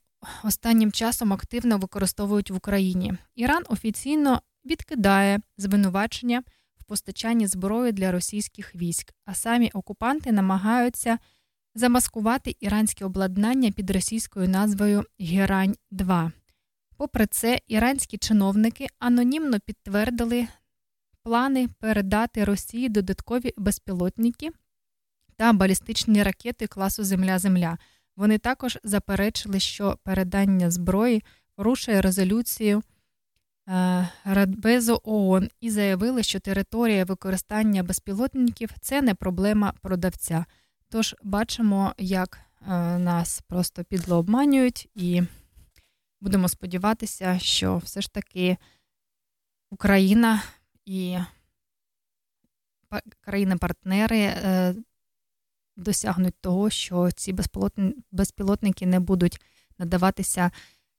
останнім 0.44 0.91
часом 0.91 1.34
активно 1.34 1.78
використовують 1.78 2.52
в 2.52 2.56
Україні. 2.56 3.14
Іран 3.36 3.64
офіційно 3.70 4.41
відкидає 4.66 5.40
звинувачення 5.58 6.44
в 6.80 6.84
постачанні 6.84 7.48
зброї 7.48 7.91
для 7.91 8.12
російських 8.12 8.76
військ, 8.76 9.14
а 9.26 9.34
самі 9.34 9.70
окупанти 9.74 10.32
намагаються 10.32 11.18
замаскувати 11.76 12.56
іранське 12.60 13.06
обладнання 13.06 13.72
під 13.72 13.91
російською 13.91 14.49
назвою 14.49 15.04
Герань 15.20 15.76
2 15.91 16.32
Попри 16.98 17.26
це, 17.26 17.60
іранські 17.68 18.18
чиновники 18.18 18.88
анонімно 18.99 19.60
підтвердили 19.60 20.48
плани 21.24 21.68
передати 21.80 22.44
Росії 22.44 22.90
додаткові 22.90 23.53
безпілотники 23.57 24.49
та 25.36 25.53
балістичні 25.53 26.24
ракети 26.24 26.68
класу 26.68 27.03
Земля-Земля. 27.03 27.78
Вони 28.15 28.38
також 28.38 28.78
заперечили, 28.84 29.60
що 29.60 29.98
передання 30.03 30.72
зброї 30.72 31.24
порушує 31.56 32.02
резолюцію 32.02 32.84
е, 33.68 34.10
Радбезу 34.26 35.02
ООН 35.03 35.49
і 35.61 35.69
заявили, 35.69 36.24
що 36.24 36.40
територія 36.40 37.06
використання 37.06 37.84
безпілотників 37.84 38.69
це 38.82 39.02
не 39.02 39.15
проблема 39.15 39.74
продавця. 39.82 40.45
Тож 40.90 41.15
бачимо, 41.24 41.94
як 41.98 42.40
е, 42.61 42.98
нас 42.98 43.41
просто 43.48 43.84
підло 43.84 44.18
обманюють, 44.18 44.90
і 44.95 45.24
будемо 46.22 46.49
сподіватися, 46.49 47.39
що 47.39 47.77
все 47.77 48.02
ж 48.02 48.14
таки 48.14 48.57
Україна 49.69 50.44
і 50.85 51.18
країни-партнери 53.22 54.19
е, 54.19 54.76
досягнуть 55.76 56.35
того, 56.41 56.69
що 56.69 57.11
ці 57.11 57.35
безпілотники 58.11 58.85
не 58.85 58.99
будуть 58.99 59.41
надаватися 59.77 60.52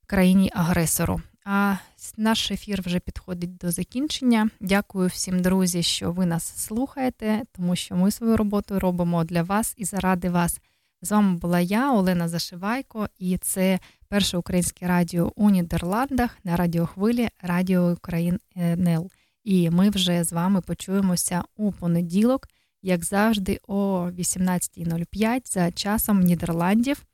країні-агресору. 0.07 1.21
А 1.45 1.77
наш 2.17 2.51
ефір 2.51 2.83
вже 2.83 3.01
підходить 3.01 3.57
до 3.57 3.71
закінчення. 3.71 4.51
Дякую 4.61 5.09
всім, 5.09 5.43
друзі, 5.43 5.83
що 5.83 6.13
ви 6.13 6.27
нас 6.27 6.65
слухаєте, 6.67 7.43
тому 7.53 7.77
що 7.77 7.97
ми 7.97 8.11
свою 8.11 8.37
роботу 8.37 8.81
робимо 8.81 9.25
для 9.25 9.43
вас 9.43 9.75
і 9.77 9.85
заради 9.85 10.31
вас. 10.31 10.61
З 11.03 11.11
вами 11.11 11.37
була 11.37 11.61
я, 11.61 11.93
Олена 11.93 12.29
Зашивайко, 12.29 13.09
і 13.19 13.39
це 13.39 13.79
перше 14.09 14.37
українське 14.37 14.87
радіо 14.87 15.33
у 15.37 15.51
Нідерландах 15.51 16.39
на 16.45 16.57
радіохвилі 16.57 17.29
Радіо 17.43 17.93
Україн 17.93 18.41
НЛ. 18.57 19.11
І 19.45 19.71
ми 19.71 19.91
вже 19.91 20.25
з 20.25 20.33
вами 20.33 20.61
почуємося 20.61 21.45
у 21.57 21.73
понеділок, 21.73 22.49
як 22.83 23.05
завжди, 23.05 23.61
о 23.69 24.11
18.05 24.11 25.53
за 25.53 25.71
часом 25.71 26.21
Нідерландів. 26.21 27.05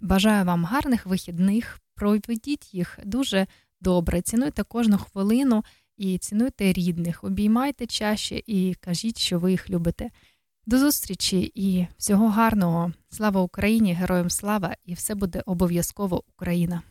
Бажаю 0.00 0.44
вам 0.44 0.64
гарних 0.64 1.06
вихідних. 1.06 1.80
Проведіть 1.94 2.74
їх 2.74 2.98
дуже 3.04 3.46
добре. 3.80 4.22
Цінуйте 4.22 4.62
кожну 4.62 4.98
хвилину 4.98 5.64
і 5.96 6.18
цінуйте 6.18 6.72
рідних, 6.72 7.24
обіймайте 7.24 7.86
чаще 7.86 8.42
і 8.46 8.74
кажіть, 8.74 9.18
що 9.18 9.38
ви 9.38 9.50
їх 9.50 9.70
любите. 9.70 10.10
До 10.65 10.79
зустрічі 10.79 11.51
і 11.55 11.87
всього 11.97 12.29
гарного! 12.29 12.91
Слава 13.09 13.41
Україні! 13.41 13.93
Героям 13.93 14.29
слава! 14.29 14.75
І 14.85 14.93
все 14.93 15.15
буде 15.15 15.43
обов'язково 15.45 16.23
Україна! 16.33 16.81